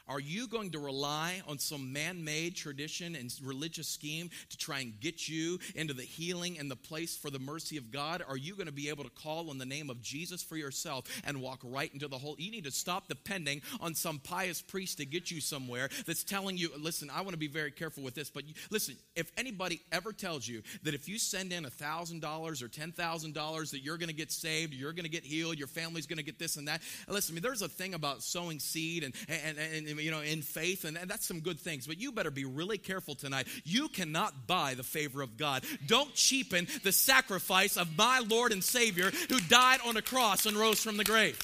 are 0.07 0.19
you 0.19 0.47
going 0.47 0.71
to 0.71 0.79
rely 0.79 1.41
on 1.47 1.57
some 1.59 1.93
man 1.93 2.23
made 2.23 2.55
tradition 2.55 3.15
and 3.15 3.33
religious 3.41 3.87
scheme 3.87 4.29
to 4.49 4.57
try 4.57 4.79
and 4.79 4.99
get 4.99 5.29
you 5.29 5.59
into 5.75 5.93
the 5.93 6.03
healing 6.03 6.59
and 6.59 6.69
the 6.69 6.75
place 6.75 7.15
for 7.15 7.29
the 7.29 7.39
mercy 7.39 7.77
of 7.77 7.91
God? 7.91 8.21
Are 8.27 8.35
you 8.35 8.55
going 8.55 8.67
to 8.67 8.73
be 8.73 8.89
able 8.89 9.05
to 9.05 9.09
call 9.09 9.49
on 9.49 9.57
the 9.57 9.65
name 9.65 9.89
of 9.89 10.01
Jesus 10.01 10.43
for 10.43 10.57
yourself 10.57 11.05
and 11.25 11.41
walk 11.41 11.61
right 11.63 11.91
into 11.93 12.07
the 12.07 12.17
whole? 12.17 12.35
You 12.37 12.51
need 12.51 12.65
to 12.65 12.71
stop 12.71 13.07
depending 13.07 13.61
on 13.79 13.95
some 13.95 14.19
pious 14.19 14.61
priest 14.61 14.97
to 14.97 15.05
get 15.05 15.31
you 15.31 15.39
somewhere 15.39 15.89
that's 16.05 16.23
telling 16.23 16.57
you, 16.57 16.69
listen, 16.77 17.09
I 17.09 17.21
want 17.21 17.31
to 17.31 17.37
be 17.37 17.47
very 17.47 17.71
careful 17.71 18.03
with 18.03 18.15
this, 18.15 18.29
but 18.29 18.45
you, 18.45 18.53
listen, 18.69 18.97
if 19.15 19.31
anybody 19.37 19.81
ever 19.91 20.11
tells 20.11 20.47
you 20.47 20.63
that 20.83 20.93
if 20.93 21.07
you 21.07 21.17
send 21.17 21.53
in 21.53 21.63
$1,000 21.63 22.61
or 22.61 22.67
$10,000 22.67 23.71
that 23.71 23.79
you're 23.79 23.97
going 23.97 24.09
to 24.09 24.15
get 24.15 24.31
saved, 24.31 24.73
you're 24.73 24.93
going 24.93 25.05
to 25.05 25.09
get 25.09 25.23
healed, 25.23 25.57
your 25.57 25.67
family's 25.67 26.07
going 26.07 26.17
to 26.17 26.23
get 26.23 26.39
this 26.39 26.57
and 26.57 26.67
that, 26.67 26.81
listen, 27.07 27.33
I 27.33 27.35
mean, 27.35 27.43
there's 27.43 27.61
a 27.61 27.69
thing 27.69 27.93
about 27.93 28.21
sowing 28.21 28.59
seed 28.59 29.03
and, 29.03 29.13
and, 29.29 29.57
and 29.57 29.92
you 29.99 30.11
know, 30.11 30.21
in 30.21 30.41
faith, 30.41 30.85
and, 30.85 30.97
that's 30.97 31.27
some 31.27 31.39
good 31.39 31.59
things. 31.59 31.87
But 31.87 31.99
you 31.99 32.11
better 32.11 32.31
be 32.31 32.45
really 32.45 32.77
careful 32.77 33.15
tonight. 33.15 33.47
You 33.63 33.87
cannot 33.89 34.47
buy 34.47 34.73
the 34.73 34.83
favor 34.83 35.21
of 35.21 35.37
God. 35.37 35.63
Don't 35.87 36.13
cheapen 36.13 36.67
the 36.83 36.91
sacrifice 36.91 37.77
of 37.77 37.97
my 37.97 38.19
Lord 38.19 38.51
and 38.51 38.63
Savior 38.63 39.11
who 39.29 39.39
died 39.41 39.79
on 39.85 39.97
a 39.97 40.01
cross 40.01 40.45
and 40.45 40.57
rose 40.57 40.81
from 40.81 40.97
the 40.97 41.03
grave. 41.03 41.39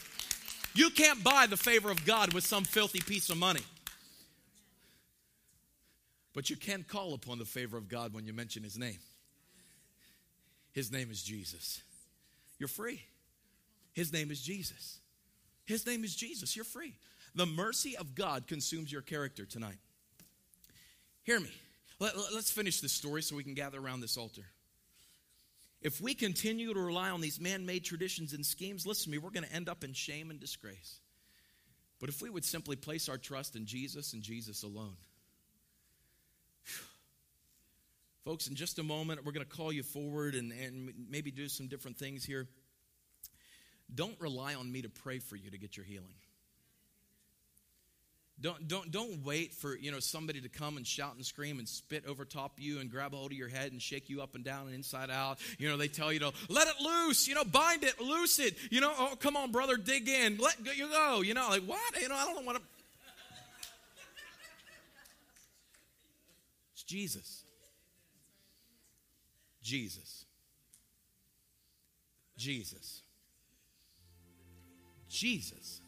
You 0.76 0.90
can't 0.90 1.24
buy 1.24 1.48
the 1.48 1.58
favor 1.58 1.90
of 1.90 2.06
God 2.06 2.34
with 2.34 2.46
some 2.46 2.64
filthy 2.64 3.00
piece 3.00 3.30
of 3.30 3.38
money. 3.38 3.64
But 6.34 6.50
you 6.50 6.56
can 6.56 6.84
call 6.84 7.14
upon 7.14 7.40
the 7.40 7.46
favor 7.46 7.78
of 7.78 7.90
God 7.90 8.14
when 8.14 8.26
you 8.26 8.34
mention 8.34 8.64
His 8.64 8.78
name. 8.78 9.00
His 10.72 10.92
name 10.92 11.10
is 11.12 11.22
Jesus. 11.22 11.82
You're 12.60 12.70
free. 12.70 13.02
His 13.94 14.14
name 14.14 14.32
is 14.32 14.42
Jesus. 14.42 15.00
His 15.66 15.86
name 15.86 16.04
is 16.04 16.16
Jesus. 16.16 16.56
You're 16.56 16.66
free. 16.66 16.94
The 17.36 17.46
mercy 17.46 17.96
of 17.98 18.16
God 18.16 18.48
consumes 18.48 18.92
your 18.92 19.02
character 19.02 19.46
tonight. 19.46 19.78
Hear 21.24 21.40
me. 21.40 21.52
Let, 22.00 22.16
us 22.16 22.50
finish 22.50 22.80
this 22.80 22.94
story 22.94 23.22
so 23.22 23.36
we 23.36 23.44
can 23.44 23.54
gather 23.54 23.80
around 23.80 24.00
this 24.00 24.18
altar. 24.18 24.46
If 25.82 26.02
we 26.02 26.14
continue 26.14 26.74
to 26.74 26.80
rely 26.80 27.10
on 27.10 27.22
these 27.22 27.40
man 27.40 27.66
made 27.66 27.84
traditions 27.84 28.34
and 28.34 28.46
schemes, 28.46 28.86
listen 28.86 29.06
to 29.06 29.10
me, 29.12 29.18
we're 29.18 29.32
going 29.32 29.46
to 29.46 29.54
end 29.54 29.70
up 29.70 29.84
in 29.84 29.94
shame 29.94 30.30
and 30.30 30.40
disgrace. 30.40 31.00
But 32.00 32.10
if 32.10 32.22
we 32.22 32.30
would 32.30 32.46
simply 32.46 32.76
place 32.76 33.10
our 33.10 33.18
trust 33.18 33.56
in 33.56 33.66
Jesus 33.66 34.14
and 34.14 34.22
Jesus 34.22 34.64
alone, 34.64 34.96
Folks, 38.30 38.48
in 38.48 38.54
just 38.54 38.78
a 38.78 38.84
moment, 38.84 39.26
we're 39.26 39.32
going 39.32 39.44
to 39.44 39.52
call 39.58 39.72
you 39.72 39.82
forward 39.82 40.36
and, 40.36 40.52
and 40.52 40.94
maybe 41.10 41.32
do 41.32 41.48
some 41.48 41.68
different 41.68 41.98
things 41.98 42.24
here. 42.24 42.48
Don't 43.96 44.20
rely 44.20 44.54
on 44.54 44.72
me 44.72 44.84
to 44.84 44.90
pray 44.90 45.18
for 45.18 45.36
you 45.36 45.50
to 45.50 45.58
get 45.58 45.78
your 45.78 45.86
healing. 45.86 46.14
Don't, 48.42 48.70
don't, 48.70 48.90
don't 48.90 49.26
wait 49.26 49.54
for 49.54 49.76
you 49.76 49.92
know 49.92 50.00
somebody 50.00 50.40
to 50.40 50.50
come 50.50 50.78
and 50.78 50.88
shout 50.88 51.16
and 51.16 51.26
scream 51.26 51.60
and 51.60 51.68
spit 51.68 52.06
over 52.08 52.24
top 52.24 52.58
of 52.58 52.64
you 52.64 52.80
and 52.80 52.90
grab 52.90 53.14
a 53.14 53.18
hold 53.18 53.32
of 53.32 53.38
your 53.38 53.50
head 53.50 53.74
and 53.74 53.82
shake 53.82 54.10
you 54.10 54.22
up 54.22 54.36
and 54.36 54.46
down 54.46 54.68
and 54.68 54.76
inside 54.76 55.10
out. 55.10 55.40
You 55.58 55.68
know, 55.68 55.76
they 55.76 55.90
tell 55.90 56.14
you 56.14 56.20
to 56.20 56.32
let 56.48 56.68
it 56.68 56.76
loose, 56.82 57.28
you 57.28 57.36
know, 57.36 57.44
bind 57.44 57.84
it, 57.84 58.00
loose 58.00 58.40
it. 58.40 58.56
You 58.72 58.80
know, 58.80 58.94
oh, 58.98 59.16
come 59.20 59.36
on, 59.36 59.52
brother, 59.52 59.76
dig 59.76 60.08
in, 60.08 60.38
let 60.38 60.56
you 60.78 60.88
go. 60.88 61.22
You 61.22 61.34
know, 61.34 61.50
like 61.50 61.64
what? 61.64 62.02
You 62.02 62.08
know, 62.08 62.16
I 62.16 62.26
don't 62.34 62.46
want 62.46 62.58
to 62.58 62.64
It's 66.74 66.84
Jesus. 66.84 67.44
Jesus. 69.62 70.26
Jesus. 72.38 73.02
Jesus. 75.10 75.82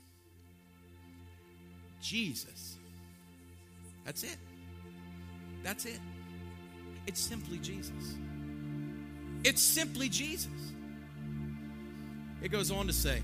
Jesus. 2.02 2.78
That's 4.06 4.24
it. 4.24 4.38
That's 5.64 5.86
it. 5.86 6.00
It's 7.08 7.20
simply 7.20 7.58
Jesus. 7.58 8.16
It's 9.44 9.62
simply 9.62 10.10
Jesus. 10.10 10.52
It 12.42 12.52
goes 12.52 12.72
on 12.72 12.88
to 12.88 12.94
say 12.94 13.22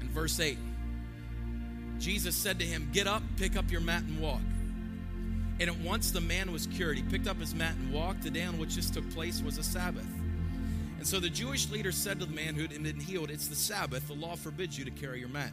in 0.00 0.08
verse 0.10 0.40
8 0.40 0.58
Jesus 1.98 2.34
said 2.34 2.58
to 2.58 2.64
him, 2.64 2.90
Get 2.92 3.06
up, 3.06 3.22
pick 3.36 3.56
up 3.56 3.70
your 3.70 3.80
mat, 3.80 4.02
and 4.02 4.20
walk. 4.20 4.40
And 5.60 5.70
at 5.70 5.76
once 5.78 6.10
the 6.10 6.20
man 6.20 6.52
was 6.52 6.66
cured. 6.66 6.96
He 6.96 7.02
picked 7.02 7.28
up 7.28 7.38
his 7.38 7.54
mat 7.54 7.74
and 7.76 7.92
walked. 7.92 8.22
The 8.22 8.30
day 8.30 8.44
on 8.44 8.58
which 8.58 8.74
this 8.74 8.90
took 8.90 9.08
place 9.10 9.40
was 9.40 9.58
a 9.58 9.62
Sabbath. 9.62 10.06
And 10.98 11.06
so 11.06 11.20
the 11.20 11.30
Jewish 11.30 11.70
leader 11.70 11.92
said 11.92 12.20
to 12.20 12.26
the 12.26 12.34
man 12.34 12.54
who 12.54 12.62
had 12.62 12.70
been 12.70 13.00
healed, 13.00 13.30
It's 13.30 13.48
the 13.48 13.54
Sabbath. 13.54 14.08
The 14.08 14.14
law 14.14 14.36
forbids 14.36 14.78
you 14.78 14.84
to 14.84 14.90
carry 14.90 15.20
your 15.20 15.28
mat. 15.28 15.52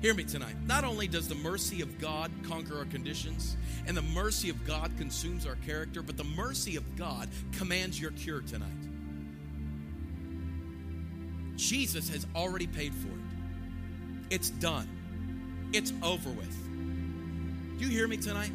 Hear 0.00 0.14
me 0.14 0.24
tonight. 0.24 0.56
Not 0.66 0.84
only 0.84 1.06
does 1.06 1.28
the 1.28 1.34
mercy 1.34 1.82
of 1.82 1.98
God 1.98 2.30
conquer 2.44 2.78
our 2.78 2.86
conditions, 2.86 3.56
and 3.86 3.94
the 3.94 4.02
mercy 4.02 4.48
of 4.48 4.66
God 4.66 4.90
consumes 4.96 5.46
our 5.46 5.56
character, 5.56 6.00
but 6.00 6.16
the 6.16 6.24
mercy 6.24 6.76
of 6.76 6.96
God 6.96 7.28
commands 7.52 8.00
your 8.00 8.12
cure 8.12 8.40
tonight. 8.40 8.68
Jesus 11.56 12.08
has 12.08 12.26
already 12.34 12.66
paid 12.66 12.94
for 12.94 13.08
it. 13.08 14.34
It's 14.34 14.48
done. 14.48 14.88
It's 15.74 15.92
over 16.02 16.30
with. 16.30 17.78
Do 17.78 17.84
you 17.84 17.90
hear 17.90 18.08
me 18.08 18.16
tonight? 18.16 18.52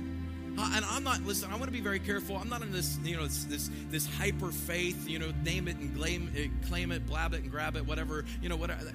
And 0.58 0.86
I'm 0.86 1.04
not. 1.04 1.22
Listen, 1.24 1.52
I 1.52 1.54
want 1.54 1.66
to 1.66 1.72
be 1.72 1.82
very 1.82 2.00
careful. 2.00 2.38
I'm 2.38 2.50
not 2.50 2.62
in 2.62 2.72
this, 2.72 2.98
you 3.04 3.18
know, 3.18 3.24
this 3.24 3.44
this, 3.46 3.70
this 3.90 4.08
hyper 4.18 4.52
faith. 4.52 5.08
You 5.08 5.20
know, 5.20 5.32
name 5.44 5.68
it 5.68 5.78
and 5.78 5.96
claim 5.96 6.32
it, 6.36 6.50
claim 6.68 6.92
it, 6.92 7.06
blab 7.06 7.34
it 7.34 7.44
and 7.44 7.52
grab 7.52 7.76
it, 7.76 7.86
whatever. 7.86 8.26
You 8.42 8.50
know, 8.50 8.56
whatever. 8.56 8.92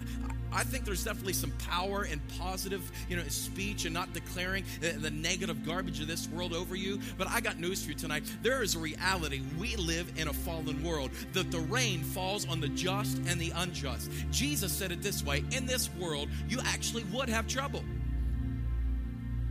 I 0.53 0.65
think 0.65 0.85
there's 0.85 1.05
definitely 1.05 1.35
some 1.35 1.53
power 1.69 2.05
in 2.05 2.21
positive, 2.39 2.91
you 3.09 3.17
know, 3.17 3.23
speech 3.29 3.85
and 3.85 3.95
not 3.95 4.13
declaring 4.13 4.65
the, 4.81 4.93
the 4.93 5.11
negative 5.11 5.65
garbage 5.65 6.01
of 6.01 6.09
this 6.09 6.29
world 6.29 6.53
over 6.53 6.75
you. 6.75 7.01
But 7.19 7.29
I 7.29 7.41
got 7.41 7.59
news 7.59 7.85
for 7.85 7.91
you 7.91 7.97
tonight. 7.97 8.25
There 8.43 8.63
is 8.63 8.75
a 8.75 8.79
reality. 8.79 9.43
We 9.59 9.77
live 9.77 10.13
in 10.17 10.29
a 10.29 10.33
fallen 10.33 10.83
world. 10.83 11.11
That 11.33 11.51
the 11.51 11.61
rain 11.61 12.03
falls 12.03 12.49
on 12.49 12.61
the 12.61 12.69
just 12.69 13.19
and 13.29 13.41
the 13.41 13.53
unjust. 13.55 14.11
Jesus 14.31 14.73
said 14.73 14.93
it 14.93 15.03
this 15.03 15.25
way: 15.25 15.45
In 15.53 15.67
this 15.67 15.91
world, 15.95 16.29
you 16.49 16.59
actually 16.65 17.05
would 17.05 17.29
have 17.29 17.47
trouble. 17.47 17.85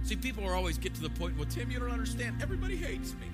See, 0.10 0.16
people 0.16 0.44
are 0.44 0.56
always 0.56 0.80
get 0.80 0.96
to 0.96 1.02
the 1.04 1.10
point, 1.12 1.38
well, 1.38 1.46
Tim, 1.48 1.70
you 1.70 1.78
don't 1.78 1.92
understand. 1.92 2.42
Everybody 2.42 2.76
hates 2.76 3.14
me. 3.14 3.28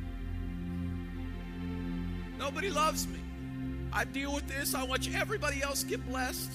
Nobody 2.37 2.69
loves 2.69 3.07
me. 3.07 3.21
I 3.93 4.03
deal 4.03 4.35
with 4.35 4.45
this. 4.49 4.75
I 4.75 4.83
watch 4.83 5.09
everybody 5.15 5.63
else 5.63 5.85
get 5.85 6.05
blessed. 6.05 6.51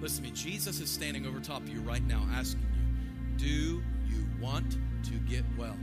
Listen 0.00 0.24
to 0.24 0.30
me. 0.30 0.34
Jesus 0.34 0.80
is 0.80 0.88
standing 0.88 1.26
over 1.26 1.38
top 1.38 1.60
of 1.60 1.68
you 1.68 1.80
right 1.80 2.02
now 2.02 2.26
asking 2.32 2.62
you, 2.62 3.36
do 3.36 3.82
you 4.08 4.26
want 4.40 4.78
to 5.04 5.12
get 5.28 5.44
well? 5.58 5.76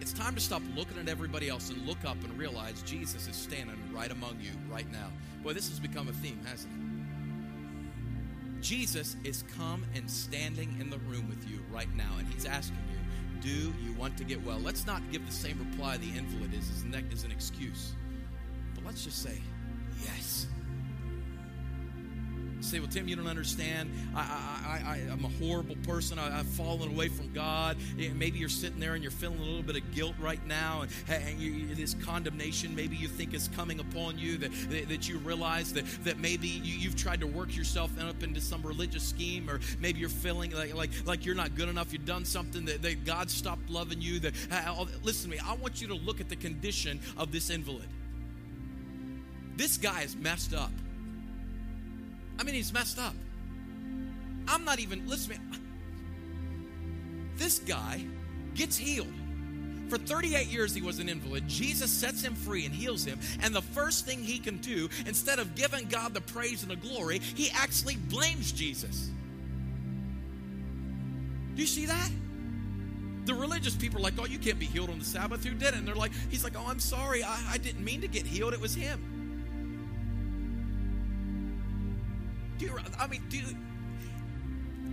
It's 0.00 0.12
time 0.12 0.34
to 0.34 0.40
stop 0.40 0.62
looking 0.74 0.98
at 0.98 1.08
everybody 1.08 1.48
else 1.48 1.70
and 1.70 1.86
look 1.86 2.04
up 2.04 2.16
and 2.24 2.36
realize 2.36 2.82
Jesus 2.82 3.28
is 3.28 3.36
standing 3.36 3.78
right 3.94 4.10
among 4.10 4.38
you 4.40 4.50
right 4.68 4.90
now. 4.90 5.06
Boy, 5.44 5.52
this 5.52 5.68
has 5.68 5.78
become 5.78 6.08
a 6.08 6.12
theme, 6.14 6.40
hasn't 6.44 6.72
it? 6.74 6.91
Jesus 8.62 9.16
is 9.24 9.42
come 9.56 9.84
and 9.96 10.08
standing 10.08 10.76
in 10.80 10.88
the 10.88 10.98
room 10.98 11.28
with 11.28 11.50
you 11.50 11.58
right 11.72 11.92
now, 11.96 12.12
and 12.20 12.28
he's 12.32 12.46
asking 12.46 12.78
you, 12.92 13.40
Do 13.40 13.74
you 13.84 13.92
want 13.98 14.16
to 14.18 14.24
get 14.24 14.42
well? 14.44 14.60
Let's 14.60 14.86
not 14.86 15.02
give 15.10 15.26
the 15.26 15.32
same 15.32 15.58
reply 15.58 15.96
the 15.96 16.16
invalid 16.16 16.54
is 16.54 16.70
as 16.70 17.24
an 17.24 17.32
excuse, 17.32 17.92
but 18.76 18.84
let's 18.84 19.02
just 19.02 19.20
say, 19.20 19.40
say, 22.62 22.78
well, 22.78 22.88
Tim, 22.88 23.08
you 23.08 23.16
don't 23.16 23.26
understand. 23.26 23.90
I, 24.14 25.00
am 25.10 25.24
a 25.24 25.44
horrible 25.44 25.76
person. 25.86 26.18
I, 26.18 26.30
have 26.30 26.46
fallen 26.46 26.90
away 26.90 27.08
from 27.08 27.32
God. 27.32 27.76
Maybe 27.96 28.38
you're 28.38 28.48
sitting 28.48 28.80
there 28.80 28.94
and 28.94 29.02
you're 29.02 29.12
feeling 29.12 29.38
a 29.38 29.42
little 29.42 29.62
bit 29.62 29.76
of 29.76 29.94
guilt 29.94 30.14
right 30.20 30.44
now, 30.46 30.82
and, 30.82 31.22
and 31.24 31.40
you, 31.40 31.74
this 31.74 31.94
condemnation 31.94 32.74
maybe 32.74 32.96
you 32.96 33.08
think 33.08 33.34
is 33.34 33.48
coming 33.48 33.80
upon 33.80 34.18
you, 34.18 34.38
that, 34.38 34.52
that, 34.70 34.88
that 34.88 35.08
you 35.08 35.18
realize 35.18 35.72
that, 35.74 35.84
that 36.04 36.18
maybe 36.18 36.48
you, 36.48 36.88
have 36.88 36.96
tried 36.96 37.20
to 37.20 37.26
work 37.26 37.56
yourself 37.56 37.90
up 38.00 38.22
into 38.22 38.40
some 38.40 38.62
religious 38.62 39.02
scheme, 39.02 39.48
or 39.48 39.60
maybe 39.80 40.00
you're 40.00 40.08
feeling 40.08 40.52
like, 40.52 40.74
like, 40.74 40.90
like 41.04 41.26
you're 41.26 41.34
not 41.34 41.54
good 41.54 41.68
enough. 41.68 41.92
You've 41.92 42.06
done 42.06 42.24
something 42.24 42.64
that, 42.66 42.82
that 42.82 43.04
God 43.04 43.30
stopped 43.30 43.70
loving 43.70 44.00
you. 44.00 44.20
That, 44.20 44.34
uh, 44.50 44.86
listen 45.02 45.30
to 45.30 45.36
me, 45.36 45.42
I 45.44 45.54
want 45.54 45.80
you 45.80 45.88
to 45.88 45.94
look 45.94 46.20
at 46.20 46.28
the 46.28 46.36
condition 46.36 47.00
of 47.16 47.32
this 47.32 47.50
invalid. 47.50 47.88
This 49.56 49.76
guy 49.76 50.02
is 50.02 50.16
messed 50.16 50.54
up. 50.54 50.72
I 52.42 52.44
mean, 52.44 52.56
he's 52.56 52.72
messed 52.72 52.98
up. 52.98 53.14
I'm 54.48 54.64
not 54.64 54.80
even, 54.80 55.08
listen. 55.08 55.38
This 57.36 57.60
guy 57.60 58.04
gets 58.56 58.76
healed. 58.76 59.12
For 59.88 59.96
38 59.96 60.48
years, 60.48 60.74
he 60.74 60.82
was 60.82 60.98
an 60.98 61.08
invalid. 61.08 61.46
Jesus 61.46 61.88
sets 61.88 62.20
him 62.20 62.34
free 62.34 62.66
and 62.66 62.74
heals 62.74 63.04
him. 63.04 63.20
And 63.42 63.54
the 63.54 63.62
first 63.62 64.06
thing 64.06 64.24
he 64.24 64.40
can 64.40 64.56
do, 64.56 64.88
instead 65.06 65.38
of 65.38 65.54
giving 65.54 65.86
God 65.86 66.14
the 66.14 66.20
praise 66.20 66.62
and 66.62 66.72
the 66.72 66.76
glory, 66.76 67.20
he 67.20 67.48
actually 67.54 67.94
blames 67.94 68.50
Jesus. 68.50 69.08
Do 71.54 71.62
you 71.62 71.68
see 71.68 71.86
that? 71.86 72.10
The 73.24 73.34
religious 73.34 73.76
people 73.76 74.00
are 74.00 74.02
like, 74.02 74.14
oh, 74.18 74.26
you 74.26 74.40
can't 74.40 74.58
be 74.58 74.66
healed 74.66 74.90
on 74.90 74.98
the 74.98 75.04
Sabbath. 75.04 75.44
Who 75.44 75.54
did 75.54 75.68
it? 75.68 75.74
And 75.74 75.86
they're 75.86 75.94
like, 75.94 76.12
he's 76.28 76.42
like, 76.42 76.54
oh, 76.58 76.66
I'm 76.66 76.80
sorry. 76.80 77.22
I, 77.22 77.40
I 77.50 77.58
didn't 77.58 77.84
mean 77.84 78.00
to 78.00 78.08
get 78.08 78.26
healed. 78.26 78.52
It 78.52 78.60
was 78.60 78.74
him. 78.74 79.11
Do 82.62 82.68
you, 82.68 82.78
I 82.96 83.08
mean, 83.08 83.22
do 83.28 83.40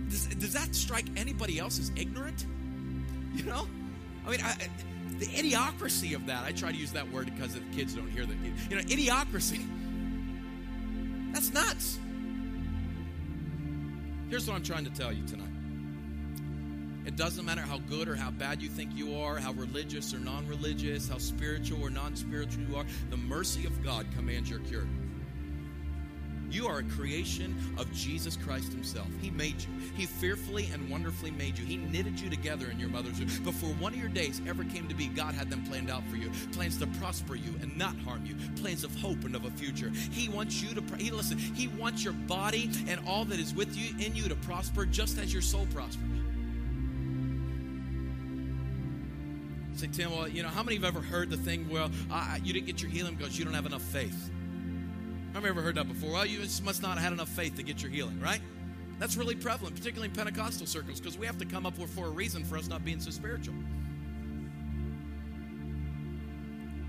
does, 0.08 0.26
does 0.26 0.52
that 0.54 0.74
strike 0.74 1.06
anybody 1.16 1.60
else 1.60 1.78
as 1.78 1.92
ignorant? 1.96 2.46
You 3.32 3.44
know? 3.44 3.68
I 4.26 4.30
mean, 4.32 4.40
I, 4.42 4.56
the 5.20 5.26
idiocracy 5.26 6.16
of 6.16 6.26
that. 6.26 6.44
I 6.44 6.50
try 6.50 6.72
to 6.72 6.76
use 6.76 6.90
that 6.92 7.12
word 7.12 7.32
because 7.32 7.54
the 7.54 7.60
kids 7.76 7.94
don't 7.94 8.10
hear 8.10 8.26
that. 8.26 8.34
You 8.68 8.74
know, 8.74 8.82
idiocracy. 8.82 9.64
That's 11.32 11.52
nuts. 11.52 12.00
Here's 14.28 14.48
what 14.48 14.56
I'm 14.56 14.64
trying 14.64 14.84
to 14.84 14.90
tell 14.90 15.12
you 15.12 15.24
tonight. 15.28 15.46
It 17.06 17.14
doesn't 17.14 17.44
matter 17.44 17.60
how 17.60 17.78
good 17.78 18.08
or 18.08 18.16
how 18.16 18.32
bad 18.32 18.60
you 18.60 18.68
think 18.68 18.90
you 18.96 19.16
are, 19.20 19.36
how 19.36 19.52
religious 19.52 20.12
or 20.12 20.18
non 20.18 20.44
religious, 20.48 21.08
how 21.08 21.18
spiritual 21.18 21.80
or 21.80 21.90
non 21.90 22.16
spiritual 22.16 22.64
you 22.64 22.76
are, 22.76 22.84
the 23.10 23.16
mercy 23.16 23.64
of 23.64 23.80
God 23.84 24.06
commands 24.16 24.50
your 24.50 24.58
cure. 24.58 24.88
You 26.50 26.66
are 26.66 26.78
a 26.78 26.82
creation 26.82 27.56
of 27.78 27.90
Jesus 27.92 28.36
Christ 28.36 28.72
Himself. 28.72 29.06
He 29.20 29.30
made 29.30 29.60
you. 29.60 29.68
He 29.96 30.06
fearfully 30.06 30.68
and 30.72 30.90
wonderfully 30.90 31.30
made 31.30 31.56
you. 31.56 31.64
He 31.64 31.76
knitted 31.76 32.20
you 32.20 32.28
together 32.28 32.70
in 32.70 32.78
your 32.78 32.88
mother's 32.88 33.18
womb. 33.18 33.28
Before 33.44 33.70
one 33.74 33.92
of 33.92 33.98
your 33.98 34.08
days 34.08 34.40
ever 34.48 34.64
came 34.64 34.88
to 34.88 34.94
be, 34.94 35.06
God 35.06 35.34
had 35.34 35.48
them 35.48 35.64
planned 35.64 35.90
out 35.90 36.02
for 36.08 36.16
you. 36.16 36.30
Plans 36.52 36.76
to 36.78 36.86
prosper 36.98 37.36
you 37.36 37.54
and 37.62 37.76
not 37.78 37.96
harm 38.00 38.26
you. 38.26 38.34
Plans 38.60 38.82
of 38.82 38.94
hope 38.96 39.24
and 39.24 39.36
of 39.36 39.44
a 39.44 39.50
future. 39.52 39.90
He 40.10 40.28
wants 40.28 40.62
you 40.62 40.74
to. 40.74 40.96
He 40.96 41.10
listen. 41.10 41.38
He 41.38 41.68
wants 41.68 42.02
your 42.02 42.14
body 42.14 42.70
and 42.88 43.00
all 43.06 43.24
that 43.26 43.38
is 43.38 43.54
with 43.54 43.76
you 43.76 43.94
in 44.04 44.16
you 44.16 44.28
to 44.28 44.34
prosper, 44.36 44.86
just 44.86 45.18
as 45.18 45.32
your 45.32 45.42
soul 45.42 45.66
prospers. 45.72 46.06
Say, 49.74 49.88
Tim, 49.92 50.10
well, 50.10 50.28
you 50.28 50.42
know, 50.42 50.48
how 50.48 50.62
many 50.62 50.76
have 50.76 50.84
ever 50.84 51.00
heard 51.00 51.30
the 51.30 51.38
thing, 51.38 51.66
well, 51.70 51.90
I, 52.10 52.40
you 52.44 52.52
didn't 52.52 52.66
get 52.66 52.82
your 52.82 52.90
healing 52.90 53.14
because 53.14 53.38
you 53.38 53.46
don't 53.46 53.54
have 53.54 53.64
enough 53.64 53.80
faith? 53.80 54.30
I've 55.34 55.44
ever 55.44 55.62
heard 55.62 55.76
that 55.76 55.88
before. 55.88 56.12
Well, 56.12 56.26
you 56.26 56.40
must 56.64 56.82
not 56.82 56.94
have 56.94 57.04
had 57.04 57.12
enough 57.12 57.28
faith 57.28 57.56
to 57.56 57.62
get 57.62 57.82
your 57.82 57.90
healing, 57.90 58.20
right? 58.20 58.40
That's 58.98 59.16
really 59.16 59.34
prevalent, 59.34 59.76
particularly 59.76 60.08
in 60.08 60.14
Pentecostal 60.14 60.66
circles, 60.66 61.00
because 61.00 61.16
we 61.16 61.26
have 61.26 61.38
to 61.38 61.46
come 61.46 61.64
up 61.64 61.78
with 61.78 61.90
for 61.90 62.06
a 62.06 62.10
reason 62.10 62.44
for 62.44 62.58
us 62.58 62.68
not 62.68 62.84
being 62.84 63.00
so 63.00 63.10
spiritual. 63.10 63.54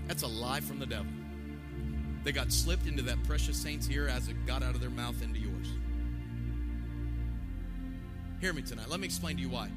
That's 0.08 0.22
a 0.22 0.26
lie 0.26 0.60
from 0.60 0.78
the 0.78 0.86
devil. 0.86 1.12
They 2.24 2.32
got 2.32 2.52
slipped 2.52 2.86
into 2.86 3.02
that 3.02 3.22
precious 3.24 3.56
saint's 3.56 3.88
ear 3.88 4.08
as 4.08 4.28
it 4.28 4.46
got 4.46 4.62
out 4.62 4.74
of 4.74 4.80
their 4.80 4.90
mouth 4.90 5.22
into 5.22 5.38
yours. 5.38 5.68
Hear 8.40 8.52
me 8.52 8.62
tonight. 8.62 8.88
Let 8.90 9.00
me 9.00 9.06
explain 9.06 9.36
to 9.36 9.42
you 9.42 9.48
why. 9.48 9.70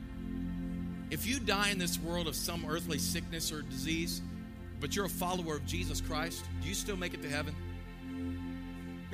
If 1.12 1.26
you 1.26 1.40
die 1.40 1.70
in 1.70 1.78
this 1.78 2.00
world 2.00 2.28
of 2.28 2.36
some 2.36 2.66
earthly 2.68 2.98
sickness 2.98 3.52
or 3.52 3.62
disease, 3.62 4.22
but 4.80 4.96
you're 4.96 5.06
a 5.06 5.10
follower 5.10 5.56
of 5.56 5.66
Jesus 5.66 6.02
Christ, 6.02 6.44
do 6.62 6.68
you 6.68 6.74
still 6.74 6.98
make 6.98 7.14
it 7.14 7.22
to 7.22 7.30
heaven? 7.30 7.56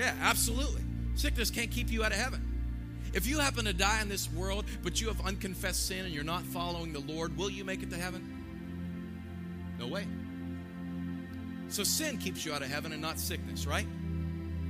Yeah, 0.01 0.15
absolutely. 0.19 0.81
Sickness 1.13 1.51
can't 1.51 1.69
keep 1.69 1.91
you 1.91 2.03
out 2.03 2.11
of 2.11 2.17
heaven. 2.17 2.41
If 3.13 3.27
you 3.27 3.37
happen 3.37 3.65
to 3.65 3.73
die 3.73 4.01
in 4.01 4.09
this 4.09 4.31
world, 4.31 4.65
but 4.81 4.99
you 4.99 5.09
have 5.09 5.23
unconfessed 5.23 5.85
sin 5.85 6.05
and 6.05 6.13
you're 6.13 6.23
not 6.23 6.41
following 6.41 6.91
the 6.91 7.01
Lord, 7.01 7.37
will 7.37 7.51
you 7.51 7.63
make 7.63 7.83
it 7.83 7.91
to 7.91 7.97
heaven? 7.97 8.27
No 9.77 9.85
way. 9.85 10.07
So 11.67 11.83
sin 11.83 12.17
keeps 12.17 12.43
you 12.43 12.51
out 12.51 12.63
of 12.63 12.71
heaven 12.71 12.93
and 12.93 13.01
not 13.01 13.19
sickness, 13.19 13.67
right? 13.67 13.85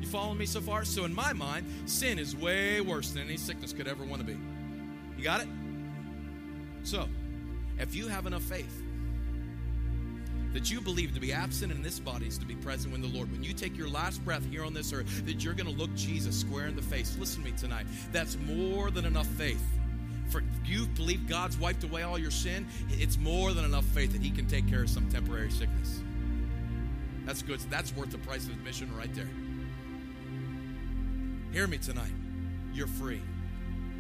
You 0.02 0.08
following 0.08 0.38
me 0.38 0.46
so 0.46 0.60
far? 0.60 0.84
So 0.84 1.06
in 1.06 1.16
my 1.16 1.32
mind, 1.32 1.66
sin 1.86 2.20
is 2.20 2.36
way 2.36 2.82
worse 2.82 3.12
than 3.12 3.24
any 3.24 3.38
sickness 3.38 3.72
could 3.72 3.88
ever 3.88 4.04
want 4.04 4.20
to 4.20 4.26
be. 4.26 4.38
You 5.18 5.24
got 5.24 5.40
it? 5.40 5.48
So, 6.84 7.08
if 7.80 7.96
you 7.96 8.10
have 8.10 8.26
enough 8.26 8.44
faith 8.44 8.81
that 10.54 10.70
you 10.70 10.82
believe 10.82 11.14
to 11.14 11.20
be 11.20 11.32
absent 11.34 11.72
in 11.72 11.82
this 11.82 12.00
body 12.00 12.28
is 12.28 12.38
to 12.38 12.46
be 12.46 12.56
present 12.56 12.92
with 12.92 13.02
the 13.02 13.08
Lord. 13.08 13.32
When 13.32 13.44
you 13.44 13.54
take 13.54 13.78
your 13.78 13.90
last 13.90 14.24
breath 14.26 14.46
here 14.46 14.64
on 14.64 14.74
this 14.74 14.92
earth, 14.94 15.26
that 15.26 15.44
you're 15.44 15.54
going 15.54 15.70
to 15.70 15.76
look 15.76 15.94
Jesus 15.96 16.40
square 16.40 16.68
in 16.68 16.76
the 16.76 16.82
face. 16.82 17.16
Listen 17.20 17.44
to 17.44 17.52
me 17.52 17.58
tonight. 17.58 17.86
That's 18.12 18.38
more 18.38 18.92
than 18.92 19.06
enough 19.06 19.28
faith. 19.28 19.64
For 20.30 20.44
you 20.66 20.86
believe 20.88 21.28
God's 21.28 21.58
wiped 21.58 21.84
away 21.84 22.04
all 22.04 22.18
your 22.18 22.32
sin, 22.32 22.68
it's 22.90 23.18
more 23.18 23.54
than 23.54 23.66
enough 23.66 23.86
faith 23.86 24.14
that 24.14 24.22
He 24.22 24.32
can 24.32 24.46
take 24.46 24.68
care 24.68 24.84
of 24.84 24.90
some 24.90 25.10
temporary 25.10 25.52
sickness. 25.52 26.02
That's 27.26 27.42
good. 27.42 27.60
That's 27.70 27.96
worth 27.96 28.12
the 28.12 28.18
price 28.20 28.46
of 28.46 28.52
admission 28.52 28.96
right 28.98 29.14
there. 29.14 29.30
Hear 31.52 31.68
me 31.68 31.78
tonight. 31.78 32.12
You're 32.74 32.88
free. 32.88 33.22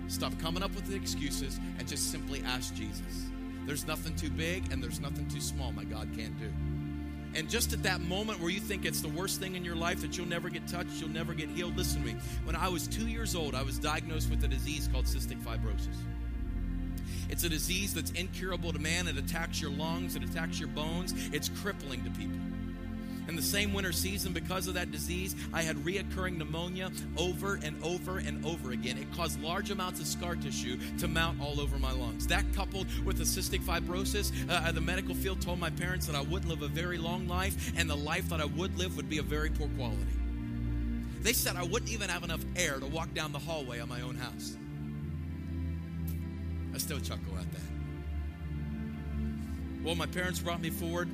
Stop 0.07 0.37
coming 0.39 0.63
up 0.63 0.73
with 0.73 0.87
the 0.87 0.95
excuses 0.95 1.59
and 1.77 1.87
just 1.87 2.11
simply 2.11 2.41
ask 2.45 2.73
Jesus. 2.75 3.25
There's 3.65 3.85
nothing 3.85 4.15
too 4.15 4.29
big 4.29 4.71
and 4.71 4.83
there's 4.83 4.99
nothing 4.99 5.27
too 5.27 5.41
small 5.41 5.71
my 5.71 5.83
God 5.83 6.09
can't 6.15 6.37
do. 6.39 6.51
And 7.33 7.49
just 7.49 7.71
at 7.71 7.83
that 7.83 8.01
moment 8.01 8.41
where 8.41 8.49
you 8.49 8.59
think 8.59 8.85
it's 8.85 9.01
the 9.01 9.07
worst 9.07 9.39
thing 9.39 9.55
in 9.55 9.63
your 9.63 9.75
life 9.75 10.01
that 10.01 10.17
you'll 10.17 10.27
never 10.27 10.49
get 10.49 10.67
touched, 10.67 10.93
you'll 10.99 11.09
never 11.09 11.33
get 11.33 11.49
healed, 11.49 11.77
listen 11.77 12.01
to 12.01 12.13
me. 12.13 12.19
When 12.43 12.55
I 12.55 12.67
was 12.67 12.87
two 12.87 13.07
years 13.07 13.35
old, 13.35 13.55
I 13.55 13.63
was 13.63 13.79
diagnosed 13.79 14.29
with 14.29 14.43
a 14.43 14.47
disease 14.47 14.89
called 14.91 15.05
cystic 15.05 15.41
fibrosis. 15.41 15.95
It's 17.29 17.45
a 17.45 17.49
disease 17.49 17.93
that's 17.93 18.11
incurable 18.11 18.73
to 18.73 18.79
man. 18.79 19.07
It 19.07 19.17
attacks 19.17 19.61
your 19.61 19.71
lungs, 19.71 20.17
it 20.17 20.23
attacks 20.23 20.59
your 20.59 20.67
bones, 20.69 21.13
it's 21.31 21.47
crippling 21.47 22.03
to 22.03 22.09
people. 22.11 22.37
In 23.31 23.37
the 23.37 23.41
same 23.41 23.73
winter 23.73 23.93
season, 23.93 24.33
because 24.33 24.67
of 24.67 24.73
that 24.73 24.91
disease, 24.91 25.37
I 25.53 25.61
had 25.61 25.77
reoccurring 25.77 26.35
pneumonia 26.35 26.91
over 27.17 27.57
and 27.63 27.81
over 27.81 28.17
and 28.17 28.45
over 28.45 28.71
again. 28.71 28.97
It 28.97 29.07
caused 29.15 29.41
large 29.41 29.71
amounts 29.71 30.01
of 30.01 30.07
scar 30.07 30.35
tissue 30.35 30.77
to 30.97 31.07
mount 31.07 31.39
all 31.39 31.61
over 31.61 31.79
my 31.79 31.93
lungs. 31.93 32.27
That 32.27 32.43
coupled 32.53 32.87
with 33.05 33.17
the 33.17 33.23
cystic 33.23 33.61
fibrosis, 33.61 34.33
uh, 34.49 34.73
the 34.73 34.81
medical 34.81 35.15
field 35.15 35.39
told 35.39 35.59
my 35.59 35.69
parents 35.69 36.07
that 36.07 36.15
I 36.17 36.19
wouldn't 36.19 36.49
live 36.51 36.61
a 36.61 36.67
very 36.67 36.97
long 36.97 37.25
life, 37.29 37.71
and 37.77 37.89
the 37.89 37.95
life 37.95 38.27
that 38.27 38.41
I 38.41 38.45
would 38.45 38.77
live 38.77 38.97
would 38.97 39.07
be 39.07 39.19
a 39.19 39.23
very 39.23 39.49
poor 39.49 39.69
quality. 39.77 40.11
They 41.21 41.31
said 41.31 41.55
I 41.55 41.63
wouldn't 41.63 41.89
even 41.89 42.09
have 42.09 42.25
enough 42.25 42.43
air 42.57 42.81
to 42.81 42.85
walk 42.85 43.13
down 43.13 43.31
the 43.31 43.39
hallway 43.39 43.79
of 43.79 43.87
my 43.87 44.01
own 44.01 44.15
house. 44.15 44.57
I 46.75 46.79
still 46.79 46.99
chuckle 46.99 47.37
at 47.39 47.49
that. 47.53 47.61
Well, 49.85 49.95
my 49.95 50.05
parents 50.05 50.39
brought 50.39 50.59
me 50.59 50.69
forward 50.69 51.07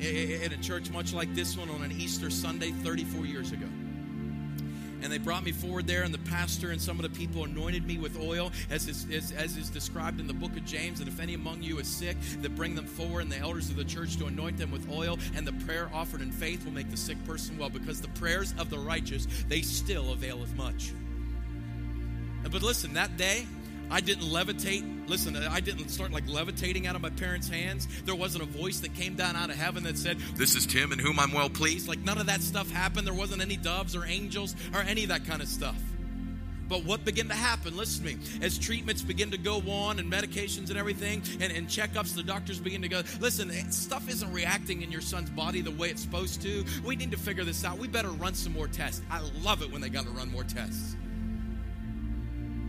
in 0.00 0.52
a 0.52 0.56
church 0.58 0.90
much 0.90 1.12
like 1.12 1.34
this 1.34 1.56
one 1.56 1.70
on 1.70 1.82
an 1.82 1.92
Easter 1.92 2.30
Sunday 2.30 2.70
34 2.70 3.26
years 3.26 3.52
ago. 3.52 3.66
And 5.02 5.12
they 5.12 5.18
brought 5.18 5.44
me 5.44 5.52
forward 5.52 5.86
there, 5.86 6.02
and 6.02 6.14
the 6.14 6.30
pastor 6.30 6.70
and 6.70 6.80
some 6.80 6.98
of 6.98 7.02
the 7.02 7.10
people 7.10 7.44
anointed 7.44 7.86
me 7.86 7.98
with 7.98 8.18
oil, 8.18 8.50
as 8.70 8.88
is, 8.88 9.06
as, 9.12 9.32
as 9.32 9.58
is 9.58 9.68
described 9.68 10.18
in 10.18 10.26
the 10.26 10.32
book 10.32 10.52
of 10.52 10.64
James. 10.64 10.98
That 10.98 11.08
if 11.08 11.20
any 11.20 11.34
among 11.34 11.62
you 11.62 11.78
is 11.78 11.86
sick, 11.86 12.16
that 12.40 12.56
bring 12.56 12.74
them 12.74 12.86
forward, 12.86 13.20
and 13.20 13.30
the 13.30 13.36
elders 13.36 13.68
of 13.68 13.76
the 13.76 13.84
church 13.84 14.16
to 14.16 14.26
anoint 14.26 14.56
them 14.56 14.70
with 14.70 14.90
oil, 14.90 15.18
and 15.36 15.46
the 15.46 15.52
prayer 15.66 15.90
offered 15.92 16.22
in 16.22 16.32
faith 16.32 16.64
will 16.64 16.72
make 16.72 16.90
the 16.90 16.96
sick 16.96 17.22
person 17.26 17.58
well, 17.58 17.68
because 17.68 18.00
the 18.00 18.08
prayers 18.08 18.54
of 18.56 18.70
the 18.70 18.78
righteous 18.78 19.28
they 19.46 19.60
still 19.60 20.12
availeth 20.12 20.54
much. 20.56 20.92
But 22.50 22.62
listen, 22.62 22.94
that 22.94 23.18
day 23.18 23.46
I 23.90 24.00
didn't 24.00 24.24
levitate. 24.24 25.08
Listen, 25.08 25.36
I 25.36 25.60
didn't 25.60 25.88
start 25.88 26.12
like 26.12 26.28
levitating 26.28 26.86
out 26.86 26.96
of 26.96 27.02
my 27.02 27.10
parents' 27.10 27.48
hands. 27.48 27.86
There 28.04 28.14
wasn't 28.14 28.44
a 28.44 28.46
voice 28.46 28.80
that 28.80 28.94
came 28.94 29.14
down 29.14 29.36
out 29.36 29.50
of 29.50 29.56
heaven 29.56 29.84
that 29.84 29.98
said, 29.98 30.18
This 30.36 30.54
is 30.54 30.66
Tim 30.66 30.92
in 30.92 30.98
whom 30.98 31.18
I'm 31.18 31.32
well 31.32 31.50
pleased. 31.50 31.88
Like 31.88 32.00
none 32.00 32.18
of 32.18 32.26
that 32.26 32.40
stuff 32.40 32.70
happened. 32.70 33.06
There 33.06 33.14
wasn't 33.14 33.42
any 33.42 33.56
doves 33.56 33.94
or 33.94 34.04
angels 34.04 34.54
or 34.72 34.80
any 34.80 35.04
of 35.04 35.08
that 35.10 35.26
kind 35.26 35.42
of 35.42 35.48
stuff. 35.48 35.76
But 36.68 36.84
what 36.84 37.04
began 37.04 37.28
to 37.28 37.34
happen, 37.34 37.76
listen 37.76 38.04
to 38.06 38.16
me, 38.16 38.22
as 38.42 38.58
treatments 38.58 39.02
begin 39.02 39.30
to 39.32 39.38
go 39.38 39.60
on 39.68 39.98
and 39.98 40.10
medications 40.10 40.70
and 40.70 40.78
everything 40.78 41.22
and, 41.40 41.52
and 41.52 41.68
checkups, 41.68 42.14
the 42.14 42.22
doctors 42.22 42.58
begin 42.58 42.82
to 42.82 42.88
go, 42.88 43.02
listen, 43.20 43.50
stuff 43.70 44.08
isn't 44.08 44.32
reacting 44.32 44.82
in 44.82 44.90
your 44.90 45.02
son's 45.02 45.30
body 45.30 45.60
the 45.60 45.70
way 45.70 45.90
it's 45.90 46.02
supposed 46.02 46.40
to. 46.42 46.64
We 46.84 46.96
need 46.96 47.10
to 47.10 47.18
figure 47.18 47.44
this 47.44 47.64
out. 47.64 47.78
We 47.78 47.88
better 47.88 48.10
run 48.10 48.34
some 48.34 48.54
more 48.54 48.68
tests. 48.68 49.02
I 49.10 49.20
love 49.42 49.62
it 49.62 49.70
when 49.70 49.82
they 49.82 49.90
got 49.90 50.04
to 50.04 50.10
run 50.10 50.32
more 50.32 50.44
tests. 50.44 50.96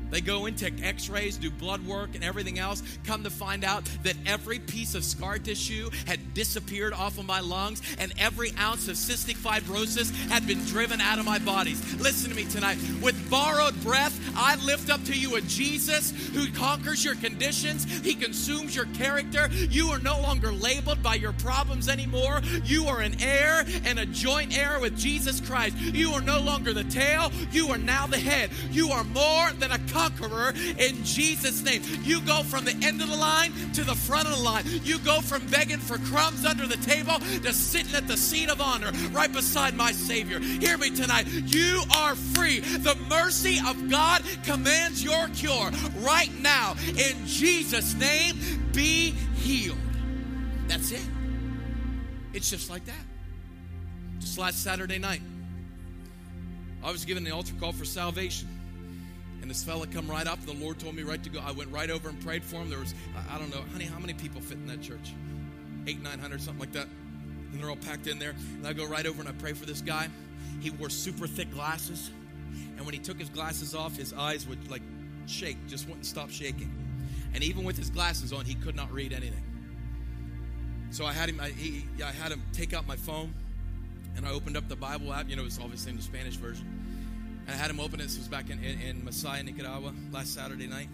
They 0.09 0.21
go 0.21 0.45
in, 0.45 0.55
take 0.55 0.83
x 0.83 1.09
rays, 1.09 1.37
do 1.37 1.49
blood 1.49 1.85
work, 1.85 2.15
and 2.15 2.23
everything 2.23 2.59
else. 2.59 2.83
Come 3.05 3.23
to 3.23 3.29
find 3.29 3.63
out 3.63 3.83
that 4.03 4.15
every 4.25 4.59
piece 4.59 4.95
of 4.95 5.03
scar 5.03 5.39
tissue 5.39 5.89
had 6.07 6.33
disappeared 6.33 6.93
off 6.93 7.17
of 7.17 7.25
my 7.25 7.39
lungs, 7.39 7.81
and 7.99 8.13
every 8.17 8.53
ounce 8.57 8.87
of 8.87 8.95
cystic 8.95 9.35
fibrosis 9.35 10.13
had 10.29 10.47
been 10.47 10.63
driven 10.65 11.01
out 11.01 11.19
of 11.19 11.25
my 11.25 11.39
bodies. 11.39 11.95
Listen 11.99 12.29
to 12.29 12.35
me 12.35 12.45
tonight. 12.45 12.77
With 13.01 13.29
borrowed 13.29 13.79
breath, 13.81 14.19
I 14.35 14.55
lift 14.57 14.89
up 14.89 15.03
to 15.05 15.13
you 15.13 15.35
a 15.35 15.41
Jesus 15.41 16.11
who 16.33 16.51
conquers 16.51 17.03
your 17.03 17.15
conditions, 17.15 17.83
He 18.01 18.15
consumes 18.15 18.75
your 18.75 18.85
character. 18.93 19.49
You 19.51 19.89
are 19.89 19.99
no 19.99 20.19
longer 20.21 20.51
labeled 20.51 21.01
by 21.01 21.15
your 21.15 21.33
problems 21.33 21.89
anymore. 21.89 22.41
You 22.63 22.85
are 22.87 23.01
an 23.01 23.21
heir 23.21 23.65
and 23.85 23.99
a 23.99 24.05
joint 24.05 24.57
heir 24.57 24.79
with 24.79 24.97
Jesus 24.97 25.41
Christ. 25.41 25.77
You 25.77 26.11
are 26.11 26.21
no 26.21 26.39
longer 26.39 26.73
the 26.73 26.83
tail, 26.83 27.31
you 27.51 27.69
are 27.69 27.77
now 27.77 28.07
the 28.07 28.17
head. 28.17 28.51
You 28.71 28.89
are 28.91 29.03
more 29.03 29.51
than 29.51 29.71
a 29.71 29.79
conqueror 29.95 30.53
in 30.77 31.03
Jesus' 31.05 31.63
name. 31.63 31.81
You 32.03 32.19
go 32.21 32.43
from 32.43 32.65
the 32.65 32.77
end 32.85 33.01
of 33.01 33.09
the 33.09 33.15
line 33.15 33.53
to 33.73 33.83
the 33.83 33.95
front 33.95 34.27
of 34.27 34.37
the 34.37 34.43
line. 34.43 34.65
You 34.83 34.99
go 34.99 35.21
from 35.21 35.47
begging 35.47 35.79
for 35.79 35.97
crumbs 36.09 36.45
under 36.45 36.67
the 36.67 36.77
table 36.77 37.17
to 37.19 37.53
sitting 37.53 37.95
at 37.95 38.07
the 38.07 38.17
seat 38.17 38.49
of 38.49 38.59
honor 38.59 38.91
right 39.11 39.31
beside 39.31 39.75
my 39.75 39.93
Savior. 39.93 40.39
Hear 40.39 40.77
me 40.77 40.89
tonight. 40.89 41.27
You 41.27 41.81
are 41.95 42.15
free. 42.15 42.59
The 42.59 42.95
mercy 43.09 43.59
of 43.65 43.89
God 43.89 44.23
commands 44.43 45.03
your 45.03 45.29
cure 45.29 45.71
right 45.99 46.31
now. 46.41 46.75
In 46.87 47.25
Jesus' 47.25 47.93
name, 47.93 48.35
be 48.73 49.11
healed. 49.37 49.77
That's 50.67 50.91
it. 50.91 51.07
It's 52.33 52.49
just 52.49 52.69
like 52.69 52.85
that. 52.85 53.05
Just 54.19 54.37
last 54.37 54.61
Saturday 54.61 54.97
night, 54.97 55.21
I 56.83 56.91
was 56.91 57.05
given 57.05 57.23
the 57.23 57.31
altar 57.31 57.53
call 57.59 57.71
for 57.71 57.85
salvation. 57.85 58.49
This 59.55 59.63
fella 59.63 59.87
come 59.87 60.11
right 60.11 60.27
up. 60.27 60.45
The 60.45 60.51
Lord 60.51 60.79
told 60.79 60.95
me 60.95 61.03
right 61.03 61.23
to 61.23 61.29
go. 61.29 61.39
I 61.39 61.53
went 61.53 61.71
right 61.71 61.89
over 61.89 62.09
and 62.09 62.19
prayed 62.19 62.43
for 62.43 62.57
him. 62.57 62.69
There 62.69 62.77
was, 62.77 62.93
I 63.31 63.37
don't 63.37 63.49
know, 63.55 63.61
honey, 63.71 63.85
how 63.85 63.99
many 63.99 64.13
people 64.13 64.41
fit 64.41 64.57
in 64.57 64.67
that 64.67 64.81
church? 64.81 65.13
Eight, 65.87 66.03
nine 66.03 66.19
hundred, 66.19 66.41
something 66.41 66.59
like 66.59 66.73
that. 66.73 66.87
And 67.53 67.61
they're 67.61 67.69
all 67.69 67.77
packed 67.77 68.07
in 68.07 68.19
there. 68.19 68.35
And 68.57 68.67
I 68.67 68.73
go 68.73 68.85
right 68.85 69.05
over 69.05 69.21
and 69.21 69.29
I 69.29 69.31
pray 69.31 69.53
for 69.53 69.65
this 69.65 69.79
guy. 69.79 70.09
He 70.59 70.71
wore 70.71 70.89
super 70.89 71.25
thick 71.25 71.53
glasses. 71.53 72.11
And 72.75 72.85
when 72.85 72.93
he 72.93 72.99
took 72.99 73.17
his 73.17 73.29
glasses 73.29 73.73
off, 73.73 73.95
his 73.95 74.11
eyes 74.11 74.45
would 74.45 74.69
like 74.69 74.81
shake, 75.25 75.55
just 75.69 75.87
wouldn't 75.87 76.05
stop 76.05 76.31
shaking. 76.31 76.69
And 77.33 77.41
even 77.41 77.63
with 77.63 77.77
his 77.77 77.89
glasses 77.89 78.33
on, 78.33 78.43
he 78.43 78.55
could 78.55 78.75
not 78.75 78.91
read 78.91 79.13
anything. 79.13 79.45
So 80.91 81.05
I 81.05 81.13
had 81.13 81.29
him, 81.29 81.39
I, 81.39 81.51
he, 81.51 81.85
I 82.03 82.11
had 82.11 82.33
him 82.33 82.43
take 82.51 82.73
out 82.73 82.85
my 82.87 82.97
phone, 82.97 83.33
and 84.17 84.25
I 84.25 84.31
opened 84.31 84.57
up 84.57 84.67
the 84.67 84.75
Bible 84.75 85.13
app. 85.13 85.29
You 85.29 85.37
know, 85.37 85.45
it's 85.45 85.61
obviously 85.61 85.91
in 85.91 85.95
the 85.95 86.03
Spanish 86.03 86.35
version. 86.35 86.67
And 87.45 87.53
I 87.53 87.57
had 87.57 87.69
him 87.69 87.79
open 87.79 87.99
it. 87.99 88.03
This 88.03 88.17
was 88.17 88.27
back 88.27 88.49
in, 88.49 88.63
in, 88.63 88.81
in 88.81 89.01
Masaya, 89.05 89.43
Nicaragua, 89.43 89.93
last 90.11 90.33
Saturday 90.33 90.67
night. 90.67 90.89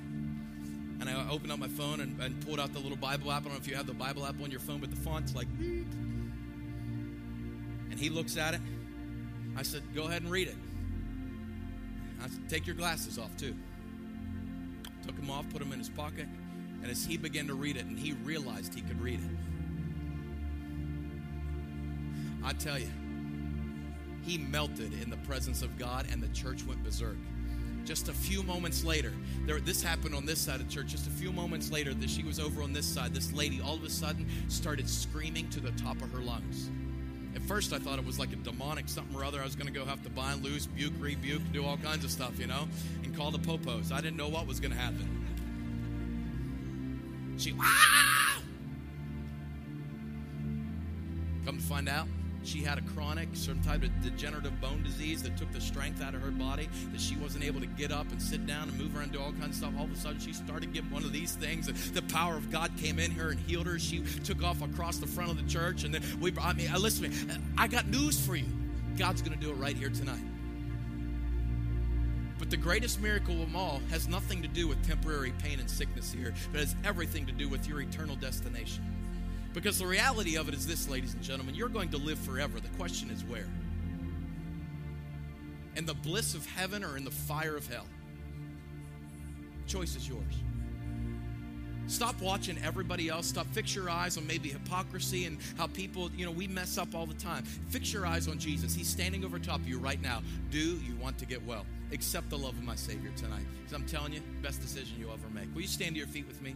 And 1.00 1.10
I 1.10 1.30
opened 1.30 1.52
up 1.52 1.60
my 1.60 1.68
phone 1.68 2.02
and, 2.02 2.20
and, 2.22 2.40
pulled 2.46 2.60
out 2.60 2.74
the 2.74 2.80
little 2.80 2.98
Bible 2.98 3.32
app. 3.32 3.42
I 3.42 3.46
don't 3.46 3.54
know 3.54 3.60
if 3.60 3.68
you 3.68 3.76
have 3.76 3.88
the 3.88 3.94
Bible 3.94 4.26
app 4.26 4.42
on 4.42 4.52
your 4.52 4.60
phone, 4.60 4.80
but 4.80 4.92
the 4.92 4.98
font's 4.98 5.34
like. 5.34 5.48
And 5.58 5.96
he 7.98 8.10
looks 8.10 8.38
at 8.38 8.54
it. 8.54 8.62
I 9.58 9.64
said, 9.64 9.82
"Go 9.96 10.04
ahead 10.04 10.22
and 10.22 10.32
read 10.32 10.48
it." 10.48 10.56
I 12.24 12.28
said, 12.28 12.48
"Take 12.50 12.68
your 12.68 12.76
glasses 12.76 13.18
off 13.18 13.36
too." 13.36 13.56
Took 15.06 15.16
them 15.16 15.32
off, 15.32 15.50
put 15.50 15.60
them 15.60 15.74
in 15.74 15.80
his 15.80 15.90
pocket, 15.90 16.28
and 16.84 16.92
as 16.92 17.04
he 17.04 17.18
began 17.18 17.48
to 17.48 17.56
read 17.56 17.78
it, 17.78 17.86
and 17.86 17.98
he 17.98 18.14
realized 18.24 18.76
he 18.76 18.82
could 18.82 19.02
read 19.02 19.20
it. 19.20 19.26
I 22.44 22.54
tell 22.54 22.78
you, 22.78 22.90
he 24.24 24.38
melted 24.38 24.94
in 25.02 25.10
the 25.10 25.18
presence 25.18 25.62
of 25.62 25.78
God, 25.78 26.08
and 26.12 26.22
the 26.22 26.28
church 26.30 26.64
went 26.66 26.84
berserk. 26.84 27.18
Just 27.84 28.10
a 28.10 28.14
few 28.14 28.44
moments 28.44 28.84
later, 28.84 29.12
there, 29.46 29.60
this 29.60 29.82
happened 29.82 30.14
on 30.14 30.26
this 30.26 30.40
side 30.40 30.62
of 30.62 30.70
church. 30.70 30.88
Just 30.88 31.08
a 31.08 31.12
few 31.12 31.32
moments 31.32 31.72
later, 31.72 31.94
that 31.94 32.10
she 32.10 32.24
was 32.24 32.40
over 32.40 32.62
on 32.62 32.74
this 32.74 32.86
side. 32.86 33.14
This 33.14 33.34
lady 33.34 33.60
all 33.60 33.76
of 33.76 33.84
a 33.84 33.90
sudden 33.90 34.28
started 34.50 34.88
screaming 34.90 35.50
to 35.50 35.60
the 35.60 35.72
top 35.72 36.02
of 36.02 36.12
her 36.12 36.20
lungs. 36.20 36.70
At 37.36 37.42
first, 37.44 37.74
I 37.74 37.80
thought 37.80 37.98
it 37.98 38.06
was 38.06 38.20
like 38.20 38.34
a 38.34 38.36
demonic 38.36 38.88
something 38.88 39.16
or 39.16 39.24
other. 39.24 39.42
I 39.42 39.46
was 39.46 39.56
going 39.56 39.68
to 39.68 39.74
go 39.74 39.86
have 39.86 40.04
to 40.04 40.10
bind, 40.10 40.44
loose, 40.44 40.68
buke, 40.68 40.94
rebuke, 41.00 41.42
do 41.52 41.66
all 41.66 41.78
kinds 41.78 42.04
of 42.04 42.12
stuff, 42.12 42.38
you 42.40 42.48
know, 42.48 42.68
and 43.04 43.16
call 43.16 43.32
the 43.32 43.40
popos. 43.40 43.92
I 43.92 44.02
didn't 44.02 44.18
know 44.18 44.28
what 44.28 44.46
was 44.48 44.60
going 44.60 44.72
to 44.72 44.78
happen. 44.78 45.18
She, 47.38 47.54
wow! 47.54 47.66
Come 51.46 51.58
to 51.58 51.64
find 51.64 51.90
out, 51.90 52.08
she 52.44 52.62
had 52.62 52.78
a 52.78 52.82
chronic, 52.82 53.30
some 53.34 53.62
type 53.62 53.84
of 53.84 54.02
degenerative 54.02 54.60
bone 54.60 54.84
disease 54.84 55.22
that 55.24 55.38
took 55.38 55.52
the 55.52 55.62
strength 55.62 56.02
out 56.02 56.16
of 56.16 56.22
her 56.22 56.32
body, 56.32 56.70
that 56.92 57.00
she 57.00 57.16
wasn't 57.18 57.44
able 57.44 57.60
to 57.60 57.68
get 57.68 57.92
up 57.92 58.12
and 58.12 58.22
sit 58.22 58.46
down 58.48 58.70
and 58.70 58.78
move 58.78 58.96
around 58.96 59.06
and 59.06 59.14
do 59.14 59.22
all 59.22 59.32
kinds 59.34 59.50
of 59.50 59.56
stuff. 59.56 59.74
All 59.78 59.86
of 59.86 59.92
a 59.92 59.96
sudden, 59.96 60.20
she 60.20 60.34
started 60.34 60.74
getting 60.74 60.90
one 60.90 61.04
of 61.04 61.12
these 61.12 61.36
things, 61.36 61.68
and 61.68 61.78
the 61.78 62.02
power 62.14 62.36
of 62.36 62.52
God 62.52 62.72
came 62.78 63.00
in 63.00 63.12
her 63.12 63.30
and 63.30 63.40
healed 63.42 63.68
her. 63.68 63.78
She 63.78 64.04
took 64.24 64.44
off 64.44 64.62
across 64.62 64.98
the 64.98 65.08
front 65.08 65.32
of 65.32 65.38
the 65.38 65.50
church, 65.50 65.84
and 65.84 65.94
then 65.94 66.04
we 66.20 66.32
brought 66.32 66.56
me. 66.58 66.68
Uh, 66.68 66.80
listen 66.80 67.04
to 67.04 67.10
me, 67.10 67.34
uh, 67.34 67.38
I 67.58 67.68
got 67.68 67.88
news 67.88 68.20
for 68.26 68.36
you. 68.36 68.46
God's 68.98 69.22
going 69.22 69.38
to 69.38 69.44
do 69.44 69.52
it 69.52 69.56
right 69.56 69.76
here 69.76 69.90
tonight. 69.90 70.20
But 72.40 72.50
the 72.50 72.58
greatest 72.58 73.00
miracle 73.00 73.36
of 73.36 73.40
them 73.42 73.56
all 73.56 73.82
has 73.92 74.08
nothing 74.08 74.42
to 74.42 74.48
do 74.48 74.68
with 74.68 74.84
temporary 74.86 75.32
pain 75.44 75.60
and 75.60 75.70
sickness 75.70 76.12
here, 76.12 76.34
but 76.52 76.60
has 76.60 76.76
everything 76.84 77.28
to 77.28 77.32
do 77.32 77.48
with 77.48 77.68
your 77.68 77.82
eternal 77.82 78.16
destination. 78.16 78.84
Because 79.54 79.80
the 79.80 79.88
reality 79.88 80.38
of 80.38 80.48
it 80.48 80.54
is 80.54 80.66
this, 80.66 80.88
ladies 80.88 81.14
and 81.14 81.22
gentlemen, 81.22 81.56
you're 81.56 81.70
going 81.70 81.90
to 81.90 81.98
live 81.98 82.20
forever. 82.20 82.60
The 82.60 82.70
question 82.78 83.10
is 83.10 83.24
where? 83.26 83.48
In 85.76 85.86
the 85.86 85.94
bliss 85.94 86.36
of 86.36 86.46
heaven 86.46 86.84
or 86.84 86.98
in 86.98 87.04
the 87.04 87.12
fire 87.12 87.56
of 87.56 87.68
hell? 87.68 87.86
The 89.64 89.72
choice 89.72 89.96
is 89.96 90.08
yours. 90.08 90.22
Stop 91.88 92.22
watching 92.22 92.58
everybody 92.64 93.10
else. 93.10 93.28
Stop. 93.28 93.48
Fix 93.48 93.76
your 93.76 93.90
eyes 93.90 94.18
on 94.18 94.26
maybe 94.26 94.48
hypocrisy 94.48 95.26
and 95.26 95.38
how 95.58 95.68
people, 95.68 96.10
you 96.12 96.26
know, 96.26 96.32
we 96.32 96.48
mess 96.48 96.78
up 96.78 96.96
all 96.96 97.06
the 97.06 97.14
time. 97.16 97.44
Fix 97.44 97.92
your 97.92 98.06
eyes 98.06 98.30
on 98.30 98.40
Jesus. 98.40 98.74
He's 98.74 98.88
standing 98.88 99.26
over 99.26 99.38
top 99.40 99.60
of 99.60 99.68
you 99.68 99.78
right 99.78 100.02
now. 100.02 100.22
Do 100.52 100.58
you 100.60 100.96
want 101.02 101.18
to 101.18 101.26
get 101.26 101.46
well? 101.46 101.66
Accept 101.92 102.30
the 102.30 102.38
love 102.38 102.54
of 102.54 102.64
my 102.64 102.76
Savior 102.76 103.12
tonight. 103.18 103.44
Because 103.58 103.74
I'm 103.74 103.86
telling 103.86 104.14
you, 104.14 104.22
best 104.42 104.62
decision 104.62 104.96
you'll 104.98 105.12
ever 105.12 105.28
make. 105.34 105.54
Will 105.54 105.62
you 105.62 105.68
stand 105.68 105.96
to 105.96 105.98
your 105.98 106.08
feet 106.08 106.28
with 106.28 106.42
me? 106.42 106.56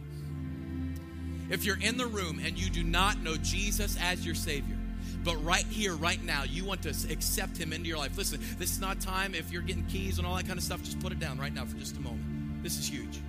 If 1.48 1.64
you're 1.64 1.80
in 1.80 1.96
the 1.96 2.06
room 2.06 2.40
and 2.44 2.58
you 2.58 2.70
do 2.70 2.82
not 2.82 3.20
know 3.20 3.36
Jesus 3.36 3.96
as 4.00 4.24
your 4.24 4.34
Savior, 4.34 4.76
but 5.22 5.42
right 5.44 5.64
here, 5.64 5.94
right 5.94 6.22
now, 6.22 6.44
you 6.44 6.64
want 6.64 6.82
to 6.82 6.90
accept 7.10 7.56
Him 7.56 7.72
into 7.72 7.88
your 7.88 7.98
life. 7.98 8.16
Listen, 8.16 8.40
this 8.58 8.70
is 8.70 8.80
not 8.80 9.00
time 9.00 9.34
if 9.34 9.50
you're 9.50 9.62
getting 9.62 9.84
keys 9.86 10.18
and 10.18 10.26
all 10.26 10.36
that 10.36 10.46
kind 10.46 10.58
of 10.58 10.64
stuff, 10.64 10.82
just 10.82 11.00
put 11.00 11.12
it 11.12 11.18
down 11.18 11.38
right 11.38 11.52
now 11.52 11.64
for 11.64 11.76
just 11.76 11.96
a 11.96 12.00
moment. 12.00 12.62
This 12.62 12.78
is 12.78 12.88
huge. 12.88 13.20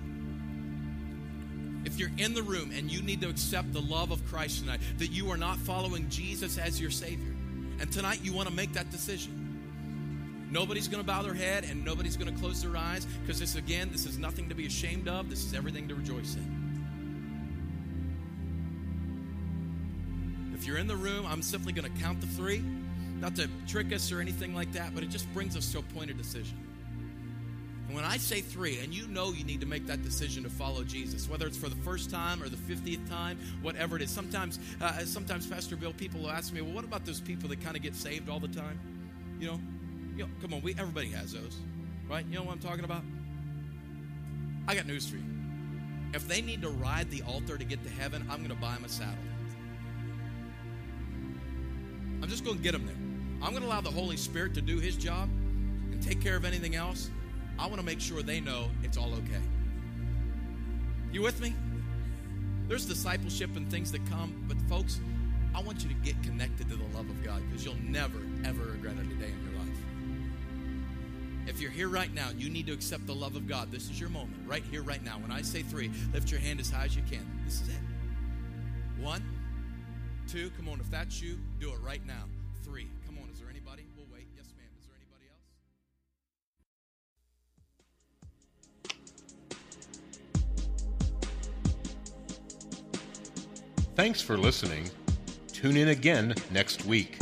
If 1.84 1.98
you're 1.98 2.10
in 2.18 2.34
the 2.34 2.42
room 2.42 2.70
and 2.76 2.90
you 2.90 3.02
need 3.02 3.20
to 3.22 3.28
accept 3.28 3.72
the 3.72 3.80
love 3.80 4.10
of 4.10 4.24
Christ 4.26 4.60
tonight, 4.60 4.80
that 4.98 5.08
you 5.08 5.30
are 5.30 5.36
not 5.36 5.56
following 5.56 6.08
Jesus 6.08 6.58
as 6.58 6.80
your 6.80 6.90
Savior, 6.90 7.34
and 7.80 7.90
tonight 7.90 8.20
you 8.22 8.32
want 8.32 8.48
to 8.48 8.54
make 8.54 8.72
that 8.74 8.90
decision. 8.90 9.34
Nobody's 10.50 10.88
going 10.88 11.02
to 11.02 11.06
bow 11.06 11.22
their 11.22 11.34
head 11.34 11.64
and 11.64 11.84
nobody's 11.84 12.16
going 12.16 12.32
to 12.32 12.40
close 12.40 12.62
their 12.62 12.76
eyes 12.76 13.06
because 13.22 13.38
this, 13.38 13.56
again, 13.56 13.90
this 13.92 14.06
is 14.06 14.18
nothing 14.18 14.48
to 14.48 14.54
be 14.54 14.66
ashamed 14.66 15.06
of. 15.06 15.28
This 15.28 15.44
is 15.44 15.52
everything 15.52 15.88
to 15.88 15.94
rejoice 15.94 16.36
in. 16.36 16.57
If 20.58 20.66
you're 20.66 20.78
in 20.78 20.88
the 20.88 20.96
room, 20.96 21.24
I'm 21.24 21.40
simply 21.40 21.72
going 21.72 21.90
to 21.90 22.02
count 22.02 22.20
the 22.20 22.26
three, 22.26 22.64
not 23.20 23.36
to 23.36 23.48
trick 23.68 23.92
us 23.92 24.10
or 24.10 24.20
anything 24.20 24.56
like 24.56 24.72
that, 24.72 24.92
but 24.92 25.04
it 25.04 25.08
just 25.08 25.32
brings 25.32 25.56
us 25.56 25.70
to 25.70 25.78
a 25.78 25.82
point 25.82 26.10
of 26.10 26.16
decision. 26.18 26.58
And 27.86 27.94
when 27.94 28.04
I 28.04 28.16
say 28.16 28.40
three, 28.40 28.80
and 28.80 28.92
you 28.92 29.06
know 29.06 29.32
you 29.32 29.44
need 29.44 29.60
to 29.60 29.66
make 29.66 29.86
that 29.86 30.02
decision 30.02 30.42
to 30.42 30.50
follow 30.50 30.82
Jesus, 30.82 31.28
whether 31.28 31.46
it's 31.46 31.56
for 31.56 31.68
the 31.68 31.76
first 31.76 32.10
time 32.10 32.42
or 32.42 32.48
the 32.48 32.56
50th 32.56 33.08
time, 33.08 33.38
whatever 33.62 33.94
it 33.94 34.02
is. 34.02 34.10
Sometimes, 34.10 34.58
uh, 34.80 34.98
sometimes, 35.04 35.46
Pastor 35.46 35.76
Bill, 35.76 35.92
people 35.92 36.22
will 36.22 36.30
ask 36.30 36.52
me, 36.52 36.60
well, 36.60 36.72
what 36.72 36.84
about 36.84 37.06
those 37.06 37.20
people 37.20 37.48
that 37.50 37.60
kind 37.60 37.76
of 37.76 37.82
get 37.82 37.94
saved 37.94 38.28
all 38.28 38.40
the 38.40 38.48
time? 38.48 38.80
You 39.38 39.46
know, 39.46 39.60
you 40.16 40.24
know, 40.24 40.30
come 40.42 40.52
on, 40.52 40.60
we 40.60 40.72
everybody 40.72 41.10
has 41.12 41.32
those, 41.32 41.56
right? 42.10 42.26
You 42.28 42.34
know 42.34 42.42
what 42.42 42.54
I'm 42.54 42.58
talking 42.58 42.84
about? 42.84 43.04
I 44.66 44.74
got 44.74 44.86
news 44.86 45.08
for 45.08 45.16
you. 45.16 45.24
If 46.14 46.26
they 46.26 46.42
need 46.42 46.62
to 46.62 46.68
ride 46.68 47.10
the 47.10 47.22
altar 47.22 47.56
to 47.56 47.64
get 47.64 47.84
to 47.84 47.90
heaven, 47.90 48.26
I'm 48.28 48.38
going 48.38 48.50
to 48.50 48.56
buy 48.56 48.74
them 48.74 48.84
a 48.84 48.88
saddle. 48.88 49.14
I'm 52.22 52.28
just 52.28 52.44
going 52.44 52.56
to 52.56 52.62
get 52.62 52.72
them 52.72 52.86
there. 52.86 52.96
I'm 53.42 53.50
going 53.50 53.62
to 53.62 53.68
allow 53.68 53.80
the 53.80 53.90
Holy 53.90 54.16
Spirit 54.16 54.54
to 54.54 54.60
do 54.60 54.78
His 54.78 54.96
job 54.96 55.28
and 55.92 56.02
take 56.02 56.20
care 56.20 56.36
of 56.36 56.44
anything 56.44 56.74
else. 56.74 57.10
I 57.58 57.66
want 57.66 57.76
to 57.76 57.86
make 57.86 58.00
sure 58.00 58.22
they 58.22 58.40
know 58.40 58.68
it's 58.82 58.96
all 58.96 59.12
okay. 59.14 59.42
You 61.12 61.22
with 61.22 61.40
me? 61.40 61.54
There's 62.68 62.84
discipleship 62.84 63.56
and 63.56 63.70
things 63.70 63.90
that 63.92 64.04
come, 64.10 64.44
but 64.46 64.56
folks, 64.68 65.00
I 65.54 65.62
want 65.62 65.82
you 65.82 65.88
to 65.88 65.94
get 65.96 66.22
connected 66.22 66.68
to 66.68 66.76
the 66.76 66.84
love 66.96 67.08
of 67.08 67.24
God 67.24 67.42
because 67.48 67.64
you'll 67.64 67.82
never, 67.82 68.18
ever 68.44 68.72
regret 68.72 68.94
it 68.94 69.06
a 69.06 69.14
day 69.14 69.32
in 69.32 69.50
your 69.50 69.58
life. 69.58 69.68
If 71.46 71.62
you're 71.62 71.70
here 71.70 71.88
right 71.88 72.12
now, 72.12 72.28
you 72.36 72.50
need 72.50 72.66
to 72.66 72.74
accept 72.74 73.06
the 73.06 73.14
love 73.14 73.34
of 73.34 73.48
God. 73.48 73.72
This 73.72 73.88
is 73.90 73.98
your 73.98 74.10
moment, 74.10 74.36
right 74.46 74.62
here, 74.70 74.82
right 74.82 75.02
now. 75.02 75.18
When 75.18 75.32
I 75.32 75.40
say 75.40 75.62
three, 75.62 75.90
lift 76.12 76.30
your 76.30 76.40
hand 76.40 76.60
as 76.60 76.70
high 76.70 76.84
as 76.84 76.94
you 76.94 77.02
can. 77.10 77.26
This 77.46 77.62
is 77.62 77.70
it. 77.70 77.80
One, 79.00 79.22
two, 80.28 80.50
come 80.58 80.68
on. 80.68 80.78
If 80.78 80.90
that's 80.90 81.22
you, 81.22 81.38
do 81.58 81.70
it 81.72 81.78
right 81.82 82.06
now. 82.06 82.24
Three, 82.62 82.86
come 83.06 83.16
on. 83.22 83.30
Is 83.30 83.40
there 83.40 83.48
anybody? 83.48 83.84
We'll 83.96 84.06
wait. 84.12 84.26
Yes, 84.36 84.52
ma'am. 84.58 84.68
Is 84.78 84.86
there 84.86 84.94
anybody 85.00 85.24
else? 93.78 93.94
Thanks 93.96 94.20
for 94.20 94.36
listening. 94.36 94.90
Tune 95.50 95.78
in 95.78 95.88
again 95.88 96.34
next 96.50 96.84
week. 96.84 97.18